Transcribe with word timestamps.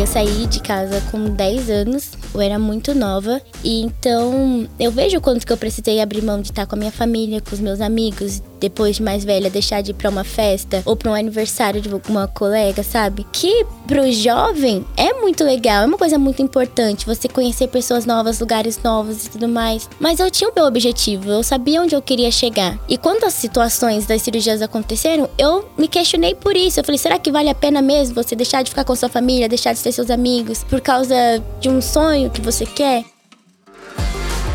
Eu 0.00 0.06
saí 0.06 0.46
de 0.46 0.60
casa 0.60 0.98
com 1.10 1.26
10 1.26 1.68
anos, 1.68 2.12
eu 2.32 2.40
era 2.40 2.58
muito 2.58 2.94
nova, 2.94 3.38
e 3.62 3.82
então 3.82 4.66
eu 4.78 4.90
vejo 4.90 5.20
quanto 5.20 5.46
que 5.46 5.52
eu 5.52 5.58
precisei 5.58 6.00
abrir 6.00 6.22
mão 6.22 6.40
de 6.40 6.48
estar 6.48 6.64
com 6.64 6.74
a 6.74 6.78
minha 6.78 6.90
família, 6.90 7.42
com 7.42 7.54
os 7.54 7.60
meus 7.60 7.82
amigos, 7.82 8.42
depois 8.60 8.96
de 8.96 9.02
mais 9.02 9.24
velha, 9.24 9.50
deixar 9.50 9.80
de 9.80 9.90
ir 9.90 9.94
pra 9.94 10.10
uma 10.10 10.24
festa 10.24 10.82
ou 10.84 10.94
pra 10.94 11.10
um 11.10 11.14
aniversário 11.14 11.80
de 11.80 11.88
uma 12.08 12.28
colega, 12.28 12.82
sabe? 12.82 13.26
Que 13.32 13.64
pro 13.86 14.10
jovem 14.12 14.84
é 14.96 15.12
muito 15.14 15.42
legal, 15.42 15.82
é 15.82 15.86
uma 15.86 15.98
coisa 15.98 16.18
muito 16.18 16.42
importante 16.42 17.06
você 17.06 17.28
conhecer 17.28 17.68
pessoas 17.68 18.04
novas, 18.04 18.38
lugares 18.38 18.80
novos 18.82 19.24
e 19.24 19.30
tudo 19.30 19.48
mais. 19.48 19.88
Mas 19.98 20.20
eu 20.20 20.30
tinha 20.30 20.50
o 20.50 20.52
meu 20.54 20.64
objetivo, 20.64 21.30
eu 21.30 21.42
sabia 21.42 21.80
onde 21.80 21.94
eu 21.94 22.02
queria 22.02 22.30
chegar. 22.30 22.78
E 22.88 22.96
quando 22.96 23.24
as 23.24 23.34
situações 23.34 24.06
das 24.06 24.22
cirurgias 24.22 24.62
aconteceram, 24.62 25.28
eu 25.38 25.68
me 25.76 25.88
questionei 25.88 26.34
por 26.34 26.56
isso. 26.56 26.80
Eu 26.80 26.84
falei, 26.84 26.98
será 26.98 27.18
que 27.18 27.32
vale 27.32 27.48
a 27.48 27.54
pena 27.54 27.80
mesmo 27.80 28.14
você 28.14 28.36
deixar 28.36 28.62
de 28.62 28.70
ficar 28.70 28.84
com 28.84 28.94
sua 28.94 29.08
família, 29.08 29.48
deixar 29.48 29.72
de 29.72 29.82
ter 29.82 29.92
seus 29.92 30.10
amigos 30.10 30.64
por 30.64 30.80
causa 30.80 31.14
de 31.60 31.68
um 31.68 31.80
sonho 31.80 32.30
que 32.30 32.40
você 32.40 32.66
quer? 32.66 33.04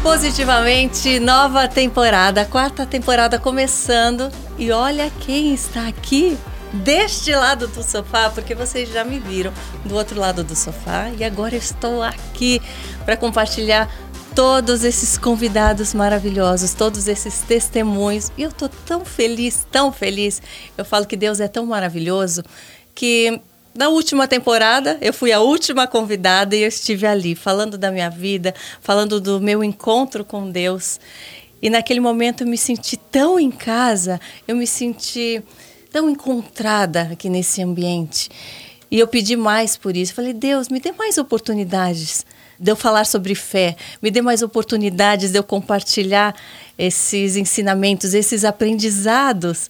Positivamente, 0.05 1.19
nova 1.19 1.67
temporada, 1.67 2.45
quarta 2.45 2.85
temporada 2.85 3.39
começando. 3.39 4.31
E 4.55 4.71
olha 4.71 5.09
quem 5.09 5.51
está 5.51 5.87
aqui 5.87 6.37
deste 6.71 7.33
lado 7.33 7.67
do 7.67 7.81
sofá, 7.81 8.29
porque 8.29 8.53
vocês 8.53 8.87
já 8.89 9.03
me 9.03 9.17
viram 9.19 9.51
do 9.83 9.95
outro 9.95 10.19
lado 10.19 10.43
do 10.43 10.55
sofá 10.55 11.09
e 11.17 11.23
agora 11.23 11.55
estou 11.55 12.03
aqui 12.03 12.61
para 13.03 13.17
compartilhar 13.17 13.91
todos 14.35 14.83
esses 14.83 15.17
convidados 15.17 15.95
maravilhosos, 15.95 16.75
todos 16.75 17.07
esses 17.07 17.41
testemunhos. 17.41 18.31
E 18.37 18.43
eu 18.43 18.51
tô 18.51 18.69
tão 18.69 19.03
feliz, 19.03 19.65
tão 19.71 19.91
feliz. 19.91 20.39
Eu 20.77 20.85
falo 20.85 21.07
que 21.07 21.17
Deus 21.17 21.39
é 21.39 21.47
tão 21.47 21.65
maravilhoso 21.65 22.43
que 22.93 23.41
na 23.75 23.89
última 23.89 24.27
temporada 24.27 24.97
eu 25.02 25.13
fui 25.13 25.31
a 25.31 25.41
última 25.41 25.85
convidada 25.85 26.55
e 26.55 26.61
eu 26.61 26.70
estive 26.70 27.05
ali 27.05 27.35
falando 27.35 27.77
da 27.77 27.91
minha 27.91 28.09
vida, 28.09 28.55
falando 28.81 29.20
do 29.20 29.41
meu 29.41 29.63
encontro 29.63 30.23
com 30.23 30.49
Deus. 30.49 30.99
E 31.62 31.70
naquele 31.70 31.99
momento 31.99 32.43
eu 32.43 32.48
me 32.48 32.57
senti 32.57 32.96
tão 32.96 33.40
em 33.40 33.51
casa, 33.51 34.20
eu 34.48 34.55
me 34.55 34.65
senti 34.65 35.43
tão 35.91 36.09
encontrada 36.09 37.09
aqui 37.12 37.29
nesse 37.29 37.62
ambiente. 37.62 38.29
E 38.90 38.99
eu 38.99 39.07
pedi 39.07 39.35
mais 39.35 39.76
por 39.76 39.98
isso. 39.98 40.13
Falei, 40.13 40.34
Deus, 40.34 40.70
me 40.70 40.79
dê 40.79 40.91
mais 40.91 41.18
oportunidades 41.18 42.26
de 42.57 42.71
eu 42.71 42.76
falar 42.76 43.05
sobre 43.05 43.35
fé, 43.35 43.76
me 44.01 44.09
dê 44.09 44.21
mais 44.21 44.41
oportunidades 44.41 45.31
de 45.31 45.37
eu 45.37 45.43
compartilhar 45.43 46.34
esses 46.77 47.35
ensinamentos, 47.35 48.13
esses 48.13 48.46
aprendizados. 48.46 49.70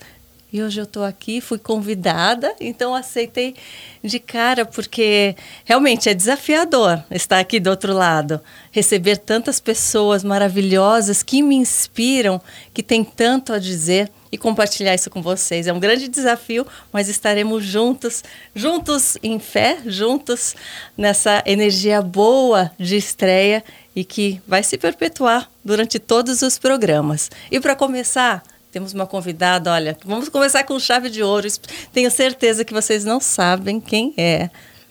E 0.55 0.63
hoje 0.63 0.79
eu 0.79 0.85
estou 0.85 1.03
aqui, 1.03 1.41
fui 1.41 1.59
convidada, 1.59 2.55
então 2.61 2.95
aceitei 2.95 3.55
de 4.01 4.19
cara, 4.19 4.65
porque 4.65 5.35
realmente 5.65 6.07
é 6.07 6.13
desafiador 6.13 7.03
estar 7.11 7.39
aqui 7.39 7.59
do 7.59 7.69
outro 7.69 7.91
lado, 7.91 8.39
receber 8.71 9.17
tantas 9.17 9.59
pessoas 9.59 10.23
maravilhosas 10.23 11.21
que 11.21 11.43
me 11.43 11.55
inspiram, 11.55 12.41
que 12.73 12.81
têm 12.81 13.03
tanto 13.03 13.51
a 13.51 13.59
dizer 13.59 14.09
e 14.31 14.37
compartilhar 14.37 14.95
isso 14.95 15.09
com 15.09 15.21
vocês. 15.21 15.67
É 15.67 15.73
um 15.73 15.79
grande 15.79 16.07
desafio, 16.07 16.65
mas 16.89 17.09
estaremos 17.09 17.65
juntos, 17.65 18.23
juntos 18.55 19.17
em 19.21 19.39
fé, 19.39 19.79
juntos 19.85 20.55
nessa 20.97 21.43
energia 21.45 22.01
boa 22.01 22.71
de 22.79 22.95
estreia 22.95 23.61
e 23.93 24.05
que 24.05 24.41
vai 24.47 24.63
se 24.63 24.77
perpetuar 24.77 25.51
durante 25.65 25.99
todos 25.99 26.41
os 26.41 26.57
programas. 26.57 27.29
E 27.51 27.59
para 27.59 27.75
começar, 27.75 28.41
temos 28.75 28.93
uma 28.93 29.07
convidada, 29.07 29.71
olha, 29.71 29.97
vamos 30.03 30.27
começar 30.27 30.61
com 30.65 30.77
chave 30.77 31.09
de 31.09 31.23
ouro. 31.23 31.47
Tenho 31.93 32.11
certeza 32.11 32.65
que 32.65 32.73
vocês 32.73 33.05
não 33.05 33.21
sabem 33.21 33.79
quem 33.79 34.13
é. 34.17 34.49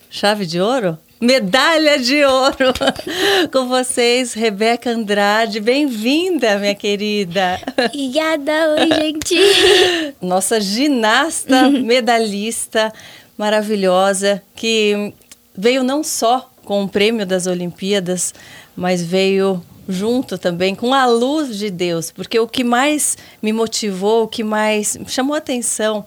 Chave 0.08 0.46
de 0.46 0.58
ouro? 0.58 0.98
medalha 1.20 1.98
de 1.98 2.24
ouro. 2.24 2.72
Com 3.52 3.68
vocês, 3.68 4.32
Rebeca 4.32 4.90
Andrade. 4.90 5.60
Bem-vinda, 5.60 6.58
minha 6.58 6.74
querida. 6.74 7.58
Obrigada, 7.78 8.52
oi, 8.78 8.88
gente. 9.00 10.14
Nossa 10.20 10.60
ginasta 10.60 11.70
medalhista 11.70 12.92
maravilhosa 13.36 14.42
que 14.54 15.12
veio 15.56 15.82
não 15.82 16.02
só 16.02 16.50
com 16.64 16.84
o 16.84 16.88
prêmio 16.88 17.26
das 17.26 17.46
Olimpíadas, 17.46 18.32
mas 18.74 19.02
veio 19.02 19.62
junto 19.88 20.38
também 20.38 20.74
com 20.74 20.94
a 20.94 21.06
luz 21.06 21.58
de 21.58 21.70
Deus, 21.70 22.10
porque 22.10 22.38
o 22.38 22.48
que 22.48 22.64
mais 22.64 23.16
me 23.42 23.52
motivou, 23.52 24.24
o 24.24 24.28
que 24.28 24.42
mais 24.42 24.98
chamou 25.06 25.36
atenção 25.36 26.04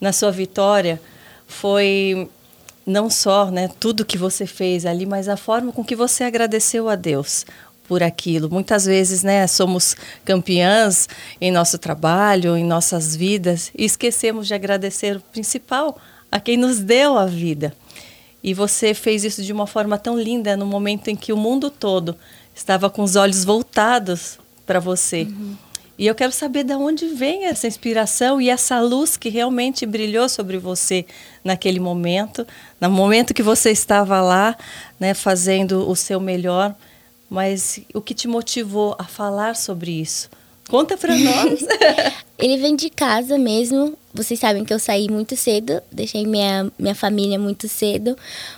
na 0.00 0.12
sua 0.12 0.30
vitória 0.30 1.00
foi 1.46 2.28
não 2.84 3.08
só 3.08 3.50
né, 3.50 3.70
tudo 3.78 4.04
que 4.04 4.18
você 4.18 4.46
fez 4.46 4.84
ali, 4.84 5.06
mas 5.06 5.28
a 5.28 5.36
forma 5.36 5.72
com 5.72 5.84
que 5.84 5.94
você 5.94 6.24
agradeceu 6.24 6.88
a 6.88 6.96
Deus 6.96 7.46
por 7.86 8.02
aquilo. 8.02 8.50
Muitas 8.50 8.84
vezes, 8.84 9.22
né, 9.22 9.46
somos 9.46 9.96
campeãs 10.24 11.08
em 11.40 11.52
nosso 11.52 11.78
trabalho, 11.78 12.56
em 12.56 12.64
nossas 12.64 13.14
vidas, 13.14 13.70
e 13.76 13.84
esquecemos 13.84 14.46
de 14.46 14.54
agradecer 14.54 15.16
o 15.16 15.20
principal, 15.20 15.98
a 16.30 16.40
quem 16.40 16.56
nos 16.56 16.80
deu 16.80 17.16
a 17.16 17.26
vida. 17.26 17.74
E 18.42 18.54
você 18.54 18.94
fez 18.94 19.24
isso 19.24 19.42
de 19.42 19.52
uma 19.52 19.66
forma 19.66 19.98
tão 19.98 20.18
linda 20.18 20.56
no 20.56 20.66
momento 20.66 21.08
em 21.08 21.14
que 21.14 21.32
o 21.32 21.36
mundo 21.36 21.70
todo 21.70 22.16
estava 22.54 22.88
com 22.90 23.02
os 23.02 23.16
olhos 23.16 23.44
voltados 23.44 24.38
para 24.66 24.80
você. 24.80 25.22
Uhum. 25.22 25.56
E 25.98 26.06
eu 26.06 26.14
quero 26.14 26.32
saber 26.32 26.64
de 26.64 26.74
onde 26.74 27.06
vem 27.08 27.44
essa 27.44 27.66
inspiração 27.66 28.40
e 28.40 28.48
essa 28.48 28.80
luz 28.80 29.16
que 29.16 29.28
realmente 29.28 29.86
brilhou 29.86 30.28
sobre 30.28 30.58
você 30.58 31.06
naquele 31.44 31.78
momento, 31.78 32.46
no 32.80 32.90
momento 32.90 33.34
que 33.34 33.42
você 33.42 33.70
estava 33.70 34.20
lá, 34.20 34.56
né, 34.98 35.14
fazendo 35.14 35.88
o 35.88 35.94
seu 35.94 36.18
melhor. 36.18 36.74
Mas 37.30 37.80
o 37.94 38.00
que 38.00 38.14
te 38.14 38.26
motivou 38.26 38.96
a 38.98 39.04
falar 39.04 39.54
sobre 39.54 39.92
isso? 39.92 40.28
Conta 40.68 40.96
para 40.96 41.14
nós. 41.16 41.60
Ele 42.38 42.56
vem 42.56 42.74
de 42.74 42.90
casa 42.90 43.38
mesmo. 43.38 43.96
Vocês 44.12 44.40
sabem 44.40 44.64
que 44.64 44.74
eu 44.74 44.78
saí 44.78 45.08
muito 45.10 45.36
cedo, 45.36 45.80
deixei 45.90 46.26
minha, 46.26 46.70
minha 46.78 46.94
família 46.94 47.38
muito 47.38 47.68
cedo, 47.68 48.16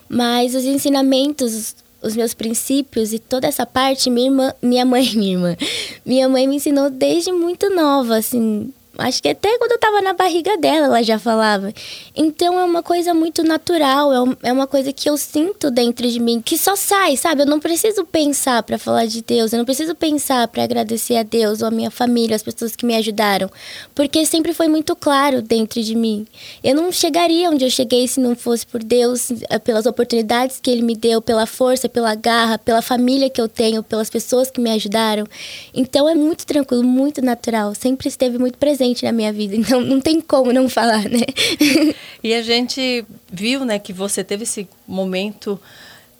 mas 0.08 0.54
os 0.54 0.64
ensinamentos 0.64 1.76
os 2.04 2.14
meus 2.14 2.34
princípios 2.34 3.12
e 3.12 3.18
toda 3.18 3.46
essa 3.46 3.64
parte, 3.64 4.10
minha 4.10 4.28
irmã, 4.28 4.54
minha 4.62 4.84
mãe, 4.84 5.10
minha 5.16 5.32
irmã, 5.32 5.56
minha 6.04 6.28
mãe 6.28 6.46
me 6.46 6.56
ensinou 6.56 6.90
desde 6.90 7.32
muito 7.32 7.70
nova, 7.74 8.16
assim, 8.16 8.70
Acho 8.96 9.20
que 9.20 9.28
até 9.28 9.58
quando 9.58 9.72
eu 9.72 9.78
tava 9.78 10.00
na 10.00 10.12
barriga 10.12 10.56
dela, 10.56 10.86
ela 10.86 11.02
já 11.02 11.18
falava. 11.18 11.72
Então 12.14 12.58
é 12.58 12.64
uma 12.64 12.82
coisa 12.82 13.12
muito 13.12 13.42
natural, 13.42 14.12
é, 14.12 14.48
é 14.50 14.52
uma 14.52 14.68
coisa 14.68 14.92
que 14.92 15.10
eu 15.10 15.16
sinto 15.16 15.68
dentro 15.68 16.08
de 16.08 16.20
mim, 16.20 16.40
que 16.40 16.56
só 16.56 16.76
sai, 16.76 17.16
sabe? 17.16 17.42
Eu 17.42 17.46
não 17.46 17.58
preciso 17.58 18.04
pensar 18.04 18.62
para 18.62 18.78
falar 18.78 19.06
de 19.06 19.20
Deus, 19.20 19.52
eu 19.52 19.58
não 19.58 19.64
preciso 19.64 19.96
pensar 19.96 20.46
para 20.46 20.62
agradecer 20.62 21.16
a 21.16 21.24
Deus 21.24 21.60
ou 21.60 21.68
a 21.68 21.70
minha 21.72 21.90
família, 21.90 22.36
as 22.36 22.42
pessoas 22.42 22.76
que 22.76 22.86
me 22.86 22.94
ajudaram, 22.94 23.50
porque 23.94 24.24
sempre 24.24 24.54
foi 24.54 24.68
muito 24.68 24.94
claro 24.94 25.42
dentro 25.42 25.82
de 25.82 25.96
mim. 25.96 26.24
Eu 26.62 26.76
não 26.76 26.92
chegaria 26.92 27.50
onde 27.50 27.64
eu 27.64 27.70
cheguei 27.70 28.06
se 28.06 28.20
não 28.20 28.36
fosse 28.36 28.64
por 28.64 28.82
Deus, 28.82 29.32
eh, 29.50 29.58
pelas 29.58 29.86
oportunidades 29.86 30.60
que 30.60 30.70
Ele 30.70 30.82
me 30.82 30.94
deu, 30.94 31.20
pela 31.20 31.46
força, 31.46 31.88
pela 31.88 32.14
garra, 32.14 32.58
pela 32.58 32.80
família 32.80 33.28
que 33.28 33.40
eu 33.40 33.48
tenho, 33.48 33.82
pelas 33.82 34.08
pessoas 34.08 34.52
que 34.52 34.60
me 34.60 34.70
ajudaram. 34.70 35.26
Então 35.74 36.08
é 36.08 36.14
muito 36.14 36.46
tranquilo, 36.46 36.84
muito 36.84 37.20
natural, 37.20 37.74
sempre 37.74 38.06
esteve 38.06 38.38
muito 38.38 38.56
presente 38.56 38.83
presente 38.84 39.04
na 39.04 39.12
minha 39.12 39.32
vida, 39.32 39.56
então 39.56 39.80
não 39.80 40.00
tem 40.00 40.20
como 40.20 40.52
não 40.52 40.68
falar, 40.68 41.08
né? 41.08 41.24
e 42.22 42.34
a 42.34 42.42
gente 42.42 43.04
viu, 43.32 43.64
né, 43.64 43.78
que 43.78 43.92
você 43.92 44.22
teve 44.22 44.42
esse 44.42 44.68
momento 44.86 45.58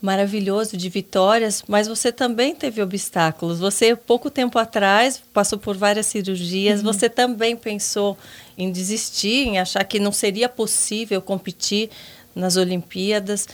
maravilhoso 0.01 0.77
de 0.77 0.87
vitórias, 0.89 1.63
mas 1.67 1.87
você 1.87 2.11
também 2.11 2.53
teve 2.53 2.81
obstáculos. 2.81 3.59
Você, 3.59 3.95
pouco 3.95 4.29
tempo 4.29 4.59
atrás, 4.59 5.21
passou 5.33 5.57
por 5.57 5.75
várias 5.75 6.05
cirurgias, 6.05 6.79
uhum. 6.79 6.85
você 6.85 7.09
também 7.09 7.55
pensou 7.55 8.15
em 8.57 8.71
desistir, 8.71 9.47
em 9.47 9.57
achar 9.57 9.83
que 9.83 9.99
não 9.99 10.11
seria 10.11 10.47
possível 10.47 11.21
competir 11.21 11.89
nas 12.35 12.55
Olimpíadas. 12.55 13.47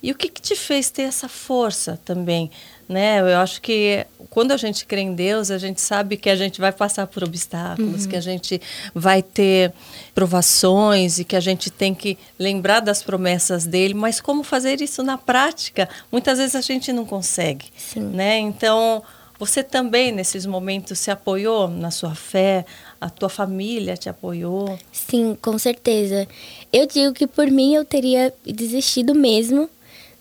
E 0.00 0.12
o 0.12 0.14
que, 0.14 0.28
que 0.28 0.40
te 0.40 0.54
fez 0.54 0.90
ter 0.90 1.02
essa 1.02 1.28
força 1.28 1.98
também? 2.04 2.50
Né? 2.88 3.20
Eu 3.20 3.38
acho 3.38 3.60
que 3.60 4.06
quando 4.30 4.52
a 4.52 4.56
gente 4.56 4.86
crê 4.86 5.00
em 5.00 5.14
Deus, 5.14 5.50
a 5.50 5.58
gente 5.58 5.80
sabe 5.80 6.16
que 6.16 6.30
a 6.30 6.36
gente 6.36 6.60
vai 6.60 6.70
passar 6.70 7.06
por 7.06 7.24
obstáculos, 7.24 8.04
uhum. 8.04 8.10
que 8.10 8.16
a 8.16 8.20
gente 8.20 8.60
vai 8.94 9.22
ter 9.22 9.72
provações 10.14 11.18
e 11.18 11.24
que 11.24 11.34
a 11.34 11.40
gente 11.40 11.70
tem 11.70 11.94
que 11.94 12.16
lembrar 12.38 12.80
das 12.80 13.02
promessas 13.02 13.66
dele, 13.66 13.94
mas 13.94 14.20
como 14.20 14.44
fazer 14.44 14.80
isso 14.80 15.02
na 15.02 15.18
prática? 15.18 15.88
Muitas 16.12 16.38
vezes 16.38 16.54
a 16.54 16.60
gente 16.60 16.92
não 16.92 17.04
consegue, 17.04 17.66
Sim. 17.76 18.00
né? 18.00 18.38
Então, 18.38 19.02
você 19.38 19.62
também 19.62 20.12
nesses 20.12 20.46
momentos 20.46 20.98
se 20.98 21.10
apoiou 21.10 21.68
na 21.68 21.90
sua 21.90 22.14
fé, 22.14 22.64
a 23.00 23.10
tua 23.10 23.28
família 23.28 23.96
te 23.96 24.08
apoiou? 24.08 24.78
Sim, 24.90 25.36
com 25.40 25.58
certeza. 25.58 26.26
Eu 26.72 26.86
digo 26.86 27.12
que 27.12 27.26
por 27.26 27.50
mim 27.50 27.74
eu 27.74 27.84
teria 27.84 28.32
desistido 28.44 29.14
mesmo, 29.14 29.68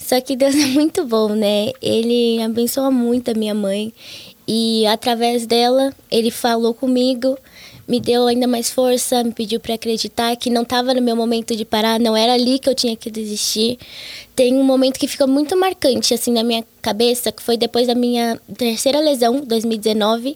só 0.05 0.21
que 0.21 0.35
Deus 0.35 0.53
é 0.55 0.67
muito 0.67 1.03
bom, 1.03 1.29
né? 1.29 1.71
Ele 1.81 2.39
abençoa 2.39 2.91
muito 2.91 3.31
a 3.31 3.33
minha 3.33 3.55
mãe 3.55 3.91
e 4.47 4.85
através 4.85 5.47
dela 5.47 5.91
ele 6.11 6.29
falou 6.29 6.75
comigo, 6.75 7.35
me 7.87 7.99
deu 7.99 8.27
ainda 8.27 8.45
mais 8.45 8.69
força, 8.69 9.23
me 9.23 9.31
pediu 9.31 9.59
para 9.59 9.73
acreditar 9.73 10.35
que 10.35 10.51
não 10.51 10.61
estava 10.61 10.93
no 10.93 11.01
meu 11.01 11.15
momento 11.15 11.55
de 11.55 11.65
parar, 11.65 11.99
não 11.99 12.15
era 12.15 12.33
ali 12.33 12.59
que 12.59 12.69
eu 12.69 12.75
tinha 12.75 12.95
que 12.95 13.09
desistir. 13.09 13.79
Tem 14.35 14.53
um 14.53 14.63
momento 14.63 14.99
que 14.99 15.07
fica 15.07 15.25
muito 15.25 15.57
marcante 15.57 16.13
assim 16.13 16.31
na 16.31 16.43
minha 16.43 16.63
cabeça, 16.83 17.31
que 17.31 17.41
foi 17.41 17.57
depois 17.57 17.87
da 17.87 17.95
minha 17.95 18.39
terceira 18.55 18.99
lesão, 18.99 19.41
2019. 19.41 20.35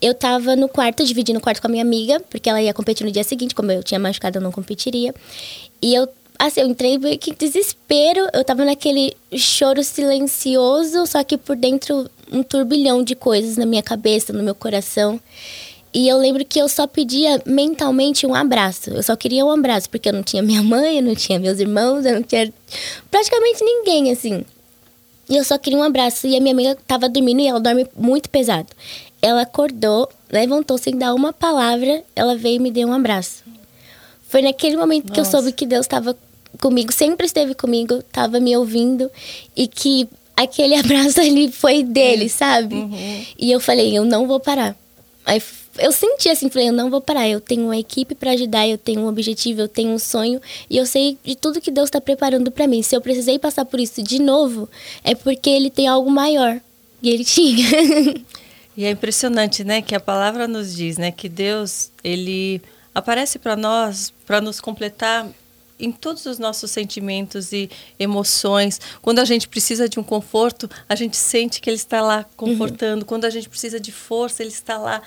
Eu 0.00 0.12
estava 0.12 0.56
no 0.56 0.66
quarto, 0.66 1.04
dividindo 1.04 1.38
o 1.38 1.42
quarto 1.42 1.60
com 1.60 1.66
a 1.66 1.70
minha 1.70 1.84
amiga, 1.84 2.20
porque 2.30 2.48
ela 2.48 2.60
ia 2.60 2.72
competir 2.72 3.04
no 3.04 3.12
dia 3.12 3.24
seguinte, 3.24 3.54
como 3.54 3.70
eu 3.70 3.82
tinha 3.82 4.00
machucado, 4.00 4.38
eu 4.38 4.42
não 4.42 4.50
competiria. 4.50 5.14
E 5.82 5.94
eu 5.94 6.08
assim, 6.38 6.60
eu 6.60 6.68
entrei 6.68 6.98
meio 6.98 7.18
que 7.18 7.30
em 7.30 7.34
desespero. 7.34 8.28
Eu 8.32 8.44
tava 8.44 8.64
naquele 8.64 9.16
choro 9.36 9.82
silencioso, 9.82 11.06
só 11.06 11.22
que 11.22 11.36
por 11.36 11.56
dentro 11.56 12.10
um 12.32 12.42
turbilhão 12.42 13.02
de 13.02 13.14
coisas 13.14 13.56
na 13.56 13.66
minha 13.66 13.82
cabeça, 13.82 14.32
no 14.32 14.42
meu 14.42 14.54
coração. 14.54 15.20
E 15.92 16.08
eu 16.08 16.18
lembro 16.18 16.44
que 16.44 16.60
eu 16.60 16.68
só 16.68 16.88
pedia 16.88 17.40
mentalmente 17.46 18.26
um 18.26 18.34
abraço. 18.34 18.90
Eu 18.90 19.02
só 19.02 19.14
queria 19.14 19.46
um 19.46 19.50
abraço, 19.50 19.88
porque 19.88 20.08
eu 20.08 20.12
não 20.12 20.24
tinha 20.24 20.42
minha 20.42 20.62
mãe, 20.62 20.96
eu 20.96 21.02
não 21.02 21.14
tinha 21.14 21.38
meus 21.38 21.60
irmãos, 21.60 22.04
eu 22.04 22.14
não 22.14 22.22
tinha 22.22 22.52
praticamente 23.08 23.64
ninguém, 23.64 24.10
assim. 24.10 24.44
E 25.28 25.36
eu 25.36 25.44
só 25.44 25.56
queria 25.56 25.78
um 25.78 25.84
abraço. 25.84 26.26
E 26.26 26.36
a 26.36 26.40
minha 26.40 26.52
amiga 26.52 26.76
tava 26.86 27.08
dormindo 27.08 27.40
e 27.40 27.46
ela 27.46 27.60
dorme 27.60 27.86
muito 27.96 28.28
pesado. 28.28 28.66
Ela 29.22 29.42
acordou, 29.42 30.08
levantou 30.30 30.76
sem 30.76 30.98
dar 30.98 31.14
uma 31.14 31.32
palavra, 31.32 32.02
ela 32.14 32.36
veio 32.36 32.56
e 32.56 32.58
me 32.58 32.72
deu 32.72 32.88
um 32.88 32.92
abraço. 32.92 33.44
Foi 34.28 34.42
naquele 34.42 34.76
momento 34.76 35.04
Nossa. 35.04 35.14
que 35.14 35.20
eu 35.20 35.24
soube 35.24 35.52
que 35.52 35.64
Deus 35.64 35.86
estava 35.86 36.16
comigo, 36.64 36.90
sempre 36.90 37.26
esteve 37.26 37.54
comigo, 37.54 37.96
estava 37.96 38.40
me 38.40 38.56
ouvindo 38.56 39.10
e 39.54 39.68
que 39.68 40.08
aquele 40.34 40.74
abraço 40.80 41.20
ali 41.20 41.52
foi 41.52 41.82
dele, 41.82 42.30
sabe? 42.30 42.74
Uhum. 42.74 43.24
E 43.38 43.52
eu 43.52 43.60
falei, 43.60 43.94
eu 43.96 44.02
não 44.06 44.26
vou 44.26 44.40
parar. 44.40 44.74
Aí 45.26 45.42
eu 45.78 45.92
senti 45.92 46.30
assim, 46.30 46.48
falei, 46.48 46.70
eu 46.70 46.72
não 46.72 46.88
vou 46.88 47.02
parar. 47.02 47.28
Eu 47.28 47.38
tenho 47.38 47.64
uma 47.64 47.76
equipe 47.76 48.14
para 48.14 48.30
ajudar, 48.30 48.66
eu 48.66 48.78
tenho 48.78 49.02
um 49.02 49.08
objetivo, 49.08 49.60
eu 49.60 49.68
tenho 49.68 49.90
um 49.90 49.98
sonho 49.98 50.40
e 50.70 50.78
eu 50.78 50.86
sei 50.86 51.18
de 51.22 51.36
tudo 51.36 51.60
que 51.60 51.70
Deus 51.70 51.88
está 51.88 52.00
preparando 52.00 52.50
para 52.50 52.66
mim. 52.66 52.82
Se 52.82 52.96
eu 52.96 53.00
precisei 53.02 53.38
passar 53.38 53.66
por 53.66 53.78
isso 53.78 54.02
de 54.02 54.18
novo, 54.18 54.66
é 55.02 55.14
porque 55.14 55.50
Ele 55.50 55.68
tem 55.68 55.86
algo 55.86 56.10
maior. 56.10 56.58
E 57.02 57.10
Ele 57.10 57.24
tinha. 57.28 57.68
e 58.74 58.86
é 58.86 58.90
impressionante, 58.90 59.62
né, 59.64 59.82
que 59.82 59.94
a 59.94 60.00
palavra 60.00 60.48
nos 60.48 60.74
diz, 60.74 60.96
né, 60.96 61.10
que 61.10 61.28
Deus 61.28 61.90
ele 62.02 62.62
aparece 62.94 63.38
para 63.38 63.54
nós 63.54 64.14
para 64.24 64.40
nos 64.40 64.62
completar 64.62 65.28
em 65.78 65.90
todos 65.90 66.26
os 66.26 66.38
nossos 66.38 66.70
sentimentos 66.70 67.52
e 67.52 67.70
emoções. 67.98 68.80
Quando 69.02 69.18
a 69.18 69.24
gente 69.24 69.48
precisa 69.48 69.88
de 69.88 69.98
um 69.98 70.02
conforto, 70.02 70.70
a 70.88 70.94
gente 70.94 71.16
sente 71.16 71.60
que 71.60 71.68
Ele 71.68 71.76
está 71.76 72.00
lá 72.00 72.24
confortando. 72.36 73.02
Uhum. 73.02 73.06
Quando 73.06 73.24
a 73.24 73.30
gente 73.30 73.48
precisa 73.48 73.80
de 73.80 73.92
força, 73.92 74.42
Ele 74.42 74.52
está 74.52 74.78
lá 74.78 75.02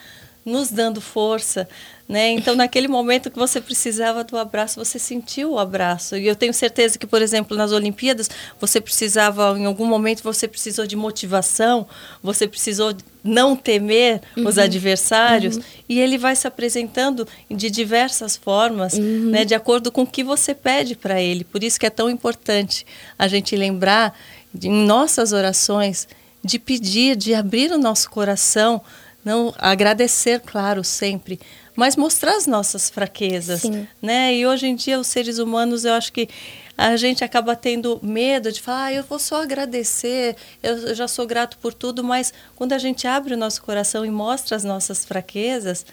nos 0.47 0.69
dando 0.69 1.01
força, 1.01 1.67
né? 2.07 2.29
Então, 2.29 2.55
naquele 2.55 2.87
momento 2.87 3.29
que 3.29 3.37
você 3.37 3.59
precisava 3.59 4.23
do 4.23 4.37
abraço, 4.37 4.83
você 4.83 4.97
sentiu 4.97 5.51
o 5.51 5.59
abraço. 5.59 6.15
E 6.15 6.25
eu 6.25 6.37
tenho 6.37 6.53
certeza 6.53 6.97
que, 6.97 7.05
por 7.05 7.21
exemplo, 7.21 7.57
nas 7.57 7.73
Olimpíadas, 7.73 8.29
você 8.57 8.79
precisava, 8.79 9.59
em 9.59 9.65
algum 9.65 9.85
momento, 9.85 10.23
você 10.23 10.47
precisou 10.47 10.87
de 10.87 10.95
motivação, 10.95 11.85
você 12.23 12.47
precisou 12.47 12.95
não 13.27 13.55
temer 13.55 14.21
uhum. 14.35 14.47
os 14.47 14.57
adversários, 14.57 15.57
uhum. 15.57 15.63
e 15.89 15.99
ele 15.99 16.17
vai 16.17 16.35
se 16.35 16.47
apresentando 16.47 17.27
de 17.49 17.69
diversas 17.69 18.37
formas, 18.37 18.93
uhum. 18.93 19.31
né? 19.31 19.45
De 19.45 19.53
acordo 19.53 19.91
com 19.91 20.03
o 20.03 20.07
que 20.07 20.23
você 20.23 20.53
pede 20.55 20.95
para 20.95 21.21
ele. 21.21 21.43
Por 21.43 21.63
isso 21.63 21.79
que 21.79 21.85
é 21.85 21.89
tão 21.89 22.09
importante 22.09 22.85
a 23.19 23.27
gente 23.27 23.55
lembrar, 23.55 24.17
de, 24.53 24.69
em 24.69 24.85
nossas 24.85 25.33
orações, 25.33 26.07
de 26.43 26.57
pedir, 26.57 27.15
de 27.15 27.33
abrir 27.33 27.71
o 27.71 27.77
nosso 27.77 28.09
coração 28.09 28.81
não 29.27 29.53
agradecer, 29.57 30.39
claro, 30.39 30.85
sempre, 30.85 31.37
mas 31.75 31.97
mostrar 31.97 32.37
as 32.37 32.47
nossas 32.47 32.89
fraquezas, 32.89 33.61
Sim. 33.61 33.85
né? 34.01 34.33
E 34.33 34.47
hoje 34.47 34.67
em 34.67 34.75
dia 34.75 34.97
os 34.97 35.07
seres 35.07 35.37
humanos, 35.37 35.83
eu 35.83 35.93
acho 35.93 36.13
que 36.13 36.29
a 36.77 36.95
gente 36.95 37.23
acaba 37.23 37.55
tendo 37.55 37.99
medo 38.03 38.51
de 38.51 38.61
falar, 38.61 38.85
ah, 38.85 38.93
eu 38.93 39.03
vou 39.03 39.17
só 39.17 39.41
agradecer, 39.41 40.35
eu 40.61 40.93
já 40.93 41.07
sou 41.07 41.25
grato 41.25 41.57
por 41.57 41.73
tudo, 41.73 42.03
mas 42.03 42.31
quando 42.55 42.73
a 42.73 42.77
gente 42.77 43.07
abre 43.07 43.33
o 43.33 43.37
nosso 43.37 43.63
coração 43.63 44.05
e 44.05 44.11
mostra 44.11 44.55
as 44.55 44.63
nossas 44.63 45.03
fraquezas, 45.03 45.85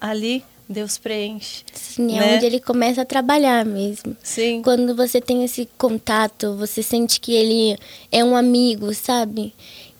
ali 0.00 0.44
Deus 0.68 0.96
preenche. 0.96 1.64
Sim, 1.72 2.16
é 2.16 2.20
né? 2.20 2.36
onde 2.36 2.46
ele 2.46 2.60
começa 2.60 3.02
a 3.02 3.04
trabalhar 3.04 3.64
mesmo. 3.64 4.16
Sim. 4.22 4.62
Quando 4.62 4.94
você 4.94 5.20
tem 5.20 5.44
esse 5.44 5.68
contato, 5.76 6.56
você 6.56 6.82
sente 6.82 7.20
que 7.20 7.32
ele 7.32 7.76
é 8.10 8.24
um 8.24 8.36
amigo, 8.36 8.94
sabe? 8.94 9.52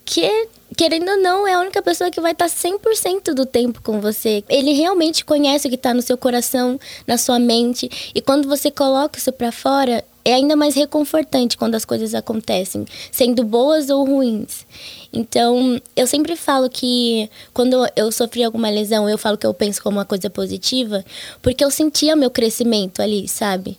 Que 0.05 0.49
querendo 0.77 1.09
ou 1.11 1.17
não, 1.19 1.47
é 1.47 1.55
a 1.55 1.61
única 1.61 1.83
pessoa 1.83 2.11
que 2.11 2.21
vai 2.21 2.33
estar 2.33 2.47
100% 2.47 3.35
do 3.35 3.47
tempo 3.47 3.83
com 3.83 4.01
você. 4.01 4.45
Ele 4.49 4.73
realmente 4.73 5.25
conhece 5.25 5.67
o 5.67 5.71
que 5.71 5.77
está 5.77 5.93
no 5.95 6.03
seu 6.03 6.17
coração, 6.17 6.79
na 7.07 7.19
sua 7.19 7.39
mente. 7.39 8.13
E 8.15 8.21
quando 8.21 8.49
você 8.49 8.71
coloca 8.71 9.19
isso 9.19 9.33
para 9.33 9.53
fora, 9.53 10.05
é 10.25 10.35
ainda 10.35 10.55
mais 10.55 10.75
reconfortante 10.75 11.57
quando 11.57 11.75
as 11.75 11.85
coisas 11.85 12.15
acontecem, 12.15 12.85
sendo 13.11 13.43
boas 13.45 13.91
ou 13.91 14.05
ruins. 14.05 14.65
Então, 15.13 15.81
eu 15.97 16.07
sempre 16.07 16.37
falo 16.37 16.71
que 16.71 17.29
quando 17.53 17.87
eu 17.97 18.11
sofri 18.13 18.45
alguma 18.45 18.71
lesão, 18.71 19.09
eu 19.09 19.19
falo 19.19 19.37
que 19.37 19.47
eu 19.47 19.53
penso 19.53 19.83
como 19.83 19.99
uma 19.99 20.05
coisa 20.05 20.31
positiva, 20.31 21.05
porque 21.41 21.65
eu 21.65 21.71
sentia 21.71 22.15
meu 22.15 22.31
crescimento 22.31 23.03
ali, 23.03 23.29
sabe? 23.29 23.77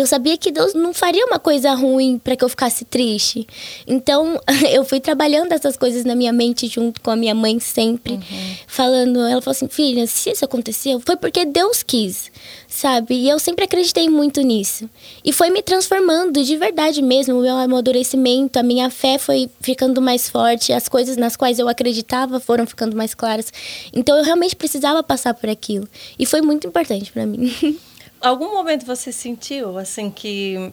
Eu 0.00 0.06
sabia 0.06 0.36
que 0.36 0.50
Deus 0.50 0.74
não 0.74 0.92
faria 0.92 1.24
uma 1.26 1.38
coisa 1.38 1.72
ruim 1.72 2.18
para 2.18 2.36
que 2.36 2.44
eu 2.44 2.48
ficasse 2.48 2.84
triste. 2.84 3.46
Então, 3.86 4.40
eu 4.72 4.84
fui 4.84 5.00
trabalhando 5.00 5.52
essas 5.52 5.76
coisas 5.76 6.04
na 6.04 6.14
minha 6.14 6.32
mente 6.32 6.66
junto 6.66 7.00
com 7.00 7.10
a 7.10 7.16
minha 7.16 7.34
mãe 7.34 7.60
sempre, 7.60 8.14
uhum. 8.14 8.56
falando, 8.66 9.20
ela 9.20 9.40
falou 9.40 9.52
assim: 9.52 9.68
"Filha, 9.68 10.06
se 10.06 10.30
isso 10.30 10.44
aconteceu, 10.44 11.00
foi 11.00 11.16
porque 11.16 11.44
Deus 11.44 11.82
quis", 11.82 12.30
sabe? 12.74 13.14
E 13.14 13.28
eu 13.28 13.38
sempre 13.38 13.64
acreditei 13.64 14.08
muito 14.08 14.40
nisso. 14.40 14.90
E 15.24 15.32
foi 15.32 15.48
me 15.50 15.62
transformando 15.62 16.42
de 16.42 16.56
verdade 16.56 17.00
mesmo, 17.00 17.38
o 17.38 17.42
meu 17.42 17.56
amadurecimento, 17.56 18.58
a 18.58 18.62
minha 18.62 18.90
fé 18.90 19.16
foi 19.18 19.48
ficando 19.60 20.02
mais 20.02 20.28
forte, 20.28 20.72
as 20.72 20.88
coisas 20.88 21.16
nas 21.16 21.36
quais 21.36 21.58
eu 21.58 21.68
acreditava 21.68 22.40
foram 22.40 22.66
ficando 22.66 22.96
mais 22.96 23.14
claras. 23.14 23.52
Então, 23.92 24.16
eu 24.18 24.24
realmente 24.24 24.56
precisava 24.56 25.02
passar 25.02 25.34
por 25.34 25.48
aquilo. 25.48 25.88
E 26.18 26.26
foi 26.26 26.42
muito 26.42 26.66
importante 26.66 27.12
para 27.12 27.24
mim. 27.24 27.54
algum 28.28 28.52
momento 28.52 28.86
você 28.86 29.12
sentiu 29.12 29.78
assim 29.78 30.10
que 30.10 30.72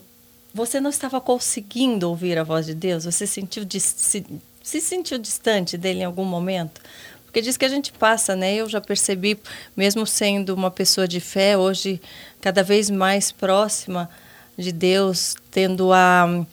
você 0.53 0.79
não 0.79 0.89
estava 0.89 1.19
conseguindo 1.21 2.09
ouvir 2.09 2.37
a 2.37 2.43
voz 2.43 2.65
de 2.65 2.73
Deus? 2.73 3.05
Você 3.05 3.27
sentiu 3.27 3.65
se, 3.69 4.25
se 4.63 4.81
sentiu 4.81 5.17
distante 5.17 5.77
dele 5.77 6.01
em 6.01 6.05
algum 6.05 6.25
momento? 6.25 6.81
Porque 7.25 7.41
diz 7.41 7.55
que 7.55 7.63
a 7.63 7.69
gente 7.69 7.93
passa, 7.93 8.35
né? 8.35 8.55
Eu 8.55 8.67
já 8.67 8.81
percebi, 8.81 9.39
mesmo 9.75 10.05
sendo 10.05 10.53
uma 10.53 10.69
pessoa 10.69 11.07
de 11.07 11.21
fé, 11.21 11.57
hoje 11.57 12.01
cada 12.41 12.61
vez 12.61 12.89
mais 12.89 13.31
próxima 13.31 14.09
de 14.57 14.71
Deus, 14.71 15.35
tendo 15.49 15.93
a, 15.93 16.45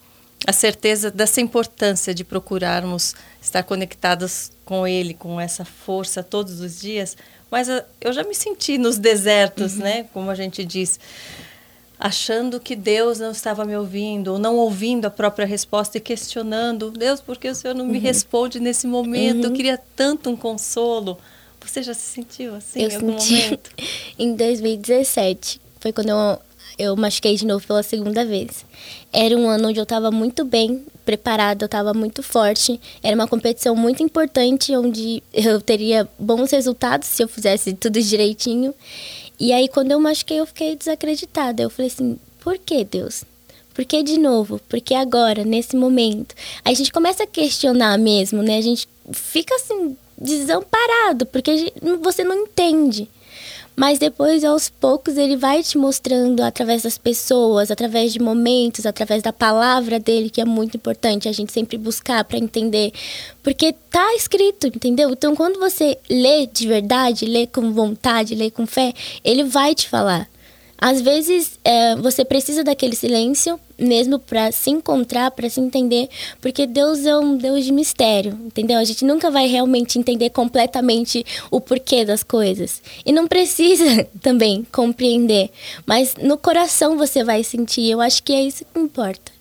a 0.47 0.53
certeza 0.53 1.11
dessa 1.11 1.41
importância 1.41 2.15
de 2.15 2.25
procurarmos 2.25 3.15
estar 3.41 3.63
conectados 3.63 4.53
com 4.65 4.87
Ele, 4.87 5.15
com 5.15 5.41
essa 5.41 5.65
força 5.65 6.23
todos 6.23 6.61
os 6.61 6.81
dias, 6.81 7.17
mas 7.51 7.69
uh, 7.69 7.83
eu 8.01 8.13
já 8.13 8.23
me 8.23 8.35
senti 8.35 8.79
nos 8.79 8.99
desertos, 8.99 9.75
uhum. 9.75 9.83
né? 9.83 10.07
Como 10.13 10.31
a 10.31 10.35
gente 10.35 10.65
diz, 10.65 11.01
achando 11.99 12.61
que 12.61 12.77
Deus 12.77 13.19
não 13.19 13.31
estava 13.31 13.65
me 13.65 13.77
ouvindo, 13.77 14.33
ou 14.33 14.39
não 14.39 14.57
ouvindo 14.57 15.07
a 15.07 15.11
própria 15.11 15.47
resposta 15.47 15.99
e 15.99 16.01
questionando: 16.01 16.91
Deus, 16.91 17.21
por 17.21 17.37
que 17.37 17.49
o 17.49 17.55
Senhor 17.55 17.75
não 17.75 17.87
me 17.87 17.99
uhum. 17.99 18.05
responde 18.05 18.61
nesse 18.61 18.87
momento? 18.87 19.45
Eu 19.45 19.51
uhum. 19.51 19.57
queria 19.57 19.79
tanto 19.97 20.31
um 20.31 20.37
consolo. 20.37 21.19
Você 21.61 21.83
já 21.83 21.93
se 21.93 22.01
sentiu 22.01 22.55
assim 22.55 22.83
eu 22.83 22.89
em 22.89 22.95
algum 22.95 23.19
senti 23.19 23.43
momento? 23.45 23.71
em 24.19 24.35
2017. 24.35 25.61
Foi 25.81 25.93
quando 25.93 26.09
eu, 26.11 26.39
eu 26.79 26.97
machuquei 26.97 27.37
de 27.37 27.47
novo 27.47 27.67
pela 27.67 27.82
segunda 27.82 28.25
vez. 28.25 28.65
Era 29.13 29.37
um 29.37 29.49
ano 29.49 29.69
onde 29.69 29.81
eu 29.81 29.82
estava 29.82 30.11
muito 30.11 30.44
bem 30.44 30.85
preparada, 31.05 31.65
eu 31.65 31.67
estava 31.67 31.93
muito 31.93 32.23
forte. 32.23 32.81
Era 33.03 33.15
uma 33.15 33.27
competição 33.27 33.75
muito 33.75 34.03
importante, 34.03 34.77
onde 34.77 35.23
eu 35.32 35.61
teria 35.61 36.08
bons 36.19 36.51
resultados 36.51 37.08
se 37.08 37.23
eu 37.23 37.29
fizesse 37.29 37.73
tudo 37.73 38.01
direitinho. 38.01 38.75
E 39.41 39.53
aí, 39.53 39.69
quando 39.69 39.93
eu 39.93 40.01
machuquei, 40.01 40.41
eu 40.41 40.47
fiquei 40.47 40.77
desacreditada. 40.77 41.63
Eu 41.63 41.70
falei 41.70 41.91
assim: 41.91 42.19
por 42.41 42.58
que, 42.58 42.85
Deus? 42.85 43.25
Por 43.75 43.85
que 43.85 44.03
de 44.03 44.19
novo? 44.19 44.61
Por 44.69 44.81
que 44.81 44.94
agora, 44.94 45.44
nesse 45.44 45.77
momento? 45.77 46.35
Aí 46.65 46.73
a 46.73 46.77
gente 46.77 46.93
começa 46.93 47.23
a 47.23 47.27
questionar 47.27 47.97
mesmo, 47.97 48.43
né? 48.43 48.58
A 48.58 48.63
gente 48.63 48.89
fica 49.13 49.55
assim, 49.55 49.97
desamparado, 50.17 51.25
porque 51.27 51.73
você 52.03 52.25
não 52.25 52.35
entende. 52.35 53.08
Mas 53.79 54.01
depois, 54.01 54.43
aos 54.43 54.69
poucos, 54.69 55.17
ele 55.17 55.37
vai 55.37 55.63
te 55.63 55.79
mostrando 55.79 56.43
através 56.43 56.82
das 56.82 56.99
pessoas, 56.99 57.70
através 57.70 58.13
de 58.13 58.19
momentos, 58.19 58.85
através 58.85 59.23
da 59.23 59.32
palavra 59.32 60.01
dele, 60.01 60.31
que 60.31 60.41
é 60.41 60.44
muito 60.44 60.77
importante 60.77 61.29
a 61.29 61.32
gente 61.32 61.53
sempre 61.53 61.79
buscar 61.79 62.25
para 62.25 62.39
entender. 62.39 62.93
Porque 63.41 63.73
tá 63.73 64.17
escrito, 64.17 64.67
entendeu? 64.67 65.11
Então, 65.11 65.37
quando 65.37 65.61
você 65.61 65.97
lê 66.11 66.44
de 66.44 66.67
verdade, 66.67 67.25
lê 67.25 67.47
com 67.47 67.73
vontade, 67.73 68.35
lê 68.35 68.51
com 68.51 68.67
fé, 68.67 68.93
ele 69.23 69.44
vai 69.44 69.77
te 69.77 69.89
falar. 69.89 70.29
Às 70.77 71.01
vezes 71.01 71.56
é, 71.63 71.94
você 71.94 72.25
precisa 72.25 72.65
daquele 72.65 72.97
silêncio 72.97 73.61
mesmo 73.79 74.19
para 74.19 74.51
se 74.51 74.70
encontrar, 74.70 75.31
para 75.31 75.49
se 75.49 75.61
entender, 75.61 76.08
porque 76.41 76.67
Deus 76.67 77.06
é 77.06 77.17
um 77.17 77.37
Deus 77.37 77.65
de 77.65 77.73
mistério, 77.73 78.32
entendeu? 78.44 78.79
A 78.79 78.85
gente 78.85 79.05
nunca 79.05 79.31
vai 79.31 79.47
realmente 79.47 79.99
entender 79.99 80.31
completamente 80.31 81.25
o 81.51 81.61
porquê 81.61 82.05
das 82.05 82.23
coisas. 82.23 82.82
E 83.06 83.13
não 83.13 83.29
precisa 83.29 84.05
também 84.20 84.67
compreender, 84.73 85.51
mas 85.87 86.15
no 86.17 86.37
coração 86.37 86.97
você 86.97 87.23
vai 87.23 87.44
sentir. 87.44 87.89
Eu 87.89 88.01
acho 88.01 88.23
que 88.23 88.32
é 88.32 88.43
isso 88.43 88.65
que 88.65 88.81
importa. 88.81 89.32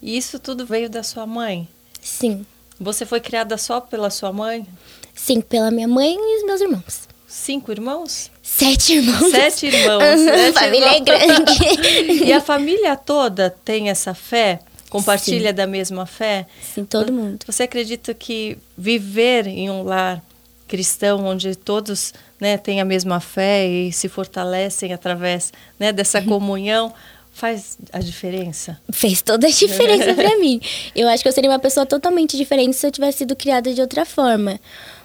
E 0.00 0.16
isso 0.16 0.38
tudo 0.38 0.64
veio 0.64 0.88
da 0.88 1.02
sua 1.02 1.26
mãe? 1.26 1.68
Sim. 2.00 2.46
Você 2.80 3.04
foi 3.04 3.20
criada 3.20 3.58
só 3.58 3.80
pela 3.80 4.08
sua 4.08 4.32
mãe? 4.32 4.66
Sim, 5.14 5.40
pela 5.40 5.70
minha 5.70 5.88
mãe 5.88 6.14
e 6.16 6.38
os 6.38 6.46
meus 6.46 6.60
irmãos. 6.60 7.08
Cinco 7.26 7.72
irmãos? 7.72 8.30
Sete 8.56 8.94
irmãos. 8.94 9.30
Sete 9.30 9.66
irmãos. 9.66 10.20
Uhum, 10.20 10.24
sete 10.24 10.52
família 10.58 10.96
irmãos. 10.96 10.96
é 10.96 11.00
grande. 11.00 12.24
E 12.26 12.32
a 12.32 12.40
família 12.40 12.96
toda 12.96 13.54
tem 13.64 13.88
essa 13.90 14.14
fé? 14.14 14.60
Compartilha 14.90 15.50
Sim. 15.50 15.54
da 15.54 15.66
mesma 15.66 16.06
fé? 16.06 16.46
Sim, 16.74 16.84
todo 16.84 17.12
mundo. 17.12 17.40
Você 17.46 17.64
acredita 17.64 18.14
que 18.14 18.56
viver 18.76 19.46
em 19.46 19.68
um 19.70 19.82
lar 19.82 20.22
cristão 20.66 21.24
onde 21.26 21.54
todos 21.54 22.12
né, 22.40 22.56
têm 22.56 22.80
a 22.80 22.84
mesma 22.84 23.20
fé 23.20 23.66
e 23.66 23.92
se 23.92 24.08
fortalecem 24.08 24.92
através 24.92 25.52
né, 25.78 25.92
dessa 25.92 26.18
Uhum. 26.20 26.26
comunhão 26.26 26.92
faz 27.32 27.78
a 27.92 27.98
diferença? 28.00 28.80
Fez 28.90 29.20
toda 29.22 29.46
a 29.46 29.50
diferença 29.50 30.14
pra 30.14 30.36
mim. 30.40 30.58
Eu 30.96 31.06
acho 31.08 31.22
que 31.22 31.28
eu 31.28 31.32
seria 31.32 31.50
uma 31.50 31.58
pessoa 31.58 31.84
totalmente 31.86 32.36
diferente 32.36 32.74
se 32.76 32.86
eu 32.86 32.90
tivesse 32.90 33.18
sido 33.18 33.36
criada 33.36 33.72
de 33.72 33.80
outra 33.80 34.04
forma. 34.06 34.58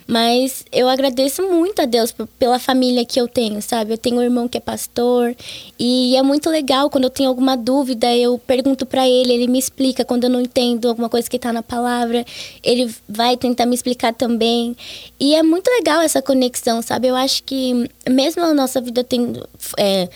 Mas 0.08 0.66
eu 0.72 0.90
agradeço 0.90 1.44
muito 1.44 1.82
a 1.82 1.86
Deus 1.86 2.14
pela 2.38 2.60
família 2.60 3.06
que 3.06 3.20
eu 3.20 3.28
tenho, 3.28 3.62
sabe? 3.62 3.94
Eu 3.94 3.98
tenho 3.98 4.18
um 4.18 4.22
irmão 4.22 4.48
que 4.48 4.58
é 4.58 4.62
pastor 4.62 5.36
e 5.80 6.16
é 6.16 6.22
muito 6.22 6.50
legal 6.50 6.90
quando 6.90 7.06
eu 7.06 7.10
tenho 7.10 7.30
alguma 7.30 7.56
dúvida, 7.56 8.16
eu 8.16 8.38
pergunto 8.38 8.86
pra 8.86 9.08
ele, 9.08 9.34
ele 9.34 9.48
me 9.48 9.60
explica 9.60 10.06
quando 10.06 10.26
eu 10.26 10.30
não 10.30 10.42
entendo 10.42 10.90
alguma 10.90 11.10
coisa 11.10 11.30
que 11.30 11.40
tá 11.40 11.54
na 11.54 11.64
palavra, 11.64 12.26
ele 12.64 12.94
vai 13.08 13.38
tentar 13.38 13.66
me 13.66 13.76
explicar 13.76 14.14
também. 14.14 14.76
E 15.20 15.36
é 15.36 15.44
muito 15.44 15.70
legal 15.70 16.02
essa 16.02 16.22
conexão, 16.22 16.82
sabe? 16.82 17.08
Eu 17.08 17.16
acho 17.16 17.44
que 17.44 17.90
mesmo 18.10 18.44
a 18.44 18.54
nossa 18.54 18.82
vida 18.82 19.04
tendo 19.04 19.48
é, 19.78 20.10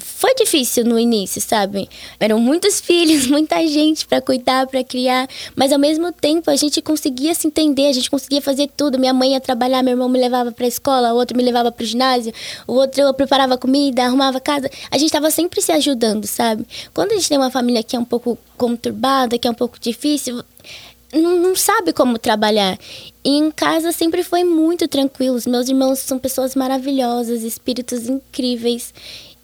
foi 0.00 0.34
difícil 0.34 0.84
no 0.84 0.98
início, 0.98 1.40
sabe? 1.40 1.88
Eram 2.18 2.38
muitos 2.38 2.80
filhos, 2.80 3.26
muita 3.28 3.66
gente 3.66 4.06
para 4.06 4.20
cuidar, 4.20 4.66
para 4.66 4.82
criar, 4.82 5.28
mas 5.54 5.72
ao 5.72 5.78
mesmo 5.78 6.10
tempo 6.12 6.50
a 6.50 6.56
gente 6.56 6.80
conseguia 6.82 7.34
se 7.34 7.46
entender, 7.46 7.88
a 7.88 7.92
gente 7.92 8.10
conseguia 8.10 8.42
fazer 8.42 8.68
tudo. 8.76 8.98
Minha 8.98 9.14
mãe 9.14 9.32
ia 9.32 9.40
trabalhar, 9.40 9.82
meu 9.82 9.92
irmão 9.92 10.08
me 10.08 10.18
levava 10.18 10.50
para 10.50 10.66
escola, 10.66 11.12
o 11.12 11.16
outro 11.16 11.36
me 11.36 11.42
levava 11.42 11.70
para 11.70 11.82
o 11.82 11.86
ginásio, 11.86 12.32
o 12.66 12.74
outro 12.74 13.12
preparava 13.14 13.56
comida, 13.56 14.04
arrumava 14.04 14.40
casa. 14.40 14.70
A 14.90 14.98
gente 14.98 15.08
estava 15.08 15.30
sempre 15.30 15.60
se 15.60 15.72
ajudando, 15.72 16.26
sabe? 16.26 16.66
Quando 16.92 17.12
a 17.12 17.14
gente 17.14 17.28
tem 17.28 17.38
uma 17.38 17.50
família 17.50 17.82
que 17.82 17.96
é 17.96 17.98
um 17.98 18.04
pouco 18.04 18.38
conturbada, 18.56 19.38
que 19.38 19.46
é 19.46 19.50
um 19.50 19.54
pouco 19.54 19.78
difícil, 19.78 20.42
não, 21.12 21.38
não 21.38 21.56
sabe 21.56 21.92
como 21.92 22.18
trabalhar. 22.18 22.78
E 23.24 23.30
em 23.30 23.50
casa 23.50 23.92
sempre 23.92 24.22
foi 24.22 24.44
muito 24.44 24.88
tranquilo. 24.88 25.36
Os 25.36 25.46
meus 25.46 25.68
irmãos 25.68 26.00
são 26.00 26.18
pessoas 26.18 26.54
maravilhosas, 26.54 27.42
espíritos 27.42 28.08
incríveis. 28.08 28.92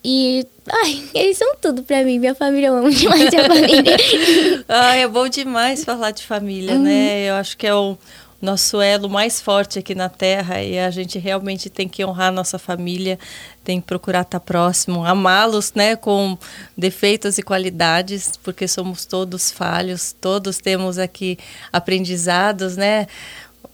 E, 0.02 0.46
ai, 0.66 1.04
eles 1.14 1.36
são 1.36 1.56
tudo 1.60 1.82
pra 1.82 2.02
mim. 2.02 2.18
Minha 2.18 2.34
família, 2.34 2.68
eu 2.68 2.76
amo 2.76 2.90
demais 2.90 3.28
minha 3.30 3.46
família. 3.46 3.96
Ah, 4.68 4.96
é 4.96 5.06
bom 5.06 5.28
demais 5.28 5.84
falar 5.84 6.12
de 6.12 6.24
família, 6.24 6.78
né? 6.78 7.28
Eu 7.28 7.34
acho 7.34 7.56
que 7.56 7.66
é 7.66 7.74
o 7.74 7.98
nosso 8.40 8.80
elo 8.80 9.10
mais 9.10 9.40
forte 9.40 9.78
aqui 9.78 9.94
na 9.94 10.08
Terra 10.08 10.62
e 10.62 10.78
a 10.78 10.90
gente 10.90 11.18
realmente 11.18 11.68
tem 11.68 11.86
que 11.86 12.04
honrar 12.04 12.28
a 12.28 12.32
nossa 12.32 12.58
família, 12.58 13.18
tem 13.62 13.80
que 13.80 13.86
procurar 13.86 14.22
estar 14.22 14.40
próximo, 14.40 15.04
amá-los, 15.04 15.74
né, 15.74 15.94
com 15.94 16.38
defeitos 16.76 17.36
e 17.36 17.42
qualidades, 17.42 18.38
porque 18.42 18.66
somos 18.66 19.04
todos 19.04 19.50
falhos, 19.50 20.16
todos 20.18 20.56
temos 20.58 20.98
aqui 20.98 21.38
aprendizados, 21.70 22.76
né, 22.76 23.06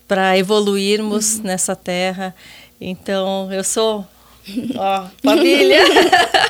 para 0.07 0.37
evoluirmos 0.37 1.39
nessa 1.39 1.75
Terra. 1.75 2.35
Então, 2.79 3.51
eu 3.51 3.63
sou 3.63 4.05
Ó, 4.75 5.07
família. 5.23 5.79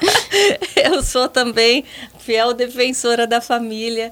eu 0.75 1.01
sou 1.01 1.27
também 1.27 1.83
fiel 2.19 2.53
defensora 2.53 3.25
da 3.25 3.41
família. 3.41 4.11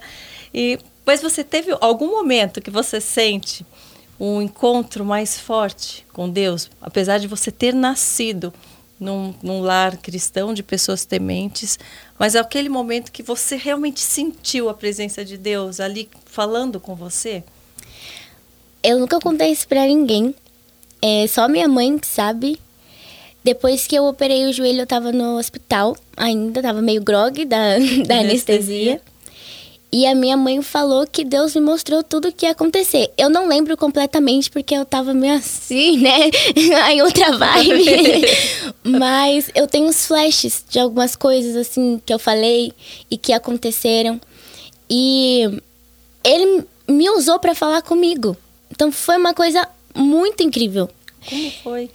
E 0.53 0.79
mas 1.05 1.21
você 1.21 1.43
teve 1.43 1.75
algum 1.79 2.07
momento 2.07 2.59
que 2.59 2.71
você 2.71 2.99
sente 2.99 3.63
um 4.19 4.41
encontro 4.41 5.05
mais 5.05 5.39
forte 5.39 6.05
com 6.11 6.29
Deus, 6.29 6.69
apesar 6.81 7.19
de 7.19 7.27
você 7.27 7.51
ter 7.51 7.73
nascido 7.73 8.51
num, 8.99 9.33
num 9.43 9.61
lar 9.61 9.97
cristão 9.97 10.53
de 10.53 10.63
pessoas 10.63 11.05
tementes, 11.05 11.77
mas 12.17 12.35
aquele 12.35 12.69
momento 12.69 13.11
que 13.11 13.21
você 13.21 13.55
realmente 13.55 13.99
sentiu 13.99 14.69
a 14.69 14.73
presença 14.73 15.23
de 15.23 15.37
Deus 15.37 15.79
ali 15.79 16.09
falando 16.25 16.79
com 16.79 16.95
você? 16.95 17.43
Eu 18.81 18.99
nunca 18.99 19.19
contei 19.19 19.51
isso 19.51 19.67
pra 19.67 19.85
ninguém. 19.85 20.33
É 21.01 21.27
só 21.27 21.47
minha 21.47 21.67
mãe 21.67 21.97
que 21.99 22.07
sabe. 22.07 22.59
Depois 23.45 23.85
que 23.85 23.95
eu 23.95 24.05
operei 24.05 24.47
o 24.47 24.51
joelho, 24.51 24.79
eu 24.79 24.87
tava 24.87 25.11
no 25.11 25.37
hospital 25.37 25.95
ainda, 26.17 26.63
tava 26.63 26.81
meio 26.81 26.99
grog 26.99 27.45
da, 27.45 27.77
da 28.07 28.21
anestesia. 28.21 28.99
E 29.93 30.07
a 30.07 30.15
minha 30.15 30.35
mãe 30.35 30.63
falou 30.63 31.05
que 31.05 31.23
Deus 31.23 31.53
me 31.53 31.61
mostrou 31.61 32.01
tudo 32.01 32.29
o 32.29 32.31
que 32.31 32.47
ia 32.47 32.53
acontecer. 32.53 33.13
Eu 33.15 33.29
não 33.29 33.47
lembro 33.47 33.77
completamente 33.77 34.49
porque 34.49 34.73
eu 34.73 34.83
tava 34.83 35.13
meio 35.13 35.35
assim, 35.35 35.97
né? 35.97 36.31
em 36.91 37.03
outra 37.03 37.37
vibe. 37.37 38.25
Mas 38.83 39.51
eu 39.53 39.67
tenho 39.67 39.85
uns 39.89 40.07
flashes 40.07 40.65
de 40.67 40.79
algumas 40.79 41.15
coisas 41.15 41.55
assim 41.55 42.01
que 42.03 42.11
eu 42.11 42.17
falei 42.17 42.73
e 43.11 43.15
que 43.15 43.31
aconteceram. 43.31 44.19
E 44.89 45.61
ele 46.23 46.65
me 46.87 47.11
usou 47.11 47.39
para 47.39 47.53
falar 47.53 47.83
comigo. 47.83 48.35
Então 48.71 48.91
foi 48.91 49.17
uma 49.17 49.35
coisa 49.35 49.69
muito 49.93 50.41
incrível. 50.41 50.89
Como 51.29 51.51
foi? 51.63 51.91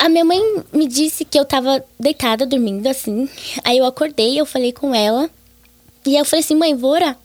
A 0.00 0.08
minha 0.08 0.24
mãe 0.24 0.40
me 0.72 0.86
disse 0.88 1.26
que 1.26 1.38
eu 1.38 1.44
tava 1.44 1.84
deitada, 1.98 2.46
dormindo 2.46 2.86
assim. 2.86 3.28
Aí 3.62 3.76
eu 3.76 3.84
acordei, 3.84 4.40
eu 4.40 4.46
falei 4.46 4.72
com 4.72 4.94
ela. 4.94 5.28
E 6.06 6.16
eu 6.16 6.24
falei 6.24 6.42
assim, 6.42 6.54
mãe, 6.54 6.74
vou 6.74 6.92
orar. 6.92 7.18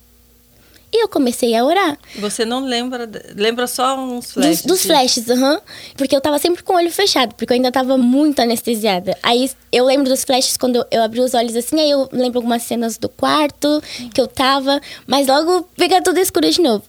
E 0.92 1.02
eu 1.02 1.08
comecei 1.08 1.56
a 1.56 1.64
orar. 1.64 1.98
Você 2.20 2.44
não 2.44 2.66
lembra, 2.66 3.10
lembra 3.34 3.66
só 3.66 3.98
uns 3.98 4.32
flashes? 4.34 4.62
Dos, 4.62 4.80
dos 4.80 4.86
flashes, 4.86 5.30
aham. 5.30 5.62
Porque 5.96 6.14
eu 6.14 6.20
tava 6.20 6.38
sempre 6.38 6.64
com 6.64 6.74
o 6.74 6.76
olho 6.76 6.92
fechado, 6.92 7.34
porque 7.36 7.54
eu 7.54 7.56
ainda 7.56 7.72
tava 7.72 7.98
muito 7.98 8.42
anestesiada. 8.42 9.18
Aí 9.24 9.50
eu 9.72 9.86
lembro 9.86 10.10
dos 10.10 10.26
flashes 10.26 10.58
quando 10.58 10.76
eu, 10.76 10.86
eu 10.92 11.02
abri 11.02 11.22
os 11.22 11.34
olhos 11.34 11.56
assim, 11.56 11.80
aí 11.80 11.90
eu 11.90 12.10
lembro 12.12 12.40
algumas 12.40 12.64
cenas 12.64 12.98
do 12.98 13.08
quarto 13.08 13.82
que 14.14 14.20
eu 14.20 14.28
tava, 14.28 14.82
mas 15.08 15.28
logo 15.28 15.66
fica 15.78 16.02
tudo 16.02 16.20
escuro 16.20 16.50
de 16.50 16.62
novo. 16.62 16.84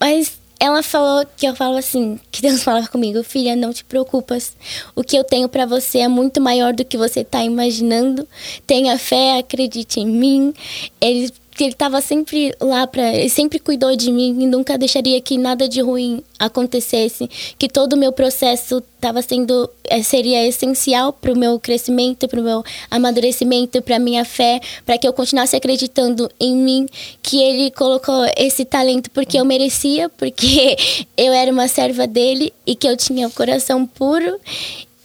Mas 0.00 0.38
ela 0.58 0.82
falou 0.82 1.24
que 1.36 1.46
eu 1.46 1.54
falo 1.54 1.76
assim, 1.76 2.18
que 2.30 2.40
Deus 2.42 2.62
falava 2.62 2.88
comigo, 2.88 3.22
filha, 3.22 3.54
não 3.54 3.72
te 3.72 3.84
preocupas. 3.84 4.56
O 4.94 5.04
que 5.04 5.16
eu 5.16 5.24
tenho 5.24 5.48
pra 5.48 5.66
você 5.66 5.98
é 5.98 6.08
muito 6.08 6.40
maior 6.40 6.72
do 6.72 6.84
que 6.84 6.96
você 6.96 7.22
tá 7.22 7.42
imaginando. 7.44 8.26
Tenha 8.66 8.98
fé, 8.98 9.38
acredite 9.38 10.00
em 10.00 10.06
mim. 10.06 10.54
Ele 11.00 11.30
que 11.56 11.64
ele 11.64 11.72
estava 11.72 12.00
sempre 12.00 12.54
lá 12.60 12.86
para, 12.86 13.28
sempre 13.28 13.58
cuidou 13.58 13.96
de 13.96 14.12
mim 14.12 14.36
e 14.42 14.46
nunca 14.46 14.76
deixaria 14.76 15.20
que 15.20 15.38
nada 15.38 15.68
de 15.68 15.80
ruim 15.80 16.22
acontecesse, 16.38 17.28
que 17.58 17.68
todo 17.68 17.94
o 17.94 17.96
meu 17.96 18.12
processo 18.12 18.82
estava 18.96 19.22
sendo 19.22 19.68
eh, 19.84 20.02
seria 20.02 20.46
essencial 20.46 21.12
para 21.12 21.32
o 21.32 21.38
meu 21.38 21.58
crescimento, 21.58 22.28
para 22.28 22.40
o 22.40 22.42
meu 22.42 22.64
amadurecimento, 22.90 23.80
para 23.80 23.98
minha 23.98 24.24
fé, 24.24 24.60
para 24.84 24.98
que 24.98 25.08
eu 25.08 25.12
continuasse 25.12 25.56
acreditando 25.56 26.30
em 26.38 26.54
mim, 26.54 26.86
que 27.22 27.40
ele 27.40 27.70
colocou 27.70 28.26
esse 28.36 28.64
talento 28.64 29.10
porque 29.10 29.38
eu 29.38 29.44
merecia, 29.44 30.08
porque 30.10 30.76
eu 31.16 31.32
era 31.32 31.50
uma 31.50 31.68
serva 31.68 32.06
dele 32.06 32.52
e 32.66 32.74
que 32.74 32.86
eu 32.86 32.96
tinha 32.96 33.28
o 33.28 33.30
coração 33.30 33.86
puro 33.86 34.38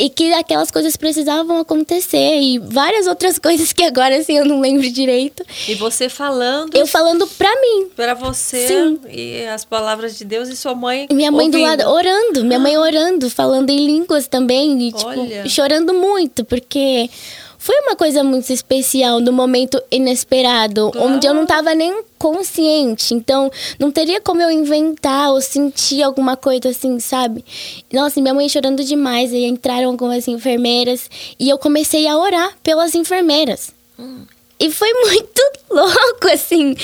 e 0.03 0.09
que 0.09 0.33
aquelas 0.33 0.71
coisas 0.71 0.97
precisavam 0.97 1.59
acontecer 1.59 2.39
e 2.41 2.57
várias 2.57 3.05
outras 3.05 3.37
coisas 3.39 3.71
que 3.71 3.83
agora 3.83 4.17
assim 4.17 4.37
eu 4.37 4.45
não 4.45 4.59
lembro 4.59 4.89
direito. 4.89 5.43
E 5.67 5.75
você 5.75 6.09
falando 6.09 6.75
Eu 6.75 6.87
falando 6.87 7.27
pra 7.27 7.49
mim. 7.61 7.87
para 7.95 8.13
você 8.15 8.67
Sim. 8.67 8.99
e 9.11 9.45
as 9.45 9.63
palavras 9.63 10.17
de 10.17 10.25
Deus 10.25 10.49
e 10.49 10.57
sua 10.57 10.73
mãe. 10.73 11.05
E 11.09 11.13
Minha 11.13 11.31
mãe 11.31 11.49
do 11.51 11.57
ouvindo. 11.57 11.69
lado 11.83 11.89
orando, 11.93 12.43
minha 12.43 12.59
mãe 12.59 12.75
orando, 12.77 13.29
falando 13.29 13.69
em 13.69 13.85
línguas 13.85 14.27
também 14.27 14.87
e 14.87 14.91
tipo 14.91 15.49
chorando 15.49 15.93
muito, 15.93 16.43
porque 16.45 17.07
foi 17.63 17.75
uma 17.81 17.95
coisa 17.95 18.23
muito 18.23 18.51
especial 18.51 19.19
no 19.19 19.31
momento 19.31 19.79
inesperado, 19.91 20.89
Claro. 20.91 21.13
onde 21.13 21.27
eu 21.27 21.33
não 21.35 21.45
tava 21.45 21.75
nem 21.75 22.01
consciente. 22.17 23.13
Então, 23.13 23.51
não 23.77 23.91
teria 23.91 24.19
como 24.19 24.41
eu 24.41 24.49
inventar 24.49 25.29
ou 25.29 25.39
sentir 25.39 26.01
alguma 26.01 26.35
coisa 26.35 26.69
assim, 26.69 26.99
sabe? 26.99 27.45
Nossa, 27.93 28.19
minha 28.19 28.33
mãe 28.33 28.49
chorando 28.49 28.83
demais, 28.83 29.31
aí 29.31 29.45
entraram 29.45 29.89
algumas 29.89 30.27
enfermeiras 30.27 31.07
e 31.39 31.47
eu 31.49 31.57
comecei 31.59 32.07
a 32.07 32.17
orar 32.17 32.51
pelas 32.63 32.95
enfermeiras. 32.95 33.71
E 34.61 34.69
foi 34.69 34.93
muito 34.93 35.41
louco, 35.71 36.27
assim. 36.31 36.75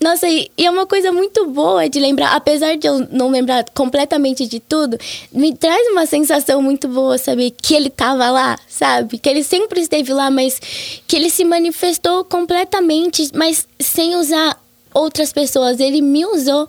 Nossa, 0.00 0.28
e, 0.28 0.48
é 0.56 0.70
uma 0.70 0.86
coisa 0.86 1.10
muito 1.10 1.46
boa 1.46 1.88
de 1.88 1.98
lembrar, 1.98 2.32
apesar 2.36 2.76
de 2.76 2.86
eu 2.86 3.08
não 3.10 3.28
lembrar 3.28 3.64
completamente 3.74 4.46
de 4.46 4.60
tudo, 4.60 4.96
me 5.32 5.52
traz 5.52 5.88
uma 5.88 6.06
sensação 6.06 6.62
muito 6.62 6.86
boa 6.86 7.18
saber 7.18 7.50
que 7.50 7.74
ele 7.74 7.90
tava 7.90 8.30
lá, 8.30 8.56
sabe? 8.68 9.18
Que 9.18 9.28
ele 9.28 9.42
sempre 9.42 9.80
esteve 9.80 10.12
lá, 10.12 10.30
mas 10.30 10.60
que 11.08 11.16
ele 11.16 11.28
se 11.28 11.44
manifestou 11.44 12.24
completamente, 12.24 13.28
mas 13.34 13.66
sem 13.80 14.14
usar 14.14 14.56
outras 14.94 15.32
pessoas. 15.32 15.80
Ele 15.80 16.00
me 16.00 16.24
usou 16.24 16.68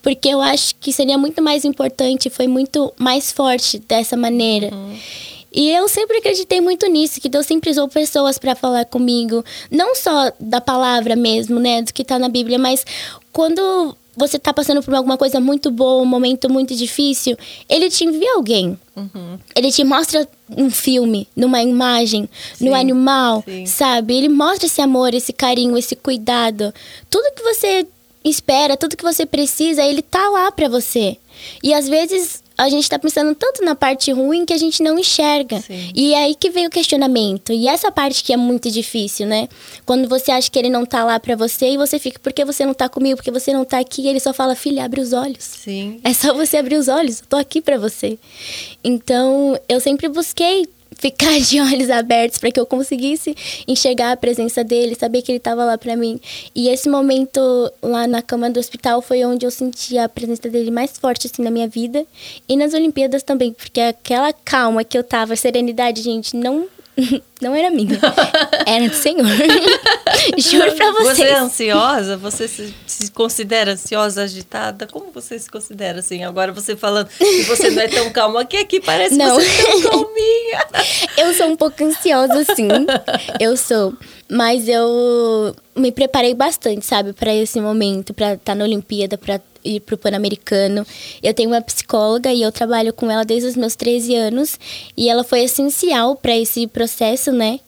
porque 0.00 0.28
eu 0.28 0.40
acho 0.40 0.76
que 0.76 0.92
seria 0.92 1.18
muito 1.18 1.42
mais 1.42 1.64
importante, 1.64 2.30
foi 2.30 2.46
muito 2.46 2.90
mais 2.96 3.32
forte 3.32 3.78
dessa 3.80 4.16
maneira. 4.16 4.72
Uhum. 4.72 4.96
E 5.56 5.70
eu 5.70 5.88
sempre 5.88 6.18
acreditei 6.18 6.60
muito 6.60 6.86
nisso, 6.86 7.18
que 7.18 7.30
Deus 7.30 7.46
sempre 7.46 7.70
usou 7.70 7.88
pessoas 7.88 8.36
para 8.36 8.54
falar 8.54 8.84
comigo, 8.84 9.42
não 9.70 9.94
só 9.94 10.30
da 10.38 10.60
palavra 10.60 11.16
mesmo, 11.16 11.58
né, 11.58 11.80
do 11.80 11.94
que 11.94 12.04
tá 12.04 12.18
na 12.18 12.28
Bíblia, 12.28 12.58
mas 12.58 12.84
quando 13.32 13.96
você 14.14 14.38
tá 14.38 14.52
passando 14.52 14.82
por 14.82 14.94
alguma 14.94 15.16
coisa 15.16 15.40
muito 15.40 15.70
boa, 15.70 16.02
um 16.02 16.06
momento 16.06 16.50
muito 16.50 16.74
difícil, 16.74 17.38
ele 17.68 17.88
te 17.88 18.04
envia 18.04 18.34
alguém. 18.34 18.78
Uhum. 18.94 19.38
Ele 19.54 19.72
te 19.72 19.82
mostra 19.82 20.28
um 20.54 20.70
filme, 20.70 21.26
numa 21.34 21.62
imagem, 21.62 22.28
sim, 22.54 22.68
no 22.68 22.74
animal, 22.74 23.42
sim. 23.46 23.64
sabe? 23.64 24.14
Ele 24.14 24.28
mostra 24.28 24.66
esse 24.66 24.82
amor, 24.82 25.14
esse 25.14 25.32
carinho, 25.32 25.76
esse 25.76 25.96
cuidado. 25.96 26.72
Tudo 27.08 27.34
que 27.34 27.42
você 27.42 27.86
espera, 28.22 28.76
tudo 28.76 28.96
que 28.96 29.04
você 29.04 29.24
precisa, 29.24 29.82
ele 29.82 30.02
tá 30.02 30.28
lá 30.28 30.50
para 30.52 30.68
você. 30.68 31.16
E 31.62 31.72
às 31.74 31.88
vezes 31.88 32.42
a 32.56 32.68
gente 32.68 32.84
está 32.84 32.98
pensando 32.98 33.34
tanto 33.34 33.64
na 33.64 33.74
parte 33.74 34.10
ruim 34.12 34.44
que 34.46 34.52
a 34.52 34.58
gente 34.58 34.82
não 34.82 34.98
enxerga. 34.98 35.60
Sim. 35.60 35.90
E 35.94 36.14
é 36.14 36.24
aí 36.24 36.34
que 36.34 36.50
vem 36.50 36.66
o 36.66 36.70
questionamento. 36.70 37.52
E 37.52 37.68
essa 37.68 37.92
parte 37.92 38.24
que 38.24 38.32
é 38.32 38.36
muito 38.36 38.70
difícil, 38.70 39.26
né? 39.26 39.48
Quando 39.84 40.08
você 40.08 40.30
acha 40.30 40.50
que 40.50 40.58
ele 40.58 40.70
não 40.70 40.86
tá 40.86 41.04
lá 41.04 41.20
para 41.20 41.36
você 41.36 41.70
e 41.70 41.76
você 41.76 41.98
fica, 41.98 42.18
por 42.18 42.32
que 42.32 42.44
você 42.44 42.64
não 42.64 42.74
tá 42.74 42.88
comigo? 42.88 43.16
Porque 43.16 43.30
você 43.30 43.52
não 43.52 43.64
tá 43.64 43.78
aqui? 43.78 44.02
E 44.02 44.08
ele 44.08 44.20
só 44.20 44.32
fala, 44.32 44.54
filha, 44.54 44.84
abre 44.84 45.00
os 45.00 45.12
olhos. 45.12 45.44
Sim. 45.44 46.00
É 46.02 46.12
só 46.12 46.32
você 46.32 46.56
abrir 46.56 46.76
os 46.76 46.88
olhos. 46.88 47.20
Eu 47.20 47.26
tô 47.26 47.36
aqui 47.36 47.60
para 47.60 47.78
você. 47.78 48.18
Então, 48.82 49.58
eu 49.68 49.80
sempre 49.80 50.08
busquei 50.08 50.66
ficar 50.98 51.38
de 51.40 51.60
olhos 51.60 51.90
abertos 51.90 52.38
para 52.38 52.50
que 52.50 52.58
eu 52.58 52.66
conseguisse 52.66 53.36
enxergar 53.66 54.12
a 54.12 54.16
presença 54.16 54.64
dele, 54.64 54.94
saber 54.94 55.22
que 55.22 55.30
ele 55.30 55.38
estava 55.38 55.64
lá 55.64 55.78
para 55.78 55.96
mim. 55.96 56.20
E 56.54 56.68
esse 56.68 56.88
momento 56.88 57.40
lá 57.82 58.06
na 58.06 58.22
cama 58.22 58.50
do 58.50 58.58
hospital 58.58 59.00
foi 59.02 59.24
onde 59.24 59.46
eu 59.46 59.50
senti 59.50 59.98
a 59.98 60.08
presença 60.08 60.48
dele 60.48 60.70
mais 60.70 60.96
forte 60.98 61.26
assim 61.26 61.42
na 61.42 61.50
minha 61.50 61.68
vida 61.68 62.04
e 62.48 62.56
nas 62.56 62.74
Olimpíadas 62.74 63.22
também, 63.22 63.52
porque 63.52 63.80
aquela 63.80 64.32
calma 64.32 64.84
que 64.84 64.96
eu 64.96 65.04
tava, 65.04 65.36
serenidade, 65.36 66.02
gente, 66.02 66.36
não 66.36 66.68
Não 67.40 67.54
era 67.54 67.70
minha. 67.70 67.98
Era 68.66 68.88
do 68.88 68.94
Senhor. 68.94 69.26
Juro 70.38 70.74
pra 70.74 70.92
vocês. 70.92 71.16
Você 71.16 71.24
é 71.24 71.38
ansiosa? 71.38 72.16
Você 72.16 72.48
se, 72.48 72.74
se, 72.86 73.10
considera 73.10 73.72
ansiosa, 73.72 74.22
agitada? 74.22 74.86
Como 74.86 75.10
você 75.12 75.38
se 75.38 75.50
considera 75.50 76.00
assim? 76.00 76.24
Agora 76.24 76.52
você 76.52 76.74
falando 76.74 77.08
que 77.08 77.42
você 77.42 77.70
não 77.70 77.82
é 77.82 77.88
tão 77.88 78.10
calma. 78.10 78.40
Aqui, 78.40 78.56
aqui 78.56 78.80
parece 78.80 79.16
não. 79.16 79.36
que 79.36 79.44
você 79.44 79.60
é 79.60 79.64
tão 79.64 79.82
calminha. 79.90 80.66
Eu 81.18 81.34
sou 81.34 81.46
um 81.48 81.56
pouco 81.56 81.84
ansiosa, 81.84 82.44
sim. 82.54 82.68
Eu 83.38 83.56
sou. 83.56 83.94
Mas 84.28 84.66
eu 84.66 85.54
me 85.76 85.92
preparei 85.92 86.34
bastante, 86.34 86.84
sabe, 86.84 87.12
para 87.12 87.34
esse 87.34 87.60
momento, 87.60 88.12
para 88.12 88.32
estar 88.32 88.44
tá 88.44 88.54
na 88.54 88.64
Olimpíada, 88.64 89.16
para 89.16 89.40
ir 89.66 89.80
pro 89.80 89.98
Pan-Americano. 89.98 90.86
Eu 91.22 91.34
tenho 91.34 91.50
uma 91.50 91.60
psicóloga 91.60 92.32
e 92.32 92.42
eu 92.42 92.52
trabalho 92.52 92.92
com 92.92 93.10
ela 93.10 93.24
desde 93.24 93.48
os 93.48 93.56
meus 93.56 93.74
13 93.74 94.14
anos 94.14 94.58
e 94.96 95.08
ela 95.08 95.24
foi 95.24 95.40
essencial 95.40 96.16
para 96.16 96.36
esse 96.36 96.66
processo, 96.66 97.32
né? 97.32 97.60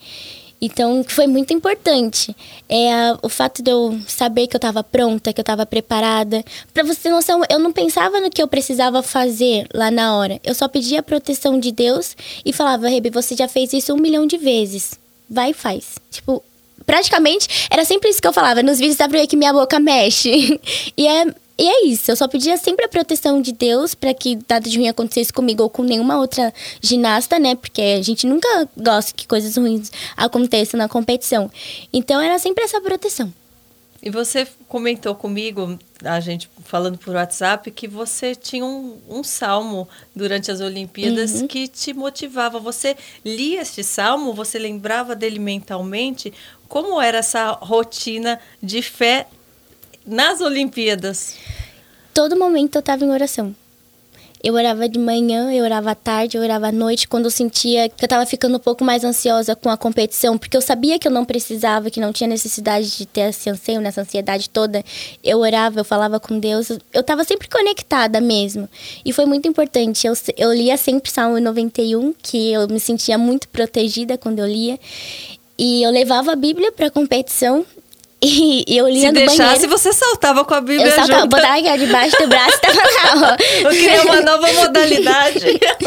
Então, 0.61 1.05
foi 1.07 1.27
muito 1.27 1.53
importante. 1.53 2.35
É 2.69 3.17
o 3.23 3.29
fato 3.29 3.63
de 3.63 3.71
eu 3.71 3.99
saber 4.07 4.49
que 4.49 4.57
eu 4.57 4.59
estava 4.59 4.83
pronta, 4.83 5.33
que 5.33 5.41
eu 5.41 5.43
estava 5.43 5.65
preparada. 5.65 6.45
Para 6.75 6.83
você 6.83 7.03
ter 7.03 7.11
noção, 7.11 7.43
eu 7.49 7.59
não 7.59 7.73
pensava 7.73 8.21
no 8.21 8.29
que 8.29 8.43
eu 8.43 8.49
precisava 8.49 9.03
fazer 9.03 9.69
lá 9.73 9.91
na 9.91 10.17
hora. 10.17 10.41
Eu 10.43 10.55
só 10.55 10.67
pedia 10.67 11.01
a 11.01 11.03
proteção 11.03 11.59
de 11.61 11.71
Deus 11.71 12.17
e 12.45 12.53
falava, 12.53 12.89
Rebe, 12.89 13.11
você 13.11 13.37
já 13.37 13.47
fez 13.47 13.73
isso 13.73 13.95
um 13.95 13.99
milhão 13.99 14.27
de 14.27 14.37
vezes. 14.37 14.99
Vai 15.31 15.51
e 15.51 15.55
faz. 15.55 15.97
Tipo, 16.11 16.43
praticamente 16.85 17.69
era 17.71 17.85
sempre 17.85 18.11
isso 18.11 18.21
que 18.21 18.27
eu 18.27 18.33
falava. 18.33 18.63
Nos 18.63 18.79
vídeos 18.79 18.97
dá 18.97 19.09
pra 19.09 19.21
ver 19.21 19.27
que 19.29 19.37
minha 19.37 19.53
boca 19.53 19.79
mexe. 19.79 20.61
e 20.97 21.07
é 21.07 21.27
e 21.59 21.67
é 21.67 21.87
isso, 21.87 22.11
eu 22.11 22.17
só 22.17 22.29
pedia 22.29 22.57
sempre 22.57 22.85
a 22.85 22.89
proteção 22.89 23.43
de 23.43 23.51
Deus 23.51 23.93
para 23.93 24.15
que 24.15 24.39
nada 24.49 24.69
de 24.69 24.79
ruim 24.79 24.89
acontecesse 24.89 25.33
comigo 25.33 25.65
ou 25.65 25.69
com 25.69 25.83
nenhuma 25.83 26.19
outra 26.19 26.55
ginasta, 26.81 27.39
né? 27.39 27.57
Porque 27.57 27.83
a 27.83 28.03
gente 28.03 28.27
nunca 28.27 28.69
gosta 28.77 29.13
que 29.13 29.27
coisas 29.27 29.57
ruins 29.57 29.91
aconteçam 30.17 30.79
na 30.79 30.89
competição. 30.89 31.51
Então 31.93 32.21
era 32.21 32.39
sempre 32.39 32.63
essa 32.63 32.81
proteção. 32.81 33.33
E 34.01 34.11
você 34.11 34.47
comentou 34.69 35.15
comigo, 35.17 35.77
a 36.05 36.21
gente 36.21 36.49
falando 36.65 36.97
por 36.97 37.15
WhatsApp, 37.17 37.69
que 37.73 37.89
você 37.89 38.35
tinha 38.37 38.65
um, 38.65 38.97
um 39.09 39.25
salmo 39.25 39.89
durante 40.15 40.53
as 40.53 40.61
Olimpíadas 40.61 41.41
uhum. 41.41 41.49
que 41.49 41.67
te 41.67 41.93
motivava. 41.93 42.61
Você 42.61 42.97
lia 43.25 43.63
este 43.63 43.83
salmo? 43.83 44.33
Você 44.33 44.57
lembrava 44.57 45.17
dele 45.17 45.41
mentalmente? 45.41 46.33
Como 46.69 47.01
era 47.01 47.19
essa 47.19 47.51
rotina 47.51 48.39
de 48.63 48.81
fé 48.83 49.27
nas 50.09 50.41
Olimpíadas? 50.41 51.37
Todo 52.15 52.37
momento 52.37 52.77
eu 52.77 52.81
estava 52.81 53.05
em 53.05 53.11
oração. 53.11 53.55
Eu 54.43 54.55
orava 54.55 54.89
de 54.89 55.01
manhã, 55.01 55.53
eu 55.53 55.65
orava 55.65 55.91
à 55.91 55.95
tarde, 55.97 56.37
eu 56.37 56.43
orava 56.43 56.69
à 56.69 56.73
noite, 56.73 57.09
quando 57.09 57.25
eu 57.25 57.31
sentia 57.31 57.89
que 57.89 58.05
eu 58.05 58.07
estava 58.07 58.25
ficando 58.25 58.57
um 58.57 58.61
pouco 58.61 58.85
mais 58.85 59.03
ansiosa 59.03 59.57
com 59.57 59.69
a 59.69 59.77
competição, 59.77 60.39
porque 60.39 60.57
eu 60.57 60.61
sabia 60.61 60.97
que 60.97 61.09
eu 61.09 61.13
não 61.13 61.25
precisava, 61.25 61.91
que 61.91 61.99
não 61.99 62.13
tinha 62.13 62.29
necessidade 62.29 62.97
de 62.97 63.05
ter 63.05 63.31
esse 63.31 63.51
anseio, 63.51 63.81
nessa 63.81 64.03
ansiedade 64.03 64.49
toda. 64.49 64.85
Eu 65.25 65.41
orava, 65.41 65.81
eu 65.81 65.85
falava 65.85 66.21
com 66.21 66.39
Deus, 66.39 66.71
eu 66.71 67.01
estava 67.01 67.25
sempre 67.25 67.49
conectada 67.49 68.21
mesmo. 68.21 68.69
E 69.05 69.13
foi 69.13 69.27
muito 69.27 69.49
importante. 69.49 70.07
Eu, 70.07 70.15
eu 70.37 70.53
lia 70.53 70.77
sempre 70.77 71.11
Salmo 71.11 71.41
91, 71.41 72.15
que 72.23 72.53
eu 72.53 72.69
me 72.69 72.79
sentia 72.79 73.19
muito 73.19 73.49
protegida 73.49 74.17
quando 74.17 74.39
eu 74.39 74.47
lia. 74.47 74.79
E 75.59 75.83
eu 75.83 75.91
levava 75.91 76.33
a 76.33 76.37
Bíblia 76.37 76.71
para 76.71 76.87
a 76.87 76.91
competição, 76.91 77.67
e, 78.21 78.65
e 78.67 78.77
eu 78.77 78.89
lia 78.89 79.01
Se 79.01 79.07
no 79.09 79.13
deixasse, 79.13 79.39
banheiro. 79.61 79.69
você 79.71 79.93
saltava 79.93 80.45
com 80.45 80.53
a 80.55 80.61
Bíblia 80.61 80.87
Eu 80.87 80.91
saltava, 80.93 81.21
junto. 81.21 81.31
botava 81.37 81.55
aqui 81.57 81.79
debaixo 81.79 82.17
do 82.19 82.27
braço 82.27 82.57
e 82.57 82.61
tava 82.61 82.81
lá, 82.83 83.31
ó. 83.33 83.37
Eu 83.63 83.71
queria 83.71 84.03
uma 84.03 84.21
nova 84.23 84.53
modalidade. 84.53 85.45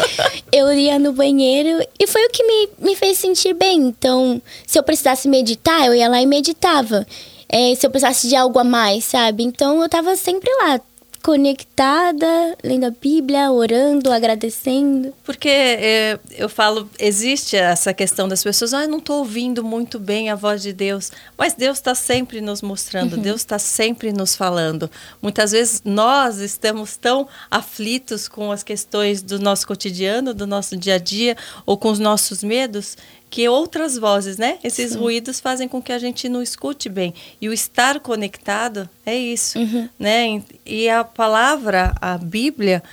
eu 0.52 0.72
lia 0.74 0.98
no 0.98 1.12
banheiro 1.14 1.86
e 2.00 2.08
foi 2.08 2.26
o 2.26 2.30
que 2.30 2.44
me, 2.44 2.70
me 2.80 2.96
fez 2.96 3.18
sentir 3.18 3.54
bem. 3.54 3.78
Então, 3.80 4.42
se 4.66 4.80
eu 4.80 4.84
precisasse 4.84 5.28
meditar, 5.28 5.86
eu 5.86 5.94
ia 5.94 6.08
lá 6.08 6.22
e 6.22 6.26
meditava. 6.26 7.06
É, 7.50 7.76
se 7.76 7.86
eu 7.86 7.90
precisasse 7.92 8.30
de 8.30 8.36
algo 8.36 8.58
a 8.60 8.64
mais, 8.64 9.04
sabe? 9.04 9.44
Então, 9.44 9.82
eu 9.82 9.90
tava 9.90 10.16
sempre 10.16 10.50
lá, 10.64 10.80
conectada, 11.22 12.58
lendo 12.64 12.86
a 12.86 12.90
Bíblia, 12.90 13.52
orando, 13.52 14.12
agradecendo. 14.12 15.14
Porque 15.24 15.50
é, 15.50 16.20
eu 16.32 16.50
falo, 16.50 16.90
existe 17.00 17.56
essa 17.56 17.94
questão 17.94 18.28
das 18.28 18.44
pessoas, 18.44 18.74
ah, 18.74 18.84
eu 18.84 18.90
não 18.90 18.98
estou 18.98 19.20
ouvindo 19.20 19.64
muito 19.64 20.00
bem 20.00 20.30
a 20.30 20.36
voz 20.36 20.62
de 20.62 20.74
Deus, 20.74 21.12
mas 21.38 21.54
Deus 21.54 21.78
está 21.78 21.94
sempre 21.96 22.42
nos 22.42 22.62
mostrando, 22.62 23.16
uhum. 23.16 23.22
Deus 23.22 23.42
está 23.42 23.60
sempre 23.60 24.12
nos 24.12 24.36
falando. 24.36 24.90
Muitas 25.22 25.52
vezes 25.52 25.82
nós 25.86 26.38
estamos 26.40 26.98
tão 26.98 27.28
aflitos 27.50 28.28
com 28.28 28.52
as 28.52 28.64
questões 28.64 29.22
do 29.22 29.40
nosso 29.40 29.68
cotidiano, 29.68 30.34
do 30.34 30.48
nosso 30.48 30.76
dia 30.76 30.96
a 30.96 31.00
dia, 31.00 31.38
ou 31.66 31.78
com 31.78 31.90
os 31.90 32.00
nossos 32.00 32.44
medos, 32.44 32.98
que 33.32 33.48
outras 33.48 33.98
vozes, 33.98 34.38
né? 34.38 34.60
Esses 34.62 34.92
Sim. 34.92 35.00
ruídos 35.00 35.40
fazem 35.40 35.66
com 35.66 35.82
que 35.82 35.94
a 35.94 35.98
gente 35.98 36.28
não 36.28 36.44
escute 36.44 36.90
bem. 36.90 37.14
E 37.40 37.48
o 37.48 37.54
estar 37.54 38.02
conectado 38.02 38.88
é 39.06 39.18
isso, 39.18 39.58
uhum. 39.58 39.88
né? 39.98 40.44
E 40.66 40.90
a 40.90 41.06
palavra, 41.06 41.96
a 42.02 42.18
Bíblia, 42.18 42.84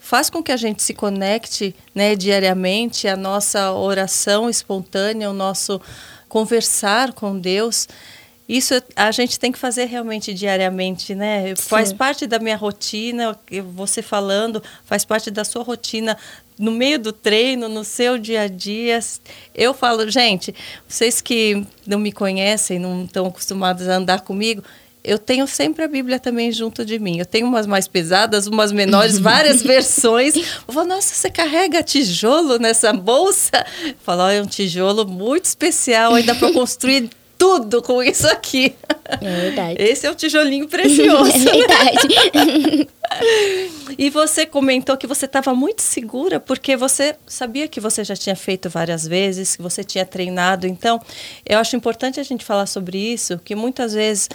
faz 0.00 0.30
com 0.30 0.42
que 0.42 0.50
a 0.50 0.56
gente 0.56 0.82
se 0.82 0.94
conecte, 0.94 1.76
né, 1.94 2.16
diariamente, 2.16 3.06
a 3.06 3.16
nossa 3.16 3.70
oração 3.72 4.48
espontânea, 4.48 5.28
o 5.28 5.34
nosso 5.34 5.78
conversar 6.26 7.12
com 7.12 7.38
Deus. 7.38 7.86
Isso 8.48 8.74
a 8.96 9.10
gente 9.10 9.38
tem 9.38 9.52
que 9.52 9.58
fazer 9.58 9.84
realmente 9.84 10.32
diariamente, 10.32 11.14
né? 11.14 11.54
Sim. 11.54 11.68
Faz 11.68 11.92
parte 11.92 12.26
da 12.26 12.38
minha 12.38 12.56
rotina, 12.56 13.38
você 13.74 14.00
falando, 14.00 14.62
faz 14.86 15.04
parte 15.04 15.30
da 15.30 15.44
sua 15.44 15.62
rotina 15.62 16.16
no 16.62 16.70
meio 16.70 16.96
do 16.96 17.12
treino, 17.12 17.68
no 17.68 17.82
seu 17.82 18.16
dia 18.16 18.42
a 18.42 18.46
dia. 18.46 19.00
Eu 19.52 19.74
falo, 19.74 20.08
gente, 20.08 20.54
vocês 20.86 21.20
que 21.20 21.66
não 21.84 21.98
me 21.98 22.12
conhecem, 22.12 22.78
não 22.78 23.04
estão 23.04 23.26
acostumados 23.26 23.88
a 23.88 23.96
andar 23.96 24.20
comigo, 24.20 24.62
eu 25.02 25.18
tenho 25.18 25.44
sempre 25.48 25.82
a 25.82 25.88
Bíblia 25.88 26.20
também 26.20 26.52
junto 26.52 26.84
de 26.84 27.00
mim. 27.00 27.18
Eu 27.18 27.26
tenho 27.26 27.48
umas 27.48 27.66
mais 27.66 27.88
pesadas, 27.88 28.46
umas 28.46 28.70
menores, 28.70 29.18
várias 29.20 29.60
versões. 29.60 30.36
Eu 30.36 30.72
falo, 30.72 30.86
nossa, 30.86 31.12
você 31.12 31.28
carrega 31.28 31.82
tijolo 31.82 32.60
nessa 32.60 32.92
bolsa? 32.92 33.66
Eu 33.84 33.96
falo, 34.04 34.22
oh, 34.22 34.28
é 34.28 34.40
um 34.40 34.46
tijolo 34.46 35.04
muito 35.04 35.46
especial, 35.46 36.14
ainda 36.14 36.32
para 36.36 36.52
construir 36.52 37.10
tudo 37.36 37.82
com 37.82 38.00
isso 38.00 38.28
aqui. 38.28 38.72
É 39.20 39.40
verdade. 39.40 39.82
Esse 39.82 40.06
é 40.06 40.10
o 40.12 40.14
tijolinho 40.14 40.68
precioso. 40.68 41.32
é 41.34 41.50
verdade. 41.50 42.88
e 43.98 44.10
você 44.10 44.46
comentou 44.46 44.96
que 44.96 45.06
você 45.06 45.26
estava 45.26 45.54
muito 45.54 45.82
segura 45.82 46.38
porque 46.38 46.76
você 46.76 47.16
sabia 47.26 47.68
que 47.68 47.80
você 47.80 48.04
já 48.04 48.14
tinha 48.14 48.36
feito 48.36 48.68
várias 48.68 49.06
vezes, 49.06 49.56
que 49.56 49.62
você 49.62 49.82
tinha 49.82 50.04
treinado. 50.04 50.66
Então, 50.66 51.00
eu 51.46 51.58
acho 51.58 51.74
importante 51.76 52.20
a 52.20 52.22
gente 52.22 52.44
falar 52.44 52.66
sobre 52.66 52.98
isso, 52.98 53.38
que 53.38 53.54
muitas 53.54 53.92
vezes 53.92 54.28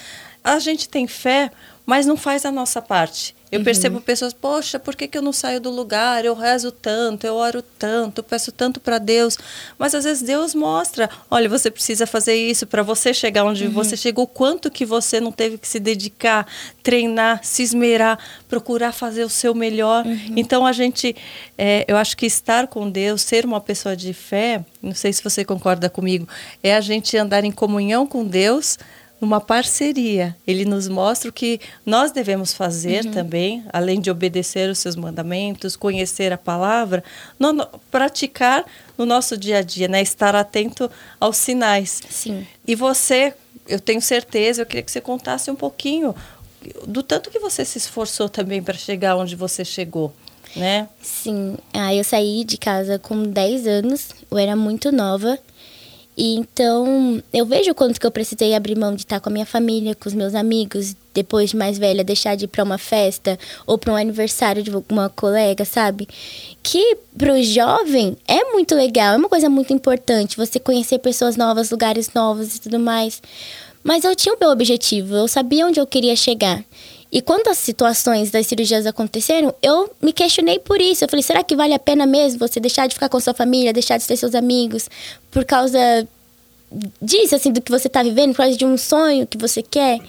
a 0.44 0.60
gente 0.60 0.90
tem 0.90 1.08
fé, 1.08 1.52
mas 1.86 2.06
não 2.06 2.18
faz 2.18 2.46
a 2.46 2.52
nossa 2.52 2.82
parte. 2.82 3.37
Eu 3.52 3.60
uhum. 3.60 3.66
percebo 3.66 4.02
pessoas, 4.02 4.34
poxa, 4.34 4.78
por 4.78 4.96
que, 4.96 5.08
que 5.08 5.18
eu 5.18 5.22
não 5.22 5.32
saio 5.32 5.62
do 5.62 5.70
lugar? 5.70 6.26
Eu 6.26 6.36
rezo 6.36 6.70
tanto, 6.72 7.26
eu 7.26 7.36
oro 7.36 7.62
tanto, 7.62 8.20
eu 8.20 8.24
peço 8.24 8.52
tanto 8.52 8.80
para 8.80 8.98
Deus. 8.98 9.38
Mas 9.80 9.96
às 9.96 10.04
vezes 10.04 10.22
Deus 10.22 10.54
mostra, 10.54 11.10
olha, 11.32 11.48
você 11.48 11.72
precisa 11.72 12.06
fazer 12.06 12.36
isso 12.36 12.68
para 12.68 12.84
você 12.84 13.14
chegar 13.14 13.46
onde 13.46 13.66
uhum. 13.66 13.72
você 13.72 13.96
chegou, 13.96 14.28
quanto 14.28 14.70
que 14.70 14.86
você 14.86 15.22
não 15.22 15.32
teve 15.32 15.58
que 15.58 15.68
se 15.68 15.80
dedicar, 15.80 16.46
treinar, 16.84 17.40
se 17.44 17.64
esmerar, 17.64 18.20
procurar 18.50 18.92
fazer 18.92 19.24
o 19.24 19.30
seu 19.30 19.56
melhor. 19.56 20.06
Uhum. 20.06 20.34
Então 20.36 20.66
a 20.66 20.74
gente, 20.74 21.16
é, 21.58 21.86
eu 21.88 21.96
acho 21.96 22.18
que 22.18 22.26
estar 22.26 22.68
com 22.68 22.90
Deus, 22.90 23.22
ser 23.22 23.46
uma 23.46 23.62
pessoa 23.62 23.96
de 23.96 24.14
fé, 24.14 24.66
não 24.82 24.94
sei 24.94 25.14
se 25.14 25.24
você 25.24 25.46
concorda 25.46 25.90
comigo, 25.90 26.28
é 26.62 26.76
a 26.76 26.82
gente 26.82 27.16
andar 27.18 27.46
em 27.46 27.52
comunhão 27.52 28.06
com 28.06 28.26
Deus 28.26 28.78
numa 29.20 29.42
parceria. 29.42 30.36
Ele 30.46 30.66
nos 30.66 30.88
mostra 30.88 31.30
o 31.30 31.34
que 31.34 31.60
nós 31.86 32.12
devemos 32.12 32.54
fazer 32.54 33.06
uhum. 33.06 33.12
também, 33.12 33.64
além 33.74 34.00
de 34.00 34.12
obedecer 34.12 34.70
os 34.70 34.80
seus 34.80 34.96
mandamentos, 34.96 35.76
conhecer 35.76 36.32
a 36.32 36.38
palavra, 36.38 37.04
no, 37.40 37.54
no, 37.54 37.68
praticar 37.92 38.66
no 38.98 39.06
nosso 39.06 39.38
dia 39.38 39.60
a 39.60 39.62
dia, 39.62 39.88
né? 39.88 40.02
Estar 40.02 40.36
atento 40.36 40.90
aos 41.20 41.38
sinais. 41.38 42.02
Sim. 42.10 42.46
E 42.68 42.76
você, 42.76 43.34
eu 43.68 43.80
tenho 43.80 44.02
certeza, 44.02 44.62
eu 44.62 44.66
queria 44.66 44.84
que 44.84 44.92
você 44.92 45.02
contasse 45.02 45.50
um 45.50 45.56
pouquinho 45.56 46.16
do 46.86 47.02
tanto 47.02 47.30
que 47.30 47.40
você 47.40 47.64
se 47.64 47.78
esforçou 47.78 48.28
também 48.28 48.62
para 48.62 48.76
chegar 48.76 49.16
onde 49.16 49.36
você 49.36 49.64
chegou. 49.64 50.14
Né? 50.56 50.88
Sim, 51.02 51.58
ah, 51.74 51.94
eu 51.94 52.04
saí 52.04 52.44
de 52.44 52.58
casa 52.58 52.98
com 52.98 53.24
10 53.24 53.68
anos, 53.68 54.10
eu 54.32 54.38
era 54.38 54.56
muito 54.56 54.92
nova 54.92 55.38
e 56.18 56.36
então, 56.36 57.22
eu 57.32 57.46
vejo 57.46 57.76
quanto 57.76 58.00
que 58.00 58.08
eu 58.08 58.10
precisei 58.10 58.56
abrir 58.56 58.76
mão 58.76 58.96
de 58.96 59.02
estar 59.02 59.20
com 59.20 59.30
a 59.30 59.32
minha 59.32 59.46
família, 59.46 59.94
com 59.94 60.10
os 60.10 60.16
meus 60.16 60.34
amigos, 60.34 60.96
depois 61.14 61.52
de 61.52 61.56
mais 61.56 61.78
velha, 61.78 62.04
deixar 62.04 62.36
de 62.36 62.46
ir 62.46 62.48
para 62.48 62.64
uma 62.64 62.80
festa 62.80 63.38
ou 63.68 63.78
para 63.78 63.94
um 63.94 63.96
aniversário 63.96 64.64
de 64.64 64.72
uma 64.90 65.10
colega, 65.10 65.64
sabe? 65.64 66.08
Que 66.64 66.98
para 67.16 67.34
o 67.34 67.44
jovem 67.44 68.18
é 68.28 68.46
muito 68.46 68.74
legal, 68.74 69.14
é 69.14 69.18
uma 69.18 69.30
coisa 69.30 69.48
muito 69.48 69.72
importante 69.72 70.38
você 70.38 70.60
conhecer 70.60 70.98
pessoas 70.98 71.38
novas, 71.38 71.70
lugares 71.70 72.12
novos 72.12 72.56
e 72.56 72.62
tudo 72.62 72.80
mais. 72.80 73.22
Mas 73.84 74.04
eu 74.04 74.16
tinha 74.16 74.34
o 74.34 74.40
meu 74.40 74.50
objetivo, 74.50 75.16
eu 75.16 75.28
sabia 75.28 75.68
onde 75.68 75.80
eu 75.80 75.86
queria 75.86 76.16
chegar. 76.16 76.64
E 77.12 77.22
quando 77.22 77.48
as 77.48 77.58
situações 77.58 78.32
das 78.32 78.48
cirurgias 78.48 78.86
aconteceram, 78.86 79.54
eu 79.62 79.90
me 80.02 80.12
questionei 80.12 80.60
por 80.60 80.82
isso. 80.82 81.04
Eu 81.04 81.10
falei, 81.10 81.24
será 81.24 81.44
que 81.44 81.56
vale 81.56 81.74
a 81.74 81.80
pena 81.80 82.06
mesmo 82.06 82.40
você 82.40 82.60
deixar 82.60 82.88
de 82.88 82.94
ficar 82.94 83.10
com 83.10 83.20
sua 83.20 83.34
família, 83.34 83.72
deixar 83.72 83.98
de 83.98 84.06
ter 84.06 84.18
seus 84.18 84.36
amigos, 84.36 84.90
por 85.32 85.46
causa 85.46 86.08
disso, 87.02 87.36
assim, 87.36 87.52
do 87.52 87.62
que 87.62 87.72
você 87.72 87.88
está 87.88 88.04
vivendo, 88.04 88.32
por 88.32 88.38
causa 88.38 88.58
de 88.58 88.66
um 88.66 88.78
sonho 88.78 89.26
que 89.26 89.38
você 89.38 89.62
quer? 89.62 90.00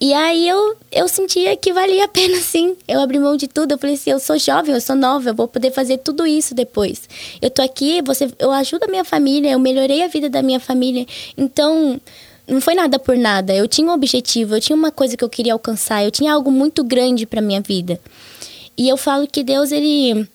E 0.00 0.12
aí 0.12 0.48
eu, 0.48 0.76
eu 0.90 1.08
sentia 1.08 1.56
que 1.56 1.72
valia 1.72 2.04
a 2.04 2.08
pena, 2.08 2.36
sim. 2.40 2.76
Eu 2.86 3.00
abri 3.00 3.18
mão 3.18 3.36
de 3.36 3.48
tudo. 3.48 3.72
Eu 3.72 3.78
falei 3.78 3.94
assim, 3.94 4.10
eu 4.10 4.18
sou 4.18 4.38
jovem, 4.38 4.74
eu 4.74 4.80
sou 4.80 4.96
nova, 4.96 5.30
eu 5.30 5.34
vou 5.34 5.48
poder 5.48 5.70
fazer 5.72 5.98
tudo 5.98 6.26
isso 6.26 6.54
depois. 6.54 7.08
Eu 7.40 7.50
tô 7.50 7.62
aqui, 7.62 8.02
você, 8.02 8.30
eu 8.38 8.50
ajudo 8.52 8.84
a 8.84 8.88
minha 8.88 9.04
família, 9.04 9.52
eu 9.52 9.58
melhorei 9.58 10.02
a 10.02 10.08
vida 10.08 10.28
da 10.28 10.42
minha 10.42 10.60
família. 10.60 11.06
Então, 11.36 12.00
não 12.46 12.60
foi 12.60 12.74
nada 12.74 12.98
por 12.98 13.16
nada. 13.16 13.54
Eu 13.54 13.66
tinha 13.66 13.88
um 13.88 13.92
objetivo, 13.92 14.54
eu 14.54 14.60
tinha 14.60 14.76
uma 14.76 14.90
coisa 14.90 15.16
que 15.16 15.24
eu 15.24 15.28
queria 15.28 15.52
alcançar, 15.52 16.04
eu 16.04 16.10
tinha 16.10 16.32
algo 16.32 16.50
muito 16.50 16.84
grande 16.84 17.26
para 17.26 17.40
minha 17.40 17.60
vida. 17.60 18.00
E 18.76 18.88
eu 18.88 18.96
falo 18.96 19.26
que 19.26 19.42
Deus, 19.42 19.72
ele. 19.72 20.28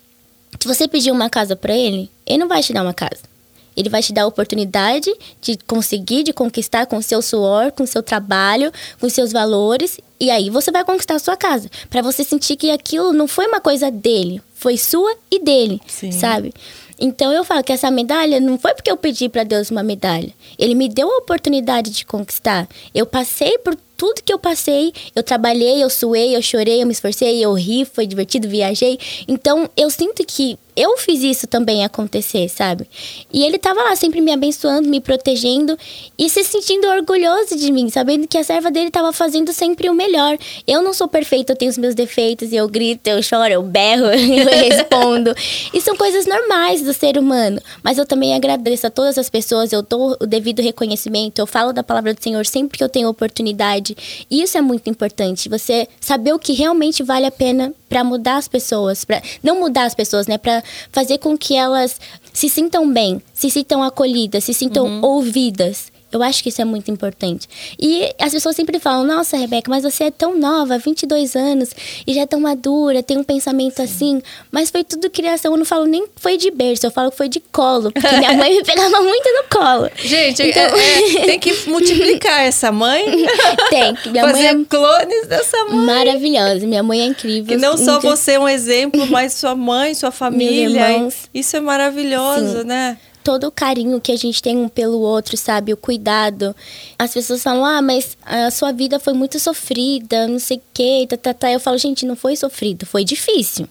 Se 0.59 0.67
você 0.67 0.87
pedir 0.87 1.11
uma 1.11 1.29
casa 1.29 1.55
para 1.55 1.75
ele, 1.75 2.09
ele 2.25 2.39
não 2.39 2.47
vai 2.47 2.61
te 2.63 2.73
dar 2.73 2.83
uma 2.83 2.93
casa. 2.93 3.29
Ele 3.77 3.87
vai 3.87 4.01
te 4.01 4.11
dar 4.11 4.23
a 4.23 4.27
oportunidade 4.27 5.09
de 5.41 5.57
conseguir, 5.65 6.23
de 6.23 6.33
conquistar 6.33 6.85
com 6.85 7.01
seu 7.01 7.21
suor, 7.21 7.71
com 7.71 7.85
seu 7.85 8.03
trabalho, 8.03 8.73
com 8.99 9.07
seus 9.07 9.31
valores. 9.31 9.99
E 10.19 10.29
aí 10.29 10.49
você 10.49 10.69
vai 10.69 10.83
conquistar 10.83 11.15
a 11.15 11.19
sua 11.19 11.37
casa. 11.37 11.69
para 11.89 12.01
você 12.01 12.23
sentir 12.23 12.57
que 12.57 12.71
aquilo 12.71 13.13
não 13.13 13.27
foi 13.27 13.47
uma 13.47 13.61
coisa 13.61 13.89
dele, 13.89 14.41
foi 14.53 14.77
sua 14.77 15.15
e 15.31 15.39
dele, 15.39 15.79
Sim. 15.87 16.11
sabe? 16.11 16.53
Então 16.99 17.31
eu 17.31 17.43
falo 17.43 17.63
que 17.63 17.71
essa 17.71 17.89
medalha 17.89 18.39
não 18.39 18.57
foi 18.57 18.73
porque 18.73 18.91
eu 18.91 18.97
pedi 18.97 19.29
para 19.29 19.43
Deus 19.43 19.71
uma 19.71 19.83
medalha. 19.83 20.33
Ele 20.57 20.75
me 20.75 20.89
deu 20.89 21.09
a 21.09 21.17
oportunidade 21.17 21.91
de 21.91 22.05
conquistar. 22.05 22.67
Eu 22.93 23.05
passei 23.05 23.57
por 23.59 23.75
tudo 23.95 24.23
que 24.23 24.31
eu 24.31 24.39
passei, 24.39 24.93
eu 25.13 25.21
trabalhei, 25.21 25.83
eu 25.83 25.89
suei, 25.89 26.35
eu 26.35 26.41
chorei, 26.41 26.81
eu 26.81 26.85
me 26.85 26.93
esforcei, 26.93 27.43
eu 27.43 27.53
ri, 27.53 27.83
foi 27.83 28.07
divertido, 28.07 28.47
viajei. 28.47 28.97
Então 29.27 29.69
eu 29.75 29.89
sinto 29.89 30.25
que 30.25 30.57
eu 30.79 30.97
fiz 30.97 31.21
isso 31.21 31.45
também 31.45 31.83
acontecer, 31.83 32.47
sabe? 32.47 32.87
E 33.33 33.43
ele 33.43 33.57
tava 33.57 33.83
lá 33.83 33.97
sempre 33.97 34.21
me 34.21 34.31
abençoando, 34.31 34.87
me 34.87 35.01
protegendo 35.01 35.77
e 36.17 36.29
se 36.29 36.41
sentindo 36.41 36.87
orgulhoso 36.87 37.57
de 37.57 37.69
mim, 37.69 37.89
sabendo 37.89 38.25
que 38.25 38.37
a 38.37 38.43
serva 38.45 38.71
dele 38.71 38.89
tava 38.89 39.11
fazendo 39.11 39.51
sempre 39.51 39.89
o 39.89 39.93
melhor. 39.93 40.37
Eu 40.65 40.81
não 40.81 40.93
sou 40.93 41.09
perfeita, 41.09 41.51
eu 41.51 41.57
tenho 41.57 41.69
os 41.69 41.77
meus 41.77 41.93
defeitos, 41.93 42.53
eu 42.53 42.65
grito, 42.69 43.07
eu 43.07 43.21
choro, 43.21 43.51
eu 43.51 43.61
berro, 43.61 44.05
eu 44.07 44.47
respondo. 44.47 45.35
e 45.73 45.81
são 45.81 45.97
coisas 45.97 46.25
normais 46.25 46.81
do 46.81 46.93
ser 46.93 47.17
humano. 47.17 47.61
Mas 47.83 47.97
eu 47.97 48.05
também 48.05 48.33
agradeço 48.33 48.87
a 48.87 48.89
todas 48.89 49.17
as 49.17 49.29
pessoas, 49.29 49.73
eu 49.73 49.81
dou 49.81 50.15
o 50.21 50.25
devido 50.25 50.61
reconhecimento, 50.61 51.39
eu 51.39 51.45
falo 51.45 51.73
da 51.73 51.83
palavra 51.83 52.13
do 52.13 52.23
Senhor 52.23 52.45
sempre 52.45 52.77
que 52.77 52.83
eu 52.83 52.89
tenho 52.89 53.09
oportunidade. 53.09 53.97
E 54.31 54.41
isso 54.41 54.57
é 54.57 54.61
muito 54.61 54.89
importante, 54.89 55.49
você 55.49 55.89
saber 55.99 56.31
o 56.31 56.39
que 56.39 56.53
realmente 56.53 57.03
vale 57.03 57.25
a 57.25 57.31
pena 57.31 57.73
para 57.89 58.03
mudar 58.03 58.37
as 58.37 58.47
pessoas, 58.47 59.03
para 59.03 59.21
não 59.43 59.59
mudar 59.59 59.85
as 59.85 59.95
pessoas, 59.95 60.27
né, 60.27 60.37
para 60.37 60.63
fazer 60.91 61.17
com 61.17 61.37
que 61.37 61.55
elas 61.55 61.99
se 62.31 62.47
sintam 62.47 62.91
bem, 62.93 63.21
se 63.33 63.49
sintam 63.49 63.83
acolhidas, 63.83 64.43
se 64.43 64.53
sintam 64.53 64.85
uhum. 64.85 65.03
ouvidas. 65.03 65.91
Eu 66.11 66.23
acho 66.23 66.41
que 66.41 66.49
isso 66.49 66.61
é 66.61 66.65
muito 66.65 66.89
importante. 66.89 67.47
E 67.79 68.13
as 68.19 68.33
pessoas 68.33 68.55
sempre 68.55 68.79
falam: 68.79 69.05
Nossa, 69.05 69.37
Rebeca, 69.37 69.69
mas 69.69 69.83
você 69.83 70.05
é 70.05 70.11
tão 70.11 70.37
nova, 70.37 70.77
22 70.77 71.35
anos, 71.35 71.69
e 72.05 72.13
já 72.13 72.21
é 72.21 72.25
tão 72.25 72.39
madura, 72.39 73.03
tem 73.03 73.17
um 73.17 73.23
pensamento 73.23 73.77
Sim. 73.77 73.83
assim. 73.83 74.21
Mas 74.51 74.69
foi 74.69 74.83
tudo 74.83 75.09
criação. 75.09 75.51
Eu 75.51 75.57
não 75.57 75.65
falo 75.65 75.85
nem 75.85 76.05
que 76.05 76.13
foi 76.15 76.37
de 76.37 76.49
berço, 76.51 76.85
eu 76.85 76.91
falo 76.91 77.11
que 77.11 77.17
foi 77.17 77.29
de 77.29 77.39
colo. 77.39 77.91
Porque 77.91 78.15
minha 78.17 78.33
mãe 78.33 78.57
me 78.57 78.63
pegava 78.65 79.01
muito 79.01 79.29
no 79.29 79.43
colo. 79.49 79.89
Gente, 79.97 80.41
então... 80.41 80.63
é, 80.63 81.15
é, 81.15 81.25
tem 81.27 81.39
que 81.39 81.69
multiplicar 81.69 82.41
essa 82.41 82.71
mãe. 82.71 83.05
tem. 83.69 83.95
Minha 84.11 84.23
Fazer 84.23 84.53
mãe 84.53 84.61
é 84.61 84.65
clones 84.65 85.27
dessa 85.27 85.65
mãe. 85.65 85.85
Maravilhosa. 85.85 86.65
Minha 86.65 86.83
mãe 86.83 87.01
é 87.01 87.05
incrível. 87.05 87.55
Que 87.55 87.57
não 87.57 87.77
só 87.77 87.99
você 87.99 88.33
é 88.33 88.39
um 88.39 88.47
exemplo, 88.47 89.05
mas 89.07 89.33
sua 89.33 89.55
mãe, 89.55 89.93
sua 89.93 90.11
família. 90.11 91.07
Isso 91.33 91.55
é 91.55 91.59
maravilhoso, 91.59 92.61
Sim. 92.61 92.67
né? 92.67 92.97
Todo 93.29 93.45
o 93.45 93.51
carinho 93.51 94.01
que 94.01 94.11
a 94.11 94.15
gente 94.15 94.41
tem 94.41 94.57
um 94.57 94.67
pelo 94.67 95.01
outro, 95.01 95.37
sabe? 95.37 95.71
O 95.71 95.77
cuidado. 95.77 96.55
As 96.97 97.13
pessoas 97.13 97.43
falam, 97.43 97.63
ah, 97.63 97.79
mas 97.79 98.17
a 98.25 98.49
sua 98.49 98.71
vida 98.71 98.99
foi 98.99 99.13
muito 99.13 99.39
sofrida, 99.39 100.27
não 100.27 100.39
sei 100.39 100.57
o 100.57 100.61
quê, 100.73 101.05
tá, 101.07 101.15
tá, 101.15 101.31
tá. 101.31 101.51
Eu 101.51 101.59
falo, 101.59 101.77
gente, 101.77 102.07
não 102.07 102.15
foi 102.15 102.35
sofrido, 102.35 102.87
foi 102.87 103.05
difícil. 103.05 103.69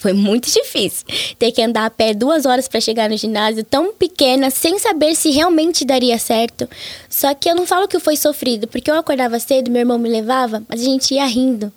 Foi 0.00 0.14
muito 0.14 0.50
difícil. 0.50 1.04
Ter 1.38 1.52
que 1.52 1.60
andar 1.60 1.84
a 1.84 1.90
pé 1.90 2.14
duas 2.14 2.46
horas 2.46 2.66
para 2.66 2.80
chegar 2.80 3.10
no 3.10 3.16
ginásio, 3.18 3.62
tão 3.62 3.92
pequena, 3.92 4.48
sem 4.48 4.78
saber 4.78 5.14
se 5.14 5.30
realmente 5.30 5.84
daria 5.84 6.18
certo. 6.18 6.66
Só 7.10 7.34
que 7.34 7.50
eu 7.50 7.54
não 7.54 7.66
falo 7.66 7.88
que 7.88 7.98
foi 7.98 8.16
sofrido, 8.16 8.66
porque 8.66 8.90
eu 8.90 8.94
acordava 8.94 9.38
cedo, 9.38 9.70
meu 9.70 9.80
irmão 9.80 9.98
me 9.98 10.08
levava, 10.08 10.62
mas 10.66 10.80
a 10.80 10.84
gente 10.84 11.12
ia 11.12 11.26
rindo. 11.26 11.70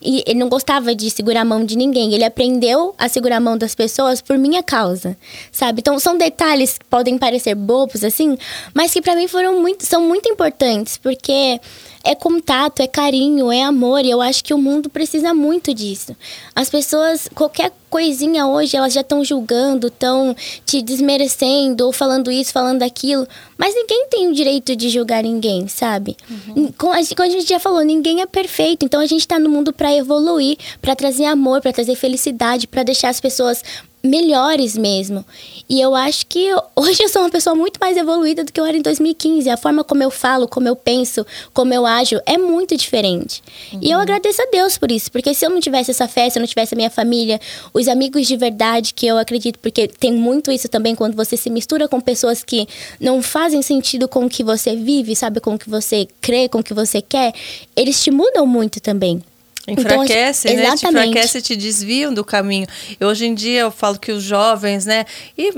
E 0.00 0.22
ele 0.26 0.38
não 0.38 0.48
gostava 0.48 0.94
de 0.94 1.10
segurar 1.10 1.40
a 1.40 1.44
mão 1.44 1.64
de 1.64 1.76
ninguém. 1.76 2.14
Ele 2.14 2.24
aprendeu 2.24 2.94
a 2.96 3.08
segurar 3.08 3.36
a 3.36 3.40
mão 3.40 3.58
das 3.58 3.74
pessoas 3.74 4.20
por 4.20 4.38
minha 4.38 4.62
causa, 4.62 5.16
sabe? 5.50 5.80
Então 5.80 5.98
são 5.98 6.16
detalhes 6.16 6.78
que 6.78 6.84
podem 6.84 7.18
parecer 7.18 7.54
bobos 7.54 8.04
assim, 8.04 8.38
mas 8.72 8.92
que 8.92 9.02
para 9.02 9.16
mim 9.16 9.26
foram 9.26 9.60
muito, 9.60 9.84
são 9.84 10.00
muito 10.02 10.28
importantes, 10.28 10.96
porque 10.96 11.60
é 12.04 12.14
contato, 12.14 12.80
é 12.80 12.86
carinho, 12.86 13.50
é 13.50 13.62
amor. 13.62 14.04
E 14.04 14.10
eu 14.10 14.20
acho 14.20 14.44
que 14.44 14.54
o 14.54 14.58
mundo 14.58 14.88
precisa 14.88 15.34
muito 15.34 15.74
disso. 15.74 16.16
As 16.54 16.70
pessoas, 16.70 17.28
qualquer 17.34 17.72
coisinha 17.88 18.46
hoje, 18.46 18.76
elas 18.76 18.92
já 18.92 19.00
estão 19.00 19.24
julgando, 19.24 19.88
estão 19.88 20.34
te 20.64 20.80
desmerecendo, 20.82 21.86
ou 21.86 21.92
falando 21.92 22.30
isso, 22.30 22.52
falando 22.52 22.82
aquilo. 22.82 23.26
Mas 23.56 23.74
ninguém 23.74 24.06
tem 24.08 24.28
o 24.28 24.34
direito 24.34 24.76
de 24.76 24.88
julgar 24.88 25.22
ninguém, 25.22 25.66
sabe? 25.68 26.16
Uhum. 26.30 26.72
Como 26.76 26.92
a 26.92 27.28
gente 27.28 27.48
já 27.48 27.58
falou, 27.58 27.82
ninguém 27.82 28.20
é 28.20 28.26
perfeito. 28.26 28.84
Então 28.84 29.00
a 29.00 29.06
gente 29.06 29.20
está 29.20 29.38
no 29.38 29.48
mundo 29.48 29.72
para 29.72 29.94
evoluir, 29.94 30.56
para 30.80 30.94
trazer 30.94 31.24
amor, 31.24 31.60
para 31.60 31.72
trazer 31.72 31.96
felicidade, 31.96 32.66
para 32.66 32.82
deixar 32.82 33.08
as 33.08 33.20
pessoas 33.20 33.62
melhores 34.02 34.76
mesmo. 34.76 35.24
E 35.68 35.80
eu 35.80 35.94
acho 35.94 36.26
que 36.26 36.50
hoje 36.74 37.02
eu 37.02 37.08
sou 37.08 37.22
uma 37.22 37.30
pessoa 37.30 37.54
muito 37.54 37.78
mais 37.80 37.96
evoluída 37.96 38.44
do 38.44 38.52
que 38.52 38.60
eu 38.60 38.64
era 38.64 38.76
em 38.76 38.82
2015. 38.82 39.50
A 39.50 39.56
forma 39.56 39.84
como 39.84 40.02
eu 40.02 40.10
falo, 40.10 40.48
como 40.48 40.68
eu 40.68 40.76
penso, 40.76 41.26
como 41.52 41.74
eu 41.74 41.84
ajo 41.84 42.20
é 42.24 42.38
muito 42.38 42.76
diferente. 42.76 43.42
Uhum. 43.72 43.80
E 43.82 43.90
eu 43.90 43.96
uhum. 43.96 44.02
agradeço 44.02 44.40
a 44.40 44.46
Deus 44.50 44.78
por 44.78 44.90
isso, 44.90 45.10
porque 45.10 45.34
se 45.34 45.44
eu 45.44 45.50
não 45.50 45.60
tivesse 45.60 45.90
essa 45.90 46.06
fé, 46.08 46.30
se 46.30 46.38
eu 46.38 46.40
não 46.40 46.46
tivesse 46.46 46.74
a 46.74 46.76
minha 46.76 46.90
família, 46.90 47.40
os 47.74 47.88
amigos 47.88 48.26
de 48.26 48.36
verdade 48.36 48.94
que 48.94 49.06
eu 49.06 49.18
acredito, 49.18 49.58
porque 49.58 49.88
tem 49.88 50.12
muito 50.12 50.50
isso 50.50 50.68
também 50.68 50.94
quando 50.94 51.14
você 51.14 51.36
se 51.36 51.50
mistura 51.50 51.88
com 51.88 52.00
pessoas 52.00 52.44
que 52.44 52.66
não 53.00 53.20
fazem 53.20 53.62
sentido 53.62 54.08
com 54.08 54.26
o 54.26 54.28
que 54.28 54.42
você 54.42 54.76
vive, 54.76 55.14
sabe, 55.16 55.40
com 55.40 55.54
o 55.54 55.58
que 55.58 55.68
você 55.68 56.08
crê, 56.20 56.48
com 56.48 56.58
o 56.58 56.62
que 56.62 56.74
você 56.74 57.02
quer, 57.02 57.32
eles 57.76 58.02
te 58.02 58.10
mudam 58.10 58.46
muito 58.46 58.80
também. 58.80 59.22
Enfraquece, 59.68 60.48
então, 60.48 60.70
né? 60.70 60.76
Te 60.76 60.86
enfraquece, 60.86 61.42
te 61.42 61.56
desviam 61.56 62.12
do 62.12 62.24
caminho. 62.24 62.66
E 62.98 63.04
hoje 63.04 63.26
em 63.26 63.34
dia 63.34 63.60
eu 63.60 63.70
falo 63.70 63.98
que 63.98 64.10
os 64.10 64.22
jovens, 64.22 64.86
né? 64.86 65.04
E 65.36 65.52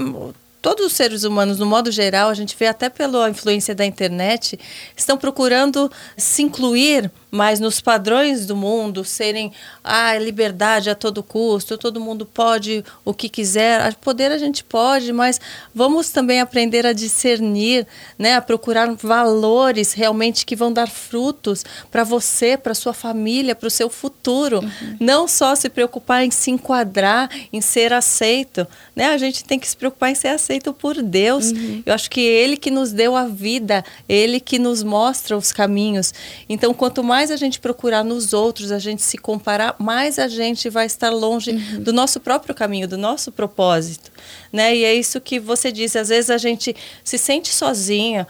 todos 0.60 0.86
os 0.86 0.92
seres 0.92 1.24
humanos, 1.24 1.58
no 1.58 1.66
modo 1.66 1.90
geral, 1.90 2.28
a 2.28 2.34
gente 2.34 2.56
vê 2.58 2.66
até 2.66 2.88
pela 2.88 3.30
influência 3.30 3.74
da 3.74 3.84
internet, 3.84 4.58
estão 4.96 5.16
procurando 5.16 5.90
se 6.16 6.42
incluir 6.42 7.10
mais 7.30 7.60
nos 7.60 7.80
padrões 7.80 8.46
do 8.46 8.56
mundo, 8.56 9.04
serem 9.04 9.52
a 9.82 10.08
ah, 10.08 10.18
liberdade 10.18 10.90
a 10.90 10.94
todo 10.94 11.22
custo, 11.22 11.78
todo 11.78 12.00
mundo 12.00 12.26
pode 12.26 12.84
o 13.04 13.14
que 13.14 13.28
quiser, 13.28 13.94
poder 13.96 14.32
a 14.32 14.38
gente 14.38 14.64
pode, 14.64 15.12
mas 15.12 15.40
vamos 15.74 16.10
também 16.10 16.40
aprender 16.40 16.86
a 16.86 16.92
discernir, 16.92 17.86
né, 18.18 18.34
a 18.34 18.40
procurar 18.40 18.90
valores 18.94 19.92
realmente 19.92 20.44
que 20.44 20.56
vão 20.56 20.72
dar 20.72 20.88
frutos 20.88 21.64
para 21.90 22.04
você, 22.04 22.56
para 22.56 22.74
sua 22.74 22.92
família, 22.92 23.54
para 23.54 23.68
o 23.68 23.70
seu 23.70 23.88
futuro, 23.88 24.60
uhum. 24.60 24.96
não 24.98 25.28
só 25.28 25.54
se 25.54 25.68
preocupar 25.68 26.24
em 26.24 26.30
se 26.30 26.50
enquadrar, 26.50 27.30
em 27.52 27.60
ser 27.60 27.92
aceito, 27.92 28.66
né? 28.96 29.06
A 29.06 29.18
gente 29.18 29.44
tem 29.44 29.58
que 29.58 29.68
se 29.68 29.76
preocupar 29.76 30.10
em 30.10 30.14
ser 30.14 30.28
aceito 30.28 30.72
por 30.72 31.00
Deus. 31.02 31.52
Uhum. 31.52 31.82
Eu 31.84 31.94
acho 31.94 32.10
que 32.10 32.20
ele 32.20 32.56
que 32.56 32.70
nos 32.70 32.92
deu 32.92 33.16
a 33.16 33.26
vida, 33.26 33.84
ele 34.08 34.40
que 34.40 34.58
nos 34.58 34.82
mostra 34.82 35.36
os 35.36 35.52
caminhos. 35.52 36.12
Então, 36.48 36.72
quanto 36.74 37.02
mais 37.02 37.19
a 37.28 37.36
gente 37.36 37.58
procurar 37.58 38.04
nos 38.04 38.32
outros, 38.32 38.70
a 38.70 38.78
gente 38.78 39.02
se 39.02 39.18
comparar, 39.18 39.74
mais 39.80 40.16
a 40.16 40.28
gente 40.28 40.70
vai 40.70 40.86
estar 40.86 41.10
longe 41.10 41.50
uhum. 41.50 41.82
do 41.82 41.92
nosso 41.92 42.20
próprio 42.20 42.54
caminho, 42.54 42.86
do 42.86 42.96
nosso 42.96 43.32
propósito, 43.32 44.12
né? 44.52 44.76
E 44.76 44.84
é 44.84 44.94
isso 44.94 45.20
que 45.20 45.40
você 45.40 45.72
disse, 45.72 45.98
às 45.98 46.08
vezes 46.08 46.30
a 46.30 46.38
gente 46.38 46.76
se 47.02 47.18
sente 47.18 47.52
sozinha, 47.52 48.28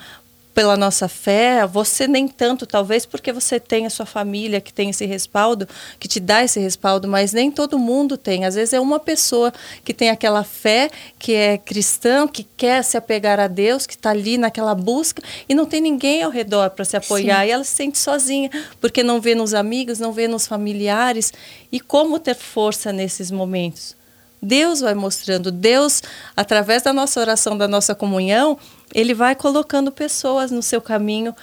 pela 0.60 0.76
nossa 0.76 1.08
fé, 1.08 1.66
você 1.66 2.06
nem 2.06 2.28
tanto, 2.28 2.66
talvez 2.66 3.06
porque 3.06 3.32
você 3.32 3.58
tem 3.58 3.86
a 3.86 3.90
sua 3.90 4.04
família 4.04 4.60
que 4.60 4.70
tem 4.70 4.90
esse 4.90 5.06
respaldo, 5.06 5.66
que 5.98 6.06
te 6.06 6.20
dá 6.20 6.44
esse 6.44 6.60
respaldo, 6.60 7.08
mas 7.08 7.32
nem 7.32 7.50
todo 7.50 7.78
mundo 7.78 8.18
tem. 8.18 8.44
Às 8.44 8.56
vezes 8.56 8.74
é 8.74 8.78
uma 8.78 9.00
pessoa 9.00 9.54
que 9.82 9.94
tem 9.94 10.10
aquela 10.10 10.44
fé, 10.44 10.90
que 11.18 11.32
é 11.32 11.56
cristã, 11.56 12.28
que 12.28 12.44
quer 12.58 12.84
se 12.84 12.98
apegar 12.98 13.40
a 13.40 13.46
Deus, 13.46 13.86
que 13.86 13.94
está 13.94 14.10
ali 14.10 14.36
naquela 14.36 14.74
busca 14.74 15.22
e 15.48 15.54
não 15.54 15.64
tem 15.64 15.80
ninguém 15.80 16.22
ao 16.22 16.30
redor 16.30 16.68
para 16.68 16.84
se 16.84 16.94
apoiar. 16.94 17.40
Sim. 17.40 17.46
E 17.46 17.50
ela 17.52 17.64
se 17.64 17.74
sente 17.74 17.96
sozinha, 17.96 18.50
porque 18.82 19.02
não 19.02 19.18
vê 19.18 19.34
nos 19.34 19.54
amigos, 19.54 19.98
não 19.98 20.12
vê 20.12 20.28
nos 20.28 20.46
familiares. 20.46 21.32
E 21.72 21.80
como 21.80 22.18
ter 22.18 22.36
força 22.36 22.92
nesses 22.92 23.30
momentos? 23.30 23.96
Deus 24.42 24.80
vai 24.80 24.94
mostrando, 24.94 25.50
Deus, 25.50 26.02
através 26.36 26.82
da 26.82 26.92
nossa 26.92 27.20
oração, 27.20 27.56
da 27.58 27.68
nossa 27.68 27.94
comunhão, 27.94 28.58
ele 28.94 29.14
vai 29.14 29.34
colocando 29.34 29.90
pessoas 29.92 30.50
no 30.50 30.62
seu 30.62 30.80
caminho 30.80 31.34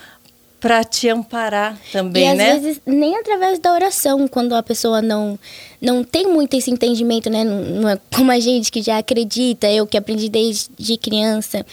para 0.60 0.84
te 0.84 1.08
amparar 1.08 1.78
também, 1.92 2.24
e, 2.24 2.28
às 2.28 2.38
né? 2.38 2.52
às 2.52 2.62
vezes 2.62 2.82
nem 2.86 3.16
através 3.16 3.60
da 3.60 3.72
oração, 3.74 4.28
quando 4.28 4.56
a 4.56 4.64
pessoa 4.64 5.02
não 5.02 5.38
não 5.80 6.04
tem 6.04 6.28
muito 6.28 6.56
esse 6.56 6.72
entendimento, 6.72 7.30
né? 7.30 7.44
Não, 7.44 7.62
não 7.62 7.90
é 7.90 8.00
como 8.16 8.32
a 8.32 8.40
gente 8.40 8.72
que 8.72 8.82
já 8.82 8.98
acredita, 8.98 9.72
eu 9.72 9.86
que 9.86 9.96
aprendi 9.96 10.30
desde 10.30 10.98
criança. 10.98 11.66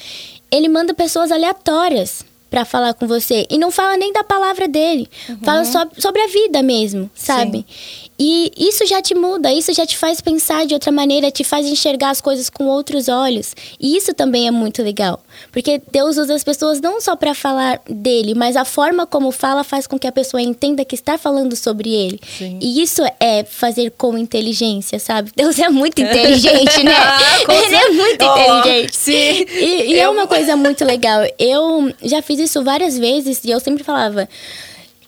Ele 0.51 0.69
manda 0.69 0.93
pessoas 0.93 1.33
aleatórias 1.33 2.25
para 2.51 2.65
falar 2.65 2.95
com 2.95 3.07
você 3.07 3.47
e 3.51 3.59
não 3.59 3.71
fala 3.71 3.97
nem 3.97 4.13
da 4.13 4.23
palavra 4.23 4.69
dele, 4.69 5.09
uhum. 5.29 5.39
fala 5.43 5.65
só 5.65 5.89
sobre 5.99 6.21
a 6.21 6.29
vida 6.29 6.63
mesmo, 6.63 7.11
sabe? 7.15 7.65
Sim. 7.67 8.04
E 8.19 8.53
isso 8.57 8.87
já 8.87 9.03
te 9.03 9.15
muda, 9.15 9.53
isso 9.53 9.73
já 9.73 9.85
te 9.85 9.99
faz 9.99 10.21
pensar 10.21 10.67
de 10.67 10.75
outra 10.75 10.93
maneira, 10.93 11.31
te 11.31 11.43
faz 11.43 11.67
enxergar 11.67 12.11
as 12.11 12.21
coisas 12.21 12.49
com 12.49 12.67
outros 12.67 13.09
olhos. 13.09 13.55
E 13.81 13.97
isso 13.97 14.15
também 14.15 14.47
é 14.47 14.51
muito 14.53 14.83
legal, 14.83 15.21
porque 15.51 15.83
Deus 15.91 16.17
usa 16.17 16.35
as 16.35 16.45
pessoas 16.45 16.81
não 16.81 17.01
só 17.01 17.17
para 17.17 17.35
falar 17.35 17.81
dele, 17.89 18.35
mas 18.35 18.57
a 18.57 18.65
forma 18.65 19.05
como 19.05 19.33
fala 19.33 19.65
faz 19.65 19.87
com 19.87 19.99
que 19.99 20.07
a 20.07 20.13
pessoa 20.13 20.41
entenda 20.41 20.85
que 20.85 20.95
está 20.95 21.19
falando 21.19 21.57
sobre 21.57 21.93
ele. 21.93 22.21
Sim. 22.39 22.59
E 22.63 22.81
isso 22.81 23.03
é 23.19 23.43
fazer 23.43 23.91
com 23.99 24.17
inteligência, 24.17 24.99
sabe? 25.01 25.33
Deus 25.35 25.59
é 25.59 25.69
muito 25.69 26.01
inteligente, 26.01 26.85
né? 26.85 26.95
ah, 26.97 27.19
ele 27.49 27.75
é 27.75 27.89
muito 27.91 28.25
oh, 28.25 28.39
inteligente. 28.39 28.97
Sim. 28.97 29.47
E, 29.51 29.93
e 29.93 29.99
é 29.99 30.09
uma 30.09 30.29
coisa 30.29 30.55
muito 30.55 30.85
legal. 30.85 31.23
Eu 31.37 31.93
já 32.03 32.23
fiz 32.23 32.39
isso 32.39 32.63
várias 32.63 32.97
vezes 32.97 33.43
e 33.45 33.51
eu 33.51 33.59
sempre 33.59 33.83
falava 33.83 34.29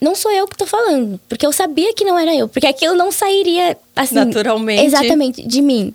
não 0.01 0.15
sou 0.15 0.31
eu 0.31 0.47
que 0.47 0.57
tô 0.57 0.65
falando, 0.65 1.19
porque 1.27 1.45
eu 1.45 1.51
sabia 1.51 1.93
que 1.93 2.05
não 2.05 2.17
era 2.17 2.35
eu, 2.35 2.47
porque 2.47 2.67
aquilo 2.67 2.95
não 2.95 3.11
sairia 3.11 3.77
assim 3.95 4.15
naturalmente. 4.15 4.85
Exatamente 4.85 5.47
de 5.47 5.61
mim. 5.61 5.93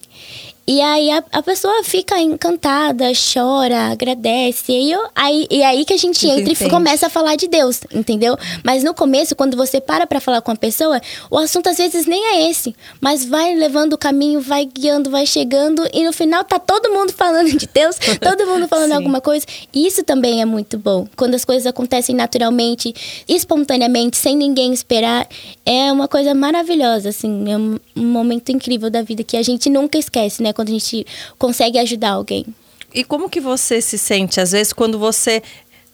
E 0.64 0.81
aí 0.81 1.11
a, 1.11 1.25
a 1.33 1.42
pessoa 1.42 1.83
fica 1.83 2.20
encantada, 2.20 3.07
chora, 3.35 3.90
agradece. 3.90 4.70
E, 4.72 4.92
eu, 4.92 5.03
aí, 5.14 5.46
e 5.51 5.62
aí 5.62 5.85
que 5.85 5.92
a 5.92 5.96
gente 5.96 6.25
entra 6.27 6.53
e 6.53 6.70
começa 6.70 7.09
a 7.09 7.11
falar 7.11 7.35
de 7.35 7.48
Deus, 7.48 7.81
entendeu? 7.92 8.37
Mas 8.62 8.85
no 8.85 8.94
começo, 8.94 9.35
quando 9.35 9.57
você 9.57 9.81
para 9.81 10.07
pra 10.07 10.20
falar 10.20 10.40
com 10.40 10.53
a 10.53 10.57
pessoa, 10.57 11.01
o 11.29 11.37
assunto 11.37 11.68
às 11.68 11.79
vezes 11.79 12.07
nem 12.07 12.25
é 12.27 12.48
esse. 12.48 12.77
Mas 13.01 13.25
vai 13.25 13.55
levando 13.57 13.94
o 13.94 13.98
caminho, 13.98 14.40
vai 14.40 14.64
guiando, 14.64 15.11
vai 15.11 15.27
chegando. 15.27 15.83
E 15.92 16.05
no 16.05 16.12
final 16.12 16.44
tá 16.44 16.61
todo 16.61 16.92
mundo 16.92 17.11
falando 17.16 17.51
de 17.51 17.66
Deus, 17.66 17.96
todo 18.20 18.46
mundo 18.46 18.68
falando 18.68 18.92
alguma 18.92 19.20
coisa. 19.20 19.44
E 19.75 19.85
isso 19.87 20.05
também 20.05 20.40
é 20.40 20.44
muito 20.44 20.79
bom. 20.79 21.09
Quando 21.16 21.35
as 21.35 21.44
coisas 21.44 21.66
acontecem 21.66 22.14
naturalmente, 22.14 22.94
espontaneamente, 23.29 24.16
sem 24.16 24.37
ninguém 24.37 24.72
esperar. 24.72 25.27
É 25.66 25.90
uma 25.90 26.07
coisa 26.07 26.35
maravilhosa, 26.35 27.09
assim. 27.09 27.44
É 27.51 27.91
um 27.96 28.07
momento 28.07 28.50
incrível 28.50 28.90
da 28.90 29.02
vida 29.02 29.22
que 29.22 29.37
a 29.37 29.42
gente 29.42 29.68
nunca 29.68 29.98
esquece, 29.98 30.42
né? 30.42 30.52
Quando 30.52 30.68
a 30.68 30.72
gente 30.72 31.07
consegue 31.38 31.78
ajudar 31.78 32.11
alguém. 32.11 32.46
E 32.94 33.05
como 33.05 33.31
que 33.31 33.40
você 33.40 33.81
se 33.81 33.96
sente, 33.96 34.40
às 34.40 34.52
vezes, 34.52 34.72
quando 34.72 34.98
você 34.98 35.42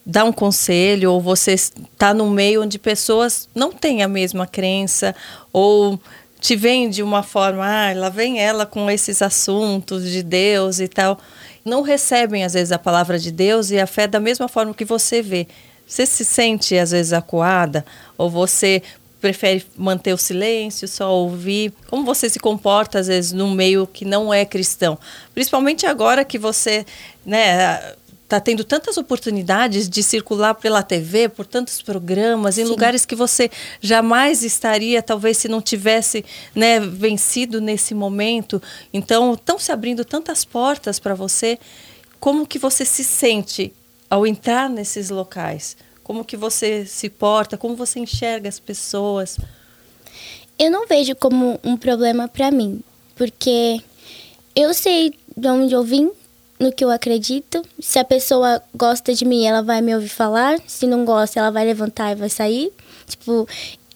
dá 0.04 0.24
um 0.24 0.32
conselho 0.32 1.12
ou 1.12 1.20
você 1.20 1.52
está 1.52 2.14
no 2.14 2.30
meio 2.30 2.62
onde 2.62 2.78
pessoas 2.78 3.48
não 3.54 3.70
têm 3.70 4.02
a 4.02 4.08
mesma 4.08 4.46
crença 4.46 5.14
ou 5.52 6.00
te 6.40 6.56
veem 6.56 6.88
de 6.88 7.02
uma 7.02 7.22
forma, 7.22 7.64
ah, 7.64 7.92
lá 7.94 8.08
vem 8.08 8.40
ela 8.40 8.64
com 8.64 8.90
esses 8.90 9.20
assuntos 9.20 10.08
de 10.08 10.22
Deus 10.22 10.80
e 10.80 10.88
tal. 10.88 11.18
Não 11.64 11.82
recebem, 11.82 12.44
às 12.44 12.54
vezes, 12.54 12.72
a 12.72 12.78
palavra 12.78 13.18
de 13.18 13.30
Deus 13.30 13.70
e 13.70 13.78
a 13.78 13.86
fé 13.86 14.06
da 14.06 14.20
mesma 14.20 14.48
forma 14.48 14.72
que 14.72 14.84
você 14.84 15.20
vê. 15.20 15.46
Você 15.86 16.06
se 16.06 16.24
sente, 16.24 16.76
às 16.76 16.90
vezes, 16.92 17.12
acuada? 17.12 17.84
Ou 18.16 18.30
você 18.30 18.82
prefere 19.20 19.64
manter 19.76 20.12
o 20.12 20.18
silêncio, 20.18 20.86
só 20.86 21.12
ouvir? 21.12 21.72
Como 21.88 22.04
você 22.04 22.28
se 22.28 22.38
comporta, 22.38 22.98
às 22.98 23.06
vezes, 23.06 23.32
num 23.32 23.50
meio 23.50 23.86
que 23.86 24.04
não 24.04 24.32
é 24.32 24.44
cristão? 24.44 24.98
Principalmente 25.34 25.86
agora 25.86 26.24
que 26.24 26.38
você, 26.38 26.86
né, 27.24 27.94
está 28.28 28.38
tendo 28.38 28.62
tantas 28.62 28.98
oportunidades 28.98 29.88
de 29.88 30.02
circular 30.02 30.54
pela 30.54 30.82
TV, 30.82 31.30
por 31.30 31.46
tantos 31.46 31.80
programas, 31.80 32.58
em 32.58 32.64
Sim. 32.64 32.70
lugares 32.70 33.06
que 33.06 33.16
você 33.16 33.50
jamais 33.80 34.42
estaria, 34.44 35.02
talvez 35.02 35.38
se 35.38 35.48
não 35.48 35.62
tivesse 35.62 36.22
né, 36.54 36.78
vencido 36.78 37.58
nesse 37.58 37.94
momento. 37.94 38.62
Então, 38.92 39.32
estão 39.32 39.58
se 39.58 39.72
abrindo 39.72 40.04
tantas 40.04 40.44
portas 40.44 40.98
para 40.98 41.14
você. 41.14 41.58
Como 42.20 42.46
que 42.46 42.58
você 42.58 42.84
se 42.84 43.02
sente 43.02 43.72
ao 44.10 44.26
entrar 44.26 44.68
nesses 44.68 45.08
locais? 45.08 45.74
Como 46.08 46.24
que 46.24 46.38
você 46.38 46.86
se 46.86 47.10
porta? 47.10 47.58
Como 47.58 47.76
você 47.76 48.00
enxerga 48.00 48.48
as 48.48 48.58
pessoas? 48.58 49.38
Eu 50.58 50.70
não 50.70 50.86
vejo 50.86 51.14
como 51.14 51.60
um 51.62 51.76
problema 51.76 52.26
para 52.26 52.50
mim, 52.50 52.80
porque 53.14 53.78
eu 54.56 54.72
sei 54.72 55.12
de 55.36 55.48
onde 55.48 55.74
eu 55.74 55.82
vim, 55.82 56.10
no 56.58 56.72
que 56.72 56.82
eu 56.82 56.90
acredito. 56.90 57.62
Se 57.78 57.98
a 57.98 58.04
pessoa 58.04 58.62
gosta 58.74 59.12
de 59.12 59.26
mim, 59.26 59.44
ela 59.44 59.60
vai 59.60 59.82
me 59.82 59.94
ouvir 59.94 60.08
falar. 60.08 60.58
Se 60.66 60.86
não 60.86 61.04
gosta, 61.04 61.40
ela 61.40 61.50
vai 61.50 61.66
levantar 61.66 62.12
e 62.12 62.14
vai 62.14 62.30
sair. 62.30 62.72
Tipo, 63.06 63.46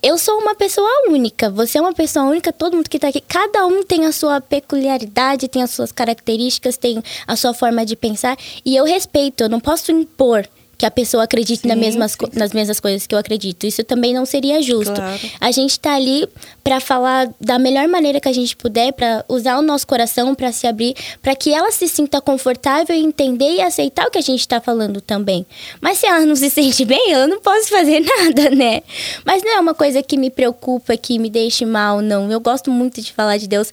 eu 0.02 0.18
sou 0.18 0.38
uma 0.38 0.54
pessoa 0.54 1.08
única, 1.08 1.48
você 1.48 1.78
é 1.78 1.80
uma 1.80 1.94
pessoa 1.94 2.26
única, 2.26 2.52
todo 2.52 2.76
mundo 2.76 2.90
que 2.90 2.98
está 2.98 3.08
aqui, 3.08 3.22
cada 3.22 3.64
um 3.64 3.82
tem 3.82 4.04
a 4.04 4.12
sua 4.12 4.38
peculiaridade, 4.38 5.48
tem 5.48 5.62
as 5.62 5.70
suas 5.70 5.90
características, 5.90 6.76
tem 6.76 7.02
a 7.26 7.36
sua 7.36 7.54
forma 7.54 7.86
de 7.86 7.96
pensar, 7.96 8.36
e 8.66 8.76
eu 8.76 8.84
respeito, 8.84 9.44
eu 9.44 9.48
não 9.48 9.60
posso 9.60 9.90
impor 9.90 10.46
que 10.82 10.86
a 10.86 10.90
pessoa 10.90 11.22
acredite 11.22 11.62
sim, 11.62 11.68
nas, 11.68 11.78
mesmas, 11.78 12.12
sim, 12.12 12.26
nas 12.36 12.52
mesmas 12.52 12.80
coisas 12.80 13.06
que 13.06 13.14
eu 13.14 13.18
acredito. 13.20 13.64
Isso 13.64 13.84
também 13.84 14.12
não 14.12 14.26
seria 14.26 14.60
justo. 14.60 14.92
Claro. 14.92 15.20
A 15.40 15.52
gente 15.52 15.70
está 15.70 15.94
ali 15.94 16.28
para 16.64 16.80
falar 16.80 17.32
da 17.40 17.56
melhor 17.56 17.86
maneira 17.86 18.20
que 18.20 18.28
a 18.28 18.32
gente 18.32 18.56
puder, 18.56 18.92
para 18.92 19.24
usar 19.28 19.58
o 19.58 19.62
nosso 19.62 19.86
coração 19.86 20.34
para 20.34 20.50
se 20.50 20.66
abrir, 20.66 20.96
para 21.22 21.36
que 21.36 21.54
ela 21.54 21.70
se 21.70 21.86
sinta 21.86 22.20
confortável 22.20 22.96
e 22.96 22.98
entender 22.98 23.58
e 23.58 23.60
aceitar 23.60 24.08
o 24.08 24.10
que 24.10 24.18
a 24.18 24.22
gente 24.22 24.40
está 24.40 24.60
falando 24.60 25.00
também. 25.00 25.46
Mas 25.80 25.98
se 25.98 26.06
ela 26.06 26.26
não 26.26 26.34
se 26.34 26.50
sente 26.50 26.84
bem, 26.84 27.12
eu 27.12 27.28
não 27.28 27.40
posso 27.40 27.68
fazer 27.68 28.00
nada, 28.18 28.50
né? 28.50 28.82
Mas 29.24 29.44
não 29.44 29.52
é 29.52 29.60
uma 29.60 29.74
coisa 29.74 30.02
que 30.02 30.16
me 30.16 30.30
preocupa, 30.30 30.96
que 30.96 31.16
me 31.16 31.30
deixe 31.30 31.64
mal, 31.64 32.00
não. 32.00 32.28
Eu 32.28 32.40
gosto 32.40 32.72
muito 32.72 33.00
de 33.00 33.12
falar 33.12 33.36
de 33.36 33.46
Deus 33.46 33.70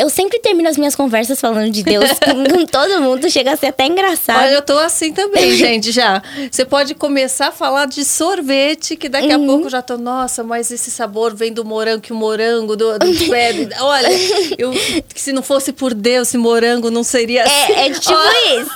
eu 0.00 0.08
sempre 0.08 0.38
termino 0.38 0.68
as 0.68 0.78
minhas 0.78 0.96
conversas 0.96 1.40
falando 1.40 1.70
de 1.70 1.82
Deus 1.82 2.10
com, 2.24 2.64
todo 2.66 3.00
mundo, 3.02 3.30
chega 3.30 3.52
a 3.52 3.56
ser 3.56 3.66
até 3.66 3.86
engraçado. 3.86 4.42
Olha, 4.42 4.54
eu 4.54 4.62
tô 4.62 4.78
assim 4.78 5.12
também, 5.12 5.52
gente, 5.56 5.92
já. 5.92 6.22
Você 6.50 6.64
pode 6.64 6.94
começar 6.94 7.48
a 7.48 7.52
falar 7.52 7.86
de 7.86 8.04
sorvete, 8.04 8.96
que 8.96 9.08
daqui 9.08 9.28
uhum. 9.34 9.44
a 9.44 9.46
pouco 9.46 9.66
eu 9.66 9.70
já 9.70 9.82
tô, 9.82 9.98
nossa, 9.98 10.42
mas 10.42 10.70
esse 10.70 10.90
sabor 10.90 11.34
vem 11.34 11.52
do 11.52 11.64
morango, 11.64 12.00
que 12.00 12.12
o 12.12 12.16
morango 12.16 12.76
do, 12.76 12.98
do 12.98 13.28
pé. 13.28 13.68
Olha, 13.80 14.08
eu, 14.56 14.72
se 15.14 15.32
não 15.32 15.42
fosse 15.42 15.72
por 15.72 15.92
Deus, 15.92 16.28
esse 16.28 16.38
morango 16.38 16.90
não 16.90 17.02
seria 17.02 17.44
assim. 17.44 17.72
É, 17.72 17.86
é 17.86 17.90
tipo 17.90 18.14
oh. 18.14 18.60
isso. 18.60 18.70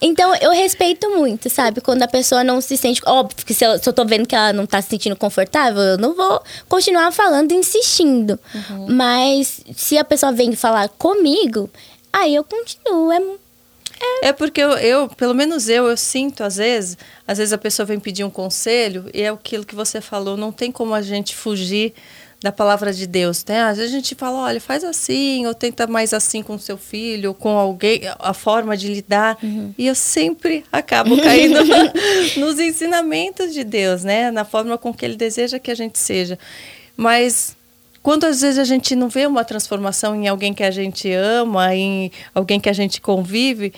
Então, 0.00 0.34
eu 0.36 0.50
respeito 0.50 1.10
muito, 1.10 1.50
sabe? 1.50 1.80
Quando 1.80 2.02
a 2.02 2.08
pessoa 2.08 2.44
não 2.44 2.60
se 2.60 2.76
sente. 2.76 3.00
Óbvio 3.04 3.44
que 3.44 3.54
se 3.54 3.64
eu, 3.64 3.78
se 3.78 3.88
eu 3.88 3.92
tô 3.92 4.04
vendo 4.04 4.26
que 4.26 4.34
ela 4.34 4.52
não 4.52 4.66
tá 4.66 4.80
se 4.80 4.88
sentindo 4.88 5.16
confortável, 5.16 5.82
eu 5.82 5.98
não 5.98 6.14
vou 6.14 6.40
continuar 6.68 7.10
falando, 7.12 7.52
insistindo. 7.52 8.38
Uhum. 8.54 8.86
Mas 8.90 9.60
se 9.74 9.98
a 9.98 10.04
pessoa 10.04 10.30
vem 10.30 10.51
falar 10.56 10.88
comigo, 10.88 11.70
aí 12.12 12.34
eu 12.34 12.44
continuo. 12.44 13.12
É, 13.12 13.18
É, 14.00 14.28
é 14.28 14.32
porque 14.32 14.60
eu, 14.60 14.72
eu, 14.72 15.08
pelo 15.08 15.34
menos 15.34 15.68
eu, 15.68 15.86
eu 15.86 15.96
sinto 15.96 16.42
às 16.42 16.56
vezes, 16.56 16.96
às 17.26 17.38
vezes 17.38 17.52
a 17.52 17.58
pessoa 17.58 17.86
vem 17.86 18.00
pedir 18.00 18.24
um 18.24 18.30
conselho 18.30 19.08
e 19.14 19.22
é 19.22 19.28
aquilo 19.28 19.64
que 19.64 19.74
você 19.74 20.00
falou, 20.00 20.36
não 20.36 20.50
tem 20.50 20.72
como 20.72 20.94
a 20.94 21.02
gente 21.02 21.36
fugir 21.36 21.94
da 22.42 22.50
palavra 22.50 22.92
de 22.92 23.06
Deus, 23.06 23.44
né? 23.44 23.62
Às 23.62 23.78
vezes 23.78 23.92
a 23.92 23.96
gente 23.96 24.14
fala, 24.16 24.40
olha, 24.40 24.60
faz 24.60 24.82
assim, 24.82 25.46
ou 25.46 25.54
tenta 25.54 25.86
mais 25.86 26.12
assim 26.12 26.42
com 26.42 26.58
seu 26.58 26.76
filho, 26.76 27.30
ou 27.30 27.34
com 27.34 27.56
alguém, 27.56 28.00
a 28.18 28.34
forma 28.34 28.76
de 28.76 28.92
lidar. 28.92 29.38
Uhum. 29.40 29.72
E 29.78 29.86
eu 29.86 29.94
sempre 29.94 30.64
acabo 30.72 31.16
caindo 31.22 31.60
nos 32.36 32.58
ensinamentos 32.58 33.54
de 33.54 33.62
Deus, 33.62 34.02
né? 34.02 34.32
Na 34.32 34.44
forma 34.44 34.76
com 34.76 34.92
que 34.92 35.04
Ele 35.04 35.16
deseja 35.16 35.60
que 35.60 35.70
a 35.70 35.74
gente 35.76 35.98
seja. 35.98 36.36
Mas 36.96 37.56
quando 38.02 38.24
às 38.24 38.40
vezes 38.40 38.58
a 38.58 38.64
gente 38.64 38.96
não 38.96 39.08
vê 39.08 39.26
uma 39.26 39.44
transformação 39.44 40.14
em 40.14 40.28
alguém 40.28 40.52
que 40.52 40.64
a 40.64 40.70
gente 40.70 41.10
ama, 41.12 41.74
em 41.74 42.10
alguém 42.34 42.58
que 42.58 42.68
a 42.68 42.72
gente 42.72 43.00
convive, 43.00 43.72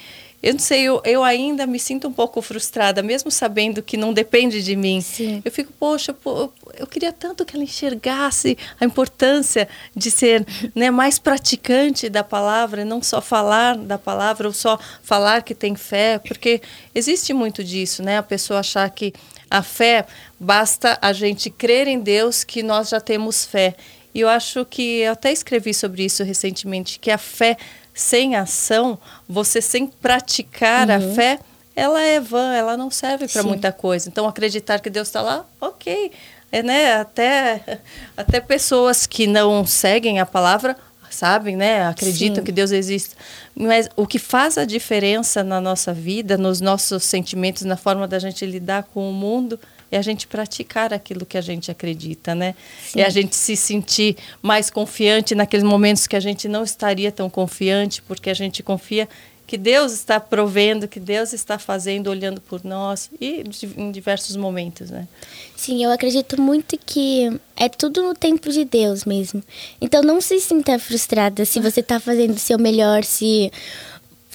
eu 0.45 0.53
não 0.53 0.61
sei, 0.61 0.83
eu, 0.83 1.01
eu 1.07 1.25
ainda 1.25 1.67
me 1.67 1.79
sinto 1.79 2.07
um 2.07 2.13
pouco 2.13 2.43
frustrada, 2.43 3.03
mesmo 3.03 3.31
sabendo 3.31 3.83
que 3.83 3.97
não 3.97 4.13
depende 4.13 4.63
de 4.63 4.77
mim. 4.77 5.01
Sim. 5.01 5.41
Eu 5.43 5.51
fico, 5.51 5.73
poxa, 5.73 6.13
pô, 6.13 6.53
eu 6.77 6.87
queria 6.87 7.11
tanto 7.11 7.47
que 7.47 7.57
ela 7.57 7.65
enxergasse 7.65 8.59
a 8.79 8.85
importância 8.85 9.67
de 9.97 10.11
ser 10.11 10.47
né, 10.75 10.91
mais 10.91 11.19
praticante 11.19 12.11
da 12.11 12.23
palavra, 12.23 12.85
não 12.85 13.03
só 13.03 13.23
falar 13.23 13.75
da 13.75 13.97
palavra, 13.97 14.47
ou 14.47 14.53
só 14.53 14.79
falar 15.03 15.43
que 15.43 15.55
tem 15.55 15.75
fé, 15.75 16.19
porque 16.19 16.61
existe 16.95 17.33
muito 17.33 17.65
disso, 17.65 18.03
né? 18.03 18.19
A 18.19 18.23
pessoa 18.23 18.61
achar 18.61 18.91
que 18.91 19.15
a 19.51 19.63
fé 19.63 20.05
basta 20.39 20.99
a 21.01 21.15
gente 21.15 21.49
crer 21.49 21.89
em 21.89 21.99
Deus 21.99 22.45
que 22.45 22.63
nós 22.63 22.91
já 22.91 23.01
temos 23.01 23.47
fé. 23.47 23.75
E 24.15 24.21
eu 24.21 24.29
acho 24.29 24.65
que 24.65 25.01
eu 25.01 25.13
até 25.13 25.33
escrevi 25.33 25.75
sobre 25.75 26.05
isso 26.05 26.23
recentemente, 26.23 26.99
que 26.99 27.11
a 27.11 27.19
fé 27.19 27.57
sem 27.93 28.37
ação, 28.37 28.99
você 29.29 29.61
sem 29.61 29.87
praticar 29.87 30.89
uhum. 30.89 30.97
a 30.97 31.15
fé, 31.15 31.39
ela 31.75 32.01
é 32.01 32.21
vã, 32.21 32.55
ela 32.55 32.77
não 32.77 32.91
serve 32.91 33.27
para 33.27 33.43
muita 33.43 33.73
coisa. 33.73 34.09
Então, 34.09 34.29
acreditar 34.29 34.79
que 34.81 34.89
Deus 34.89 35.09
está 35.09 35.21
lá, 35.21 35.45
ok. 35.61 36.13
É, 36.53 36.63
né? 36.63 36.95
até, 36.95 37.81
até 38.17 38.41
pessoas 38.41 39.07
que 39.07 39.27
não 39.27 39.67
seguem 39.67 40.21
a 40.21 40.27
palavra 40.27 40.77
sabem, 41.15 41.57
né? 41.57 41.87
Acreditam 41.87 42.37
Sim. 42.37 42.43
que 42.43 42.53
Deus 42.53 42.73
existe. 42.73 43.15
Mas 43.55 43.89
o 43.97 44.07
que 44.07 44.19
faz 44.19 44.59
a 44.59 44.65
diferença 44.65 45.43
na 45.43 45.61
nossa 45.61 45.93
vida, 45.93 46.37
nos 46.37 46.61
nossos 46.61 47.05
sentimentos, 47.05 47.63
na 47.63 47.77
forma 47.77 48.07
da 48.07 48.19
gente 48.19 48.45
lidar 48.45 48.83
com 48.83 49.09
o 49.09 49.13
mundo, 49.13 49.59
é 49.97 49.99
a 49.99 50.03
gente 50.03 50.27
praticar 50.27 50.93
aquilo 50.93 51.25
que 51.25 51.39
a 51.39 51.41
gente 51.41 51.71
acredita, 51.71 52.35
né? 52.35 52.55
Sim. 52.83 53.01
É 53.01 53.07
a 53.07 53.11
gente 53.11 53.35
se 53.37 53.57
sentir 53.57 54.17
mais 54.43 54.71
confiante 54.71 55.35
naqueles 55.35 55.65
momentos 55.65 56.07
que 56.07 56.17
a 56.17 56.21
gente 56.21 56.49
não 56.49 56.65
estaria 56.65 57.11
tão 57.13 57.31
confiante, 57.31 58.03
porque 58.03 58.31
a 58.31 58.35
gente 58.35 58.63
confia 58.63 59.09
que 59.47 59.59
Deus 59.59 59.93
está 59.93 60.19
provendo, 60.19 60.89
que 60.89 60.99
Deus 60.99 61.33
está 61.33 61.59
fazendo, 61.59 62.09
olhando 62.09 62.41
por 62.41 62.65
nós 62.65 63.11
e 63.21 63.45
em 63.77 63.91
diversos 63.91 64.37
momentos, 64.37 64.91
né? 64.91 65.07
Sim, 65.55 65.85
eu 65.85 65.93
acredito 65.93 66.41
muito 66.41 66.79
que 66.79 67.31
é 67.57 67.69
tudo 67.69 68.03
no 68.03 68.15
tempo 68.15 68.51
de 68.51 68.65
Deus 68.65 69.05
mesmo. 69.05 69.43
Então 69.81 70.03
não 70.03 70.21
se 70.21 70.41
sinta 70.41 70.79
frustrada 70.79 71.45
se 71.45 71.61
você 71.61 71.81
está 71.81 72.01
fazendo 72.01 72.35
o 72.35 72.39
seu 72.39 72.59
melhor, 72.59 73.05
se 73.05 73.53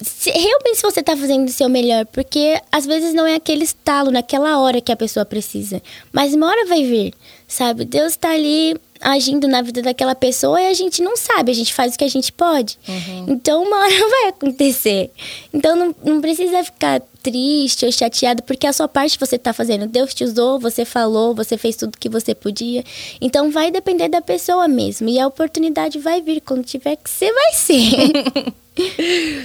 se, 0.02 0.30
realmente 0.30 0.80
você 0.80 1.00
está 1.00 1.16
fazendo 1.16 1.48
o 1.48 1.52
seu 1.52 1.68
melhor, 1.68 2.06
porque 2.06 2.60
às 2.72 2.86
vezes 2.86 3.12
não 3.14 3.26
é 3.26 3.34
aquele 3.34 3.64
estalo 3.64 4.10
naquela 4.10 4.58
hora 4.58 4.80
que 4.80 4.92
a 4.92 4.96
pessoa 4.96 5.24
precisa, 5.24 5.82
mas 6.12 6.34
uma 6.34 6.48
hora 6.48 6.66
vai 6.66 6.84
vir, 6.84 7.14
sabe? 7.46 7.84
Deus 7.84 8.12
está 8.12 8.30
ali 8.30 8.76
agindo 9.00 9.48
na 9.48 9.62
vida 9.62 9.80
daquela 9.80 10.14
pessoa 10.14 10.60
e 10.60 10.66
a 10.66 10.74
gente 10.74 11.02
não 11.02 11.16
sabe, 11.16 11.50
a 11.50 11.54
gente 11.54 11.72
faz 11.72 11.94
o 11.94 11.98
que 11.98 12.04
a 12.04 12.10
gente 12.10 12.32
pode. 12.32 12.78
Uhum. 12.86 13.26
Então 13.28 13.62
uma 13.62 13.78
hora 13.78 13.94
vai 14.08 14.28
acontecer. 14.28 15.10
Então 15.52 15.74
não, 15.74 15.94
não 16.04 16.20
precisa 16.20 16.62
ficar 16.62 17.00
triste 17.22 17.84
ou 17.84 17.92
chateado, 17.92 18.42
porque 18.42 18.66
a 18.66 18.72
sua 18.72 18.88
parte 18.88 19.18
você 19.18 19.36
está 19.36 19.52
fazendo. 19.52 19.86
Deus 19.86 20.14
te 20.14 20.24
usou, 20.24 20.58
você 20.58 20.84
falou, 20.84 21.34
você 21.34 21.56
fez 21.56 21.76
tudo 21.76 21.98
que 21.98 22.08
você 22.08 22.34
podia. 22.34 22.84
Então 23.20 23.50
vai 23.50 23.70
depender 23.70 24.08
da 24.08 24.20
pessoa 24.20 24.68
mesmo. 24.68 25.08
E 25.08 25.18
a 25.18 25.26
oportunidade 25.26 25.98
vai 25.98 26.20
vir 26.20 26.40
quando 26.40 26.64
tiver 26.64 26.96
que 26.96 27.08
ser, 27.08 27.32
vai 27.32 27.52
ser. 27.54 28.54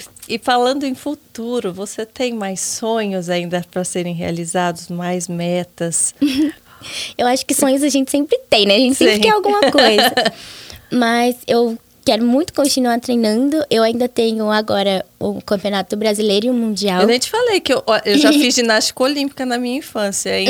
E 0.27 0.39
falando 0.39 0.83
em 0.85 0.95
futuro, 0.95 1.71
você 1.71 2.05
tem 2.05 2.33
mais 2.33 2.59
sonhos 2.59 3.29
ainda 3.29 3.63
para 3.69 3.83
serem 3.83 4.13
realizados, 4.13 4.87
mais 4.87 5.27
metas? 5.27 6.13
eu 7.17 7.27
acho 7.27 7.45
que 7.45 7.53
sonhos 7.53 7.83
a 7.83 7.89
gente 7.89 8.09
sempre 8.09 8.37
tem, 8.49 8.65
né? 8.65 8.75
A 8.75 8.79
gente 8.79 8.95
Sim. 8.95 9.05
sempre 9.05 9.19
quer 9.21 9.31
alguma 9.31 9.71
coisa. 9.71 10.13
Mas 10.91 11.35
eu 11.47 11.77
quero 12.05 12.23
muito 12.23 12.53
continuar 12.53 12.99
treinando. 12.99 13.63
Eu 13.69 13.83
ainda 13.83 14.07
tenho 14.07 14.49
agora 14.51 15.05
o 15.19 15.41
Campeonato 15.41 15.97
Brasileiro 15.97 16.47
e 16.47 16.49
o 16.49 16.53
Mundial. 16.53 17.01
Eu 17.01 17.07
nem 17.07 17.19
te 17.19 17.29
falei 17.29 17.59
que 17.59 17.73
eu, 17.73 17.83
eu 18.05 18.17
já 18.17 18.31
fiz 18.33 18.55
ginástica 18.55 19.03
olímpica 19.03 19.45
na 19.45 19.57
minha 19.57 19.77
infância, 19.77 20.39
hein? 20.39 20.47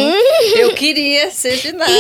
eu 0.55 0.73
queria 0.73 1.31
ser 1.31 1.57
ginasta. 1.57 1.93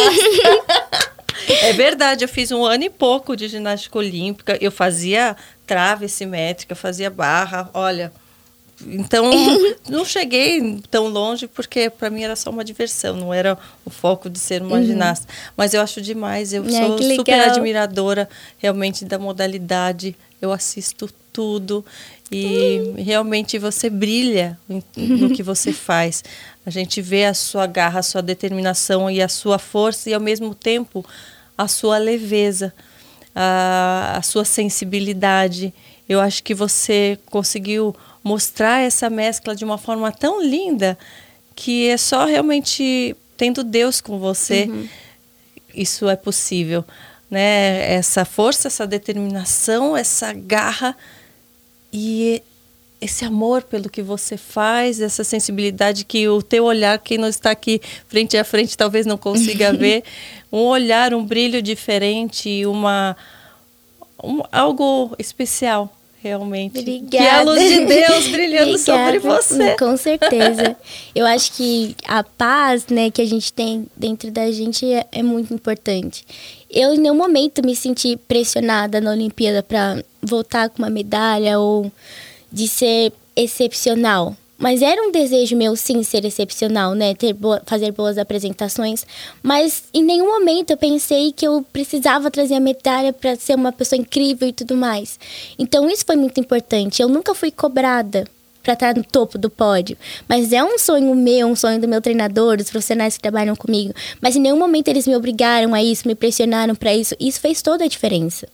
É 1.47 1.73
verdade, 1.73 2.23
eu 2.23 2.29
fiz 2.29 2.51
um 2.51 2.65
ano 2.65 2.85
e 2.85 2.89
pouco 2.89 3.35
de 3.35 3.47
ginástica 3.47 3.97
olímpica. 3.97 4.57
Eu 4.59 4.71
fazia 4.71 5.35
trave 5.65 6.07
simétrica, 6.07 6.75
fazia 6.75 7.09
barra, 7.09 7.69
olha. 7.73 8.11
Então, 8.85 9.31
não 9.89 10.03
cheguei 10.03 10.81
tão 10.91 11.07
longe 11.07 11.47
porque 11.47 11.89
para 11.89 12.09
mim 12.09 12.23
era 12.23 12.35
só 12.35 12.49
uma 12.49 12.63
diversão, 12.63 13.15
não 13.15 13.33
era 13.33 13.57
o 13.85 13.89
foco 13.89 14.29
de 14.29 14.39
ser 14.39 14.61
uma 14.61 14.77
uhum. 14.77 14.83
ginasta. 14.83 15.27
Mas 15.55 15.73
eu 15.73 15.81
acho 15.81 16.01
demais, 16.01 16.53
eu 16.53 16.69
sou 16.69 16.97
super 17.01 17.39
admiradora 17.49 18.29
realmente 18.57 19.05
da 19.05 19.17
modalidade. 19.17 20.15
Eu 20.41 20.51
assisto 20.51 21.09
tudo 21.31 21.83
e 22.31 22.79
uhum. 22.79 23.03
realmente 23.03 23.57
você 23.57 23.89
brilha 23.89 24.57
no 24.95 25.29
que 25.29 25.41
você 25.41 25.71
faz. 25.73 26.23
A 26.65 26.69
gente 26.69 27.01
vê 27.01 27.25
a 27.25 27.33
sua 27.33 27.65
garra, 27.65 27.99
a 27.99 28.03
sua 28.03 28.21
determinação 28.21 29.09
e 29.09 29.21
a 29.21 29.27
sua 29.27 29.57
força 29.57 30.09
e 30.09 30.13
ao 30.13 30.21
mesmo 30.21 30.53
tempo 30.53 31.05
a 31.57 31.67
sua 31.67 31.97
leveza 31.97 32.73
a, 33.35 34.15
a 34.17 34.21
sua 34.21 34.45
sensibilidade. 34.45 35.73
Eu 36.07 36.21
acho 36.21 36.41
que 36.41 36.53
você 36.53 37.19
conseguiu 37.25 37.95
mostrar 38.23 38.81
essa 38.81 39.09
mescla 39.09 39.55
de 39.55 39.65
uma 39.65 39.77
forma 39.77 40.11
tão 40.11 40.41
linda 40.41 40.97
que 41.55 41.87
é 41.87 41.97
só 41.97 42.25
realmente 42.25 43.15
tendo 43.37 43.63
Deus 43.63 44.01
com 44.01 44.17
você 44.17 44.65
uhum. 44.69 44.87
isso 45.73 46.09
é 46.09 46.15
possível, 46.15 46.83
né? 47.29 47.93
Essa 47.93 48.25
força, 48.25 48.67
essa 48.67 48.87
determinação, 48.87 49.95
essa 49.95 50.33
garra 50.33 50.95
e 51.93 52.41
esse 52.99 53.23
amor 53.23 53.61
pelo 53.61 53.89
que 53.89 54.01
você 54.01 54.37
faz, 54.37 54.99
essa 54.99 55.23
sensibilidade 55.23 56.05
que 56.05 56.27
o 56.27 56.41
teu 56.41 56.63
olhar, 56.63 56.97
quem 56.97 57.17
não 57.17 57.27
está 57.27 57.51
aqui 57.51 57.79
frente 58.07 58.37
a 58.37 58.43
frente, 58.43 58.75
talvez 58.75 59.05
não 59.05 59.17
consiga 59.17 59.71
ver, 59.77 60.03
um 60.55 60.67
olhar, 60.67 61.13
um 61.13 61.23
brilho 61.23 61.61
diferente, 61.61 62.65
uma 62.65 63.17
um, 64.23 64.41
algo 64.51 65.13
especial 65.19 65.93
realmente. 66.23 66.79
Obrigada. 66.79 67.09
Que 67.09 67.17
é 67.17 67.29
a 67.29 67.41
luz 67.43 67.61
de 67.61 67.85
Deus 67.85 68.27
brilhando 68.29 68.77
sobre 68.77 69.19
você. 69.19 69.75
Com 69.77 69.97
certeza. 69.97 70.75
Eu 71.13 71.25
acho 71.25 71.51
que 71.51 71.95
a 72.07 72.23
paz, 72.23 72.87
né, 72.87 73.11
que 73.11 73.21
a 73.21 73.25
gente 73.25 73.51
tem 73.51 73.85
dentro 73.95 74.31
da 74.31 74.49
gente 74.51 74.91
é, 74.91 75.05
é 75.11 75.21
muito 75.21 75.53
importante. 75.53 76.25
Eu 76.71 76.93
em 76.93 76.99
nenhum 76.99 77.15
momento 77.15 77.63
me 77.63 77.75
senti 77.75 78.15
pressionada 78.15 79.01
na 79.01 79.11
Olimpíada 79.11 79.61
para 79.61 80.01
voltar 80.21 80.69
com 80.69 80.79
uma 80.79 80.89
medalha 80.89 81.59
ou 81.59 81.91
de 82.51 82.67
ser 82.67 83.11
excepcional. 83.35 84.35
Mas 84.57 84.81
era 84.81 85.01
um 85.01 85.11
desejo 85.11 85.55
meu, 85.55 85.75
sim, 85.75 86.01
ser 86.01 86.23
excepcional, 86.23 86.93
né? 86.93 87.13
Ter 87.13 87.33
boa, 87.33 87.61
fazer 87.65 87.91
boas 87.91 88.17
apresentações. 88.17 89.05
Mas 89.43 89.83
em 89.93 90.03
nenhum 90.03 90.27
momento 90.27 90.71
eu 90.71 90.77
pensei 90.77 91.31
que 91.31 91.45
eu 91.45 91.65
precisava 91.73 92.31
trazer 92.31 92.55
a 92.55 92.59
medalha 92.59 93.11
para 93.11 93.35
ser 93.35 93.55
uma 93.55 93.71
pessoa 93.71 93.99
incrível 93.99 94.47
e 94.47 94.53
tudo 94.53 94.75
mais. 94.75 95.19
Então 95.59 95.89
isso 95.89 96.05
foi 96.05 96.15
muito 96.15 96.39
importante. 96.39 97.01
Eu 97.01 97.09
nunca 97.09 97.35
fui 97.35 97.51
cobrada 97.51 98.25
para 98.63 98.73
estar 98.73 98.95
no 98.95 99.03
topo 99.03 99.37
do 99.37 99.49
pódio. 99.49 99.95
Mas 100.27 100.51
é 100.51 100.63
um 100.63 100.79
sonho 100.79 101.13
meu, 101.13 101.47
um 101.47 101.55
sonho 101.55 101.79
do 101.79 101.87
meu 101.87 102.01
treinador, 102.01 102.57
dos 102.57 102.69
profissionais 102.69 103.15
que 103.15 103.21
trabalham 103.21 103.55
comigo. 103.55 103.93
Mas 104.19 104.35
em 104.35 104.39
nenhum 104.39 104.57
momento 104.57 104.87
eles 104.87 105.05
me 105.05 105.15
obrigaram 105.15 105.73
a 105.73 105.83
isso, 105.83 106.07
me 106.07 106.15
pressionaram 106.15 106.73
para 106.75 106.93
isso. 106.93 107.15
Isso 107.19 107.39
fez 107.39 107.61
toda 107.61 107.83
a 107.83 107.87
diferença. 107.87 108.47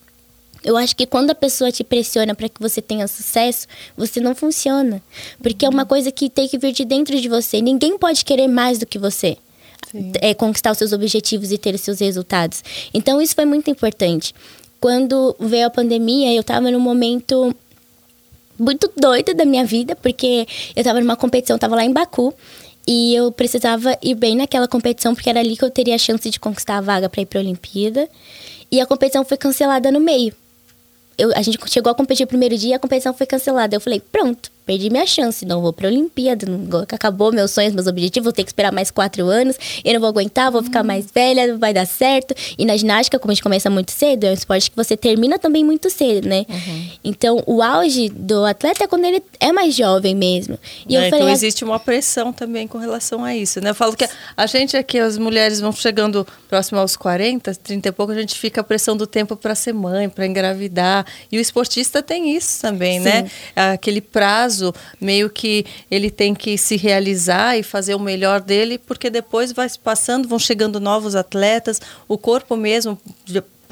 Eu 0.63 0.77
acho 0.77 0.95
que 0.95 1.07
quando 1.07 1.31
a 1.31 1.35
pessoa 1.35 1.71
te 1.71 1.83
pressiona 1.83 2.35
para 2.35 2.47
que 2.47 2.61
você 2.61 2.81
tenha 2.81 3.07
sucesso, 3.07 3.67
você 3.97 4.19
não 4.19 4.35
funciona. 4.35 5.01
Porque 5.41 5.65
uhum. 5.65 5.71
é 5.71 5.75
uma 5.75 5.85
coisa 5.85 6.11
que 6.11 6.29
tem 6.29 6.47
que 6.47 6.57
vir 6.57 6.71
de 6.71 6.85
dentro 6.85 7.19
de 7.19 7.27
você. 7.27 7.61
Ninguém 7.61 7.97
pode 7.97 8.23
querer 8.23 8.47
mais 8.47 8.77
do 8.77 8.85
que 8.85 8.99
você. 8.99 9.37
É, 10.21 10.33
conquistar 10.33 10.71
os 10.71 10.77
seus 10.77 10.93
objetivos 10.93 11.51
e 11.51 11.57
ter 11.57 11.73
os 11.75 11.81
seus 11.81 11.99
resultados. 11.99 12.63
Então, 12.93 13.21
isso 13.21 13.35
foi 13.35 13.45
muito 13.45 13.69
importante. 13.69 14.33
Quando 14.79 15.35
veio 15.39 15.67
a 15.67 15.69
pandemia, 15.69 16.33
eu 16.33 16.41
estava 16.41 16.71
num 16.71 16.79
momento 16.79 17.53
muito 18.57 18.89
doido 18.95 19.33
da 19.33 19.43
minha 19.43 19.65
vida, 19.65 19.95
porque 19.95 20.47
eu 20.75 20.81
estava 20.81 21.01
numa 21.01 21.17
competição, 21.17 21.55
estava 21.55 21.75
lá 21.75 21.83
em 21.83 21.91
Baku, 21.91 22.33
e 22.87 23.13
eu 23.13 23.31
precisava 23.31 23.97
ir 24.01 24.15
bem 24.15 24.35
naquela 24.35 24.67
competição, 24.67 25.13
porque 25.13 25.29
era 25.29 25.39
ali 25.39 25.57
que 25.57 25.65
eu 25.65 25.69
teria 25.69 25.95
a 25.95 25.97
chance 25.97 26.29
de 26.29 26.39
conquistar 26.39 26.77
a 26.77 26.81
vaga 26.81 27.09
para 27.09 27.21
ir 27.21 27.25
para 27.25 27.39
a 27.39 27.43
Olimpíada. 27.43 28.07
E 28.71 28.79
a 28.79 28.85
competição 28.85 29.25
foi 29.25 29.35
cancelada 29.35 29.91
no 29.91 29.99
meio 29.99 30.33
eu, 31.21 31.31
a 31.35 31.41
gente 31.41 31.59
chegou 31.67 31.91
a 31.91 31.95
competir 31.95 32.23
o 32.23 32.27
primeiro 32.27 32.57
dia, 32.57 32.75
a 32.77 32.79
competição 32.79 33.13
foi 33.13 33.27
cancelada. 33.27 33.75
Eu 33.75 33.81
falei, 33.81 34.01
pronto, 34.11 34.51
perdi 34.71 34.89
minha 34.89 35.05
chance, 35.05 35.45
não 35.45 35.61
vou 35.61 35.73
pra 35.73 35.89
Olimpíada, 35.89 36.45
não, 36.45 36.79
acabou 36.79 37.29
meus 37.33 37.51
sonhos, 37.51 37.73
meus 37.73 37.87
objetivos, 37.87 38.23
vou 38.23 38.31
ter 38.31 38.43
que 38.43 38.49
esperar 38.49 38.71
mais 38.71 38.89
quatro 38.89 39.25
anos, 39.27 39.57
eu 39.83 39.93
não 39.93 39.99
vou 39.99 40.07
aguentar, 40.07 40.49
vou 40.49 40.63
ficar 40.63 40.81
mais 40.81 41.11
velha, 41.13 41.45
não 41.45 41.59
vai 41.59 41.73
dar 41.73 41.85
certo. 41.85 42.33
E 42.57 42.65
na 42.65 42.77
ginástica, 42.77 43.19
como 43.19 43.31
a 43.31 43.33
gente 43.33 43.43
começa 43.43 43.69
muito 43.69 43.91
cedo, 43.91 44.23
é 44.23 44.29
um 44.29 44.33
esporte 44.33 44.71
que 44.71 44.77
você 44.77 44.95
termina 44.95 45.37
também 45.37 45.61
muito 45.61 45.89
cedo, 45.89 46.25
né? 46.25 46.45
Uhum. 46.47 46.89
Então, 47.03 47.43
o 47.45 47.61
auge 47.61 48.07
do 48.07 48.45
atleta 48.45 48.85
é 48.85 48.87
quando 48.87 49.03
ele 49.03 49.21
é 49.41 49.51
mais 49.51 49.75
jovem 49.75 50.15
mesmo. 50.15 50.57
E 50.87 50.95
é, 50.95 50.99
eu 50.99 51.09
falei, 51.09 51.25
então, 51.25 51.33
existe 51.33 51.65
uma 51.65 51.77
pressão 51.77 52.31
também 52.31 52.65
com 52.65 52.77
relação 52.77 53.25
a 53.25 53.35
isso, 53.35 53.59
né? 53.59 53.71
Eu 53.71 53.75
falo 53.75 53.93
que 53.93 54.07
a 54.37 54.45
gente 54.45 54.77
aqui, 54.77 54.99
as 54.99 55.17
mulheres 55.17 55.59
vão 55.59 55.73
chegando 55.73 56.25
próximo 56.47 56.79
aos 56.79 56.95
40, 56.95 57.55
30 57.55 57.89
e 57.89 57.91
pouco, 57.91 58.13
a 58.13 58.15
gente 58.15 58.35
fica 58.35 58.61
a 58.61 58.63
pressão 58.63 58.95
do 58.95 59.05
tempo 59.05 59.35
para 59.35 59.53
ser 59.53 59.73
mãe, 59.73 60.07
para 60.07 60.25
engravidar. 60.25 61.05
E 61.29 61.37
o 61.37 61.41
esportista 61.41 62.01
tem 62.01 62.37
isso 62.37 62.61
também, 62.61 63.01
né? 63.01 63.23
Sim. 63.23 63.29
né? 63.55 63.73
Aquele 63.73 63.99
prazo, 63.99 64.60
meio 64.99 65.29
que 65.29 65.65
ele 65.89 66.09
tem 66.11 66.33
que 66.33 66.57
se 66.57 66.77
realizar 66.77 67.57
e 67.57 67.63
fazer 67.63 67.95
o 67.95 67.99
melhor 67.99 68.41
dele, 68.41 68.77
porque 68.77 69.09
depois 69.09 69.51
vai 69.51 69.67
passando, 69.83 70.27
vão 70.27 70.39
chegando 70.39 70.79
novos 70.79 71.15
atletas, 71.15 71.81
o 72.07 72.17
corpo 72.17 72.55
mesmo 72.55 72.97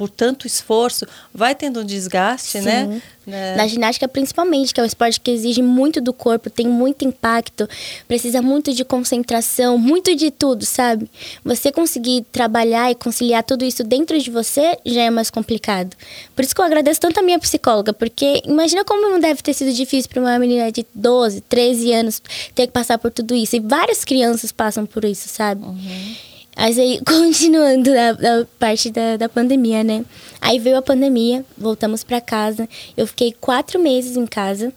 por 0.00 0.08
tanto 0.08 0.46
esforço, 0.46 1.06
vai 1.30 1.54
tendo 1.54 1.80
um 1.80 1.84
desgaste, 1.84 2.58
né? 2.62 2.86
Sim. 2.86 3.02
né? 3.26 3.54
Na 3.54 3.66
ginástica, 3.66 4.08
principalmente, 4.08 4.72
que 4.72 4.80
é 4.80 4.82
um 4.82 4.86
esporte 4.86 5.20
que 5.20 5.30
exige 5.30 5.60
muito 5.60 6.00
do 6.00 6.10
corpo, 6.10 6.48
tem 6.48 6.66
muito 6.66 7.04
impacto, 7.04 7.68
precisa 8.08 8.40
muito 8.40 8.72
de 8.72 8.82
concentração, 8.82 9.76
muito 9.76 10.16
de 10.16 10.30
tudo, 10.30 10.64
sabe? 10.64 11.06
Você 11.44 11.70
conseguir 11.70 12.24
trabalhar 12.32 12.90
e 12.90 12.94
conciliar 12.94 13.42
tudo 13.44 13.62
isso 13.62 13.84
dentro 13.84 14.18
de 14.18 14.30
você 14.30 14.78
já 14.86 15.02
é 15.02 15.10
mais 15.10 15.28
complicado. 15.28 15.94
Por 16.34 16.42
isso 16.42 16.54
que 16.54 16.62
eu 16.62 16.64
agradeço 16.64 16.98
tanto 16.98 17.20
a 17.20 17.22
minha 17.22 17.38
psicóloga, 17.38 17.92
porque 17.92 18.40
imagina 18.46 18.82
como 18.86 19.10
não 19.10 19.20
deve 19.20 19.42
ter 19.42 19.52
sido 19.52 19.70
difícil 19.70 20.08
para 20.08 20.22
uma 20.22 20.38
menina 20.38 20.72
de 20.72 20.86
12, 20.94 21.42
13 21.42 21.92
anos 21.92 22.22
ter 22.54 22.68
que 22.68 22.72
passar 22.72 22.96
por 22.96 23.10
tudo 23.10 23.34
isso. 23.34 23.54
E 23.54 23.60
várias 23.60 24.02
crianças 24.02 24.50
passam 24.50 24.86
por 24.86 25.04
isso, 25.04 25.28
sabe? 25.28 25.62
Uhum. 25.62 26.16
Mas 26.60 26.78
aí, 26.78 27.00
continuando 27.08 27.90
a, 27.90 28.10
a 28.10 28.46
parte 28.58 28.90
da, 28.90 29.16
da 29.16 29.30
pandemia, 29.30 29.82
né? 29.82 30.04
Aí 30.42 30.58
veio 30.58 30.76
a 30.76 30.82
pandemia, 30.82 31.42
voltamos 31.56 32.04
para 32.04 32.20
casa. 32.20 32.68
Eu 32.94 33.06
fiquei 33.06 33.34
quatro 33.40 33.80
meses 33.80 34.14
em 34.14 34.26
casa, 34.26 34.70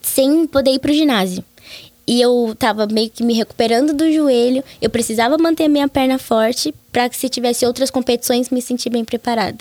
sem 0.00 0.46
poder 0.46 0.70
ir 0.72 0.78
pro 0.78 0.90
ginásio. 0.90 1.44
E 2.06 2.18
eu 2.18 2.56
tava 2.58 2.86
meio 2.86 3.10
que 3.10 3.22
me 3.22 3.34
recuperando 3.34 3.92
do 3.92 4.10
joelho. 4.10 4.64
Eu 4.80 4.88
precisava 4.88 5.36
manter 5.36 5.64
a 5.64 5.68
minha 5.68 5.86
perna 5.86 6.18
forte 6.18 6.74
para 6.90 7.10
que 7.10 7.16
se 7.16 7.28
tivesse 7.28 7.66
outras 7.66 7.90
competições 7.90 8.48
me 8.48 8.62
sentir 8.62 8.88
bem 8.88 9.04
preparada. 9.04 9.58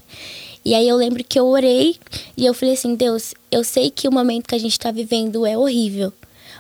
E 0.64 0.74
aí 0.74 0.88
eu 0.88 0.96
lembro 0.96 1.22
que 1.24 1.38
eu 1.38 1.48
orei 1.48 1.98
e 2.38 2.46
eu 2.46 2.54
falei 2.54 2.76
assim: 2.76 2.96
Deus, 2.96 3.34
eu 3.52 3.64
sei 3.64 3.92
que 3.92 4.08
o 4.08 4.12
momento 4.12 4.48
que 4.48 4.56
a 4.56 4.60
gente 4.60 4.72
está 4.72 4.90
vivendo 4.90 5.46
é 5.46 5.58
horrível, 5.58 6.14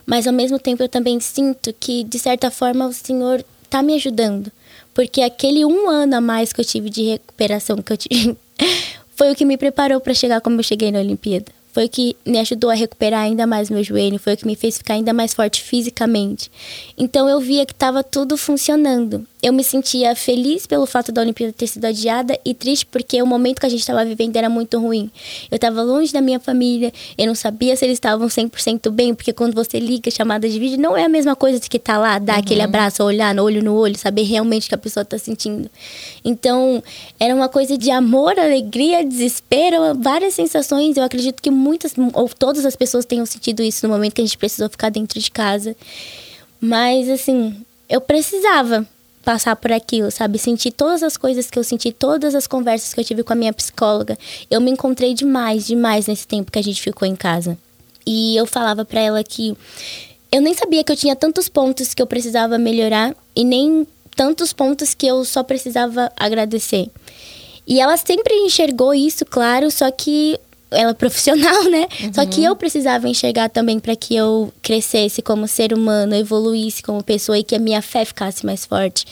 mas 0.05 0.27
ao 0.27 0.33
mesmo 0.33 0.59
tempo 0.59 0.83
eu 0.83 0.89
também 0.89 1.19
sinto 1.19 1.73
que 1.79 2.03
de 2.03 2.19
certa 2.19 2.51
forma 2.51 2.87
o 2.87 2.93
Senhor 2.93 3.43
está 3.63 3.81
me 3.81 3.95
ajudando. 3.95 4.51
Porque 4.93 5.21
aquele 5.21 5.65
um 5.65 5.89
ano 5.89 6.15
a 6.15 6.21
mais 6.21 6.51
que 6.51 6.61
eu 6.61 6.65
tive 6.65 6.89
de 6.89 7.03
recuperação 7.03 7.77
que 7.77 7.93
eu 7.93 7.97
tive 7.97 8.37
foi 9.15 9.31
o 9.31 9.35
que 9.35 9.45
me 9.45 9.57
preparou 9.57 9.99
para 9.99 10.13
chegar 10.13 10.41
como 10.41 10.59
eu 10.59 10.63
cheguei 10.63 10.91
na 10.91 10.99
Olimpíada 10.99 11.51
foi 11.73 11.85
o 11.85 11.89
que 11.89 12.15
me 12.25 12.37
ajudou 12.39 12.69
a 12.69 12.73
recuperar 12.73 13.21
ainda 13.21 13.47
mais 13.47 13.69
meu 13.69 13.83
joelho, 13.83 14.19
foi 14.19 14.33
o 14.33 14.37
que 14.37 14.45
me 14.45 14.55
fez 14.55 14.77
ficar 14.77 14.95
ainda 14.95 15.13
mais 15.13 15.33
forte 15.33 15.61
fisicamente. 15.61 16.51
Então 16.97 17.29
eu 17.29 17.39
via 17.39 17.65
que 17.65 17.71
estava 17.71 18.03
tudo 18.03 18.37
funcionando. 18.37 19.25
Eu 19.41 19.51
me 19.51 19.63
sentia 19.63 20.15
feliz 20.15 20.67
pelo 20.67 20.85
fato 20.85 21.11
da 21.11 21.21
Olimpíada 21.21 21.51
ter 21.51 21.65
sido 21.65 21.85
adiada 21.85 22.39
e 22.45 22.53
triste 22.53 22.85
porque 22.85 23.21
o 23.21 23.25
momento 23.25 23.59
que 23.59 23.65
a 23.65 23.69
gente 23.69 23.79
estava 23.79 24.05
vivendo 24.05 24.35
era 24.35 24.49
muito 24.49 24.79
ruim. 24.79 25.09
Eu 25.49 25.55
estava 25.55 25.81
longe 25.81 26.13
da 26.13 26.21
minha 26.21 26.39
família, 26.39 26.93
eu 27.17 27.25
não 27.25 27.33
sabia 27.33 27.75
se 27.75 27.83
eles 27.83 27.95
estavam 27.95 28.27
100% 28.27 28.91
bem, 28.91 29.15
porque 29.15 29.33
quando 29.33 29.55
você 29.55 29.79
liga 29.79 30.11
chamada 30.11 30.47
de 30.47 30.59
vídeo, 30.59 30.79
não 30.79 30.95
é 30.95 31.05
a 31.05 31.09
mesma 31.09 31.35
coisa 31.35 31.59
de 31.59 31.67
que 31.67 31.79
tá 31.79 31.97
lá, 31.97 32.19
dar 32.19 32.33
uhum. 32.33 32.39
aquele 32.39 32.61
abraço, 32.61 33.03
olhar 33.03 33.33
no 33.33 33.43
olho 33.43 33.63
no 33.63 33.73
olho, 33.75 33.97
saber 33.97 34.23
realmente 34.23 34.67
o 34.67 34.69
que 34.69 34.75
a 34.75 34.77
pessoa 34.77 35.01
está 35.01 35.17
sentindo. 35.17 35.69
Então, 36.23 36.83
era 37.19 37.33
uma 37.33 37.49
coisa 37.49 37.77
de 37.77 37.89
amor, 37.89 38.37
alegria, 38.37 39.03
desespero, 39.03 39.95
várias 39.99 40.35
sensações. 40.35 40.97
Eu 40.97 41.03
acredito 41.03 41.41
que 41.41 41.49
muitas 41.49 41.93
ou 42.13 42.29
todas 42.29 42.65
as 42.65 42.75
pessoas 42.75 43.05
tenham 43.05 43.25
sentido 43.25 43.63
isso 43.63 43.87
no 43.87 43.93
momento 43.93 44.13
que 44.13 44.21
a 44.21 44.25
gente 44.25 44.37
precisou 44.37 44.69
ficar 44.69 44.89
dentro 44.89 45.19
de 45.19 45.31
casa. 45.31 45.75
Mas 46.59 47.09
assim, 47.09 47.55
eu 47.89 47.99
precisava 47.99 48.87
passar 49.23 49.55
por 49.55 49.71
aquilo, 49.71 50.11
sabe? 50.11 50.37
Sentir 50.37 50.71
todas 50.71 51.03
as 51.03 51.17
coisas 51.17 51.49
que 51.49 51.57
eu 51.57 51.63
senti, 51.63 51.91
todas 51.91 52.35
as 52.35 52.47
conversas 52.47 52.93
que 52.93 52.99
eu 52.99 53.03
tive 53.03 53.23
com 53.23 53.33
a 53.33 53.35
minha 53.35 53.53
psicóloga. 53.53 54.17
Eu 54.49 54.59
me 54.59 54.71
encontrei 54.71 55.13
demais, 55.13 55.65
demais 55.65 56.07
nesse 56.07 56.27
tempo 56.27 56.51
que 56.51 56.59
a 56.59 56.63
gente 56.63 56.81
ficou 56.81 57.07
em 57.07 57.15
casa. 57.15 57.57
E 58.05 58.35
eu 58.35 58.45
falava 58.45 58.83
para 58.83 58.99
ela 58.99 59.23
que 59.23 59.55
eu 60.31 60.41
nem 60.41 60.53
sabia 60.53 60.83
que 60.83 60.91
eu 60.91 60.97
tinha 60.97 61.15
tantos 61.15 61.49
pontos 61.49 61.93
que 61.93 62.01
eu 62.01 62.07
precisava 62.07 62.57
melhorar 62.57 63.15
e 63.35 63.43
nem 63.43 63.85
tantos 64.15 64.53
pontos 64.53 64.93
que 64.93 65.05
eu 65.05 65.23
só 65.23 65.43
precisava 65.43 66.11
agradecer. 66.17 66.89
E 67.67 67.79
ela 67.79 67.95
sempre 67.97 68.33
enxergou 68.33 68.93
isso, 68.93 69.25
claro, 69.25 69.69
só 69.69 69.91
que 69.91 70.39
ela 70.71 70.91
é 70.91 70.93
profissional, 70.93 71.63
né? 71.69 71.87
Uhum. 72.01 72.13
Só 72.13 72.25
que 72.25 72.43
eu 72.43 72.55
precisava 72.55 73.07
enxergar 73.07 73.49
também 73.49 73.79
para 73.79 73.95
que 73.95 74.15
eu 74.15 74.51
crescesse 74.61 75.21
como 75.21 75.47
ser 75.47 75.73
humano, 75.73 76.15
evoluísse 76.15 76.81
como 76.81 77.03
pessoa 77.03 77.37
e 77.37 77.43
que 77.43 77.55
a 77.55 77.59
minha 77.59 77.81
fé 77.81 78.05
ficasse 78.05 78.45
mais 78.45 78.65
forte. 78.65 79.05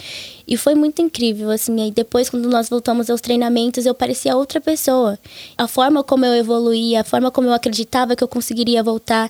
E 0.47 0.57
foi 0.57 0.74
muito 0.74 1.01
incrível, 1.01 1.51
assim. 1.51 1.80
Aí 1.82 1.91
depois, 1.91 2.30
quando 2.30 2.49
nós 2.49 2.70
voltamos 2.70 3.10
aos 3.10 3.22
treinamentos, 3.22 3.86
eu 3.86 3.93
parecia 3.93 4.36
outra 4.36 4.60
pessoa. 4.60 5.20
A 5.57 5.68
forma 5.68 6.03
como 6.03 6.26
eu 6.26 6.34
evoluía, 6.34 7.01
a 7.01 7.03
forma 7.03 7.30
como 7.30 7.47
eu 7.47 7.53
acreditava 7.53 8.16
que 8.16 8.24
eu 8.24 8.28
conseguiria 8.28 8.82
voltar. 8.82 9.30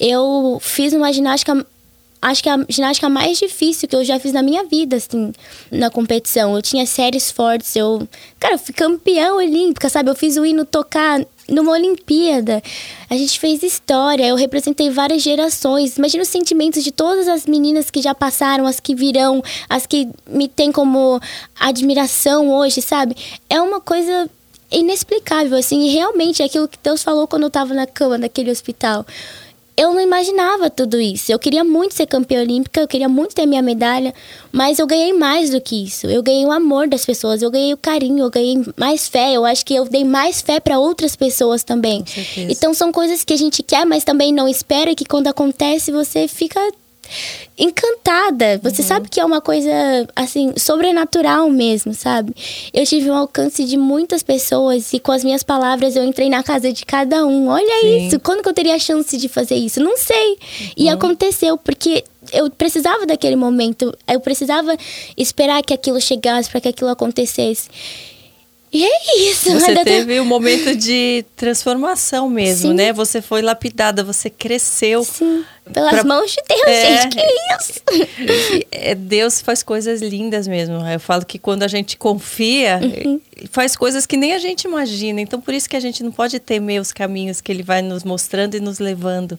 Eu 0.00 0.58
fiz 0.60 0.92
uma 0.92 1.12
ginástica 1.12 1.64
acho 2.20 2.42
que 2.42 2.48
a 2.48 2.58
ginástica 2.68 3.08
mais 3.08 3.38
difícil 3.38 3.88
que 3.88 3.94
eu 3.94 4.04
já 4.04 4.18
fiz 4.18 4.32
na 4.32 4.42
minha 4.42 4.64
vida, 4.64 4.96
assim, 4.96 5.32
na 5.70 5.90
competição. 5.90 6.56
Eu 6.56 6.62
tinha 6.62 6.84
séries 6.86 7.30
fortes, 7.30 7.76
eu. 7.76 8.08
Cara, 8.40 8.54
eu 8.54 8.58
fui 8.58 8.74
campeã 8.74 9.34
olímpica, 9.34 9.88
sabe? 9.88 10.10
Eu 10.10 10.16
fiz 10.16 10.36
o 10.36 10.44
hino 10.44 10.64
tocar 10.64 11.24
numa 11.48 11.72
Olimpíada. 11.72 12.62
A 13.08 13.16
gente 13.16 13.38
fez 13.38 13.62
história, 13.62 14.26
eu 14.26 14.36
representei 14.36 14.90
várias 14.90 15.22
gerações. 15.22 15.96
Imagina 15.96 16.22
os 16.22 16.28
sentimentos 16.28 16.82
de 16.82 16.92
todas 16.92 17.28
as 17.28 17.46
meninas 17.46 17.90
que 17.90 18.02
já 18.02 18.14
passaram, 18.14 18.66
as 18.66 18.80
que 18.80 18.94
virão, 18.94 19.42
as 19.68 19.86
que 19.86 20.08
me 20.26 20.48
têm 20.48 20.72
como 20.72 21.20
admiração 21.58 22.50
hoje, 22.50 22.82
sabe? 22.82 23.16
É 23.48 23.60
uma 23.60 23.80
coisa 23.80 24.28
inexplicável, 24.70 25.56
assim, 25.56 25.86
e 25.86 25.92
realmente 25.92 26.42
é 26.42 26.46
aquilo 26.46 26.66
que 26.66 26.78
Deus 26.82 27.02
falou 27.02 27.26
quando 27.26 27.44
eu 27.44 27.50
tava 27.50 27.72
na 27.72 27.86
cama 27.86 28.18
daquele 28.18 28.50
hospital 28.50 29.06
eu 29.76 29.92
não 29.92 30.00
imaginava 30.00 30.70
tudo 30.70 30.98
isso. 30.98 31.30
Eu 31.30 31.38
queria 31.38 31.62
muito 31.62 31.94
ser 31.94 32.06
campeã 32.06 32.40
olímpica, 32.40 32.80
eu 32.80 32.88
queria 32.88 33.08
muito 33.08 33.34
ter 33.34 33.44
minha 33.44 33.60
medalha, 33.60 34.14
mas 34.50 34.78
eu 34.78 34.86
ganhei 34.86 35.12
mais 35.12 35.50
do 35.50 35.60
que 35.60 35.84
isso. 35.84 36.06
Eu 36.06 36.22
ganhei 36.22 36.46
o 36.46 36.52
amor 36.52 36.88
das 36.88 37.04
pessoas, 37.04 37.42
eu 37.42 37.50
ganhei 37.50 37.74
o 37.74 37.76
carinho, 37.76 38.24
eu 38.24 38.30
ganhei 38.30 38.64
mais 38.76 39.06
fé. 39.06 39.32
Eu 39.32 39.44
acho 39.44 39.64
que 39.66 39.74
eu 39.74 39.84
dei 39.84 40.04
mais 40.04 40.40
fé 40.40 40.58
para 40.60 40.78
outras 40.78 41.14
pessoas 41.14 41.62
também. 41.62 42.04
Então 42.50 42.72
são 42.72 42.90
coisas 42.90 43.22
que 43.22 43.34
a 43.34 43.38
gente 43.38 43.62
quer, 43.62 43.84
mas 43.84 44.02
também 44.04 44.32
não 44.32 44.48
espera 44.48 44.94
que 44.94 45.04
quando 45.04 45.26
acontece 45.26 45.92
você 45.92 46.26
fica 46.26 46.60
encantada. 47.58 48.60
Você 48.62 48.82
uhum. 48.82 48.88
sabe 48.88 49.08
que 49.08 49.20
é 49.20 49.24
uma 49.24 49.40
coisa, 49.40 49.70
assim, 50.14 50.52
sobrenatural 50.56 51.48
mesmo, 51.48 51.94
sabe? 51.94 52.34
Eu 52.72 52.84
tive 52.84 53.10
um 53.10 53.14
alcance 53.14 53.64
de 53.64 53.76
muitas 53.76 54.22
pessoas 54.22 54.92
e 54.92 54.98
com 54.98 55.12
as 55.12 55.24
minhas 55.24 55.42
palavras 55.42 55.96
eu 55.96 56.04
entrei 56.04 56.28
na 56.28 56.42
casa 56.42 56.72
de 56.72 56.84
cada 56.84 57.24
um. 57.24 57.48
Olha 57.48 57.80
Sim. 57.80 58.06
isso, 58.06 58.20
quando 58.20 58.42
que 58.42 58.48
eu 58.48 58.54
teria 58.54 58.74
a 58.74 58.78
chance 58.78 59.16
de 59.16 59.28
fazer 59.28 59.56
isso? 59.56 59.80
Não 59.80 59.96
sei. 59.96 60.30
Uhum. 60.30 60.70
E 60.76 60.88
aconteceu, 60.88 61.56
porque 61.56 62.04
eu 62.32 62.50
precisava 62.50 63.06
daquele 63.06 63.36
momento, 63.36 63.96
eu 64.08 64.20
precisava 64.20 64.76
esperar 65.16 65.62
que 65.62 65.72
aquilo 65.72 66.00
chegasse, 66.00 66.50
para 66.50 66.60
que 66.60 66.68
aquilo 66.68 66.90
acontecesse. 66.90 67.68
E 68.72 68.84
é 68.84 69.30
isso. 69.30 69.50
Você 69.52 69.74
teve 69.84 70.04
tem... 70.04 70.20
um 70.20 70.24
momento 70.24 70.76
de 70.76 71.24
transformação 71.34 72.28
mesmo, 72.28 72.70
Sim. 72.70 72.74
né? 72.74 72.92
Você 72.92 73.22
foi 73.22 73.40
lapidada, 73.40 74.04
você 74.04 74.28
cresceu. 74.28 75.04
Sim. 75.04 75.44
Pelas 75.72 75.90
pra... 75.90 76.04
mãos 76.04 76.30
de 76.30 76.42
Deus, 76.48 76.62
é... 76.66 77.02
gente, 77.02 77.16
que 77.16 77.26
isso? 77.58 77.82
É, 78.70 78.94
Deus 78.94 79.40
faz 79.40 79.62
coisas 79.62 80.00
lindas 80.00 80.46
mesmo. 80.46 80.76
Eu 80.86 81.00
falo 81.00 81.24
que 81.24 81.38
quando 81.38 81.64
a 81.64 81.68
gente 81.68 81.96
confia, 81.96 82.78
uhum. 82.82 83.20
faz 83.50 83.74
coisas 83.74 84.06
que 84.06 84.16
nem 84.16 84.32
a 84.32 84.38
gente 84.38 84.64
imagina. 84.64 85.20
Então, 85.20 85.40
por 85.40 85.52
isso 85.52 85.68
que 85.68 85.76
a 85.76 85.80
gente 85.80 86.04
não 86.04 86.12
pode 86.12 86.38
temer 86.38 86.80
os 86.80 86.92
caminhos 86.92 87.40
que 87.40 87.50
Ele 87.50 87.64
vai 87.64 87.82
nos 87.82 88.04
mostrando 88.04 88.54
e 88.56 88.60
nos 88.60 88.78
levando. 88.78 89.38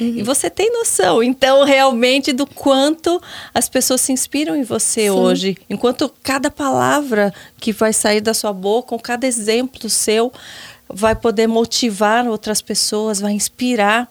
Uhum. 0.00 0.14
E 0.16 0.22
você 0.22 0.48
tem 0.48 0.72
noção, 0.72 1.22
então, 1.22 1.64
realmente, 1.64 2.32
do 2.32 2.46
quanto 2.46 3.20
as 3.52 3.68
pessoas 3.68 4.00
se 4.00 4.12
inspiram 4.12 4.54
em 4.54 4.62
você 4.62 5.02
Sim. 5.02 5.10
hoje. 5.10 5.56
Enquanto 5.68 6.12
cada 6.22 6.50
palavra 6.50 7.34
que 7.58 7.72
vai 7.72 7.92
sair 7.92 8.20
da 8.20 8.32
sua 8.32 8.52
boca, 8.52 8.94
ou 8.94 9.00
cada 9.00 9.26
exemplo 9.26 9.90
seu, 9.90 10.32
vai 10.88 11.16
poder 11.16 11.48
motivar 11.48 12.28
outras 12.28 12.62
pessoas, 12.62 13.20
vai 13.20 13.32
inspirar. 13.32 14.08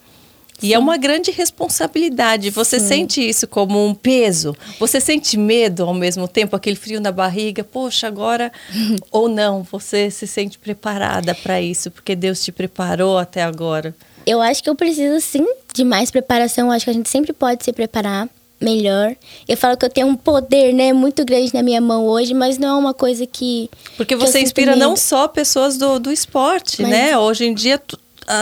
E 0.62 0.68
é 0.68 0.70
Sim. 0.70 0.74
é 0.76 0.80
uma 0.80 0.98
grande 0.98 1.32
responsabilidade. 1.32 2.50
Você 2.50 2.80
Sim. 2.80 2.88
sente 2.88 3.28
isso 3.28 3.48
como 3.48 3.86
um 3.86 3.94
peso? 3.94 4.56
Você 4.80 5.00
sente 5.02 5.38
medo 5.38 5.84
ao 5.84 5.94
mesmo 5.94 6.28
tempo, 6.28 6.56
aquele 6.56 6.76
frio 6.76 7.02
na 7.02 7.12
barriga? 7.12 7.64
Poxa, 7.64 8.08
agora. 8.08 8.52
Ou 9.12 9.28
não? 9.28 9.64
Você 9.64 10.10
se 10.10 10.28
sente 10.28 10.58
preparada 10.58 11.36
para 11.36 11.62
isso, 11.62 11.92
porque 11.92 12.16
Deus 12.16 12.44
te 12.44 12.52
preparou 12.52 13.18
até 13.18 13.44
agora? 13.44 13.96
Eu 14.26 14.42
acho 14.42 14.64
que 14.64 14.70
eu 14.70 14.76
preciso 14.76 15.20
sim 15.20 15.46
de 15.74 15.84
mais 15.84 16.10
preparação, 16.10 16.72
acho 16.72 16.86
que 16.86 16.92
a 16.92 16.94
gente 16.94 17.10
sempre 17.10 17.34
pode 17.34 17.64
se 17.64 17.74
preparar 17.74 18.30
melhor. 18.64 19.16
Eu 19.48 19.58
falo 19.58 19.76
que 19.76 19.86
eu 19.86 19.90
tenho 19.90 20.08
um 20.08 20.16
poder, 20.16 20.74
né, 20.74 20.94
muito 20.94 21.26
grande 21.26 21.54
na 21.54 21.62
minha 21.62 21.82
mão 21.82 22.08
hoje, 22.08 22.34
mas 22.34 22.58
não 22.58 22.78
é 22.78 22.80
uma 22.80 22.94
coisa 22.94 23.28
que. 23.28 23.70
Porque 23.98 24.16
que 24.16 24.22
você 24.22 24.40
inspira 24.40 24.76
não 24.76 24.96
só 24.96 25.28
pessoas 25.28 25.78
do, 25.78 26.00
do 26.00 26.12
esporte, 26.12 26.82
mas 26.82 26.92
né? 26.92 27.18
Hoje 27.18 27.46
em 27.46 27.54
dia. 27.54 27.82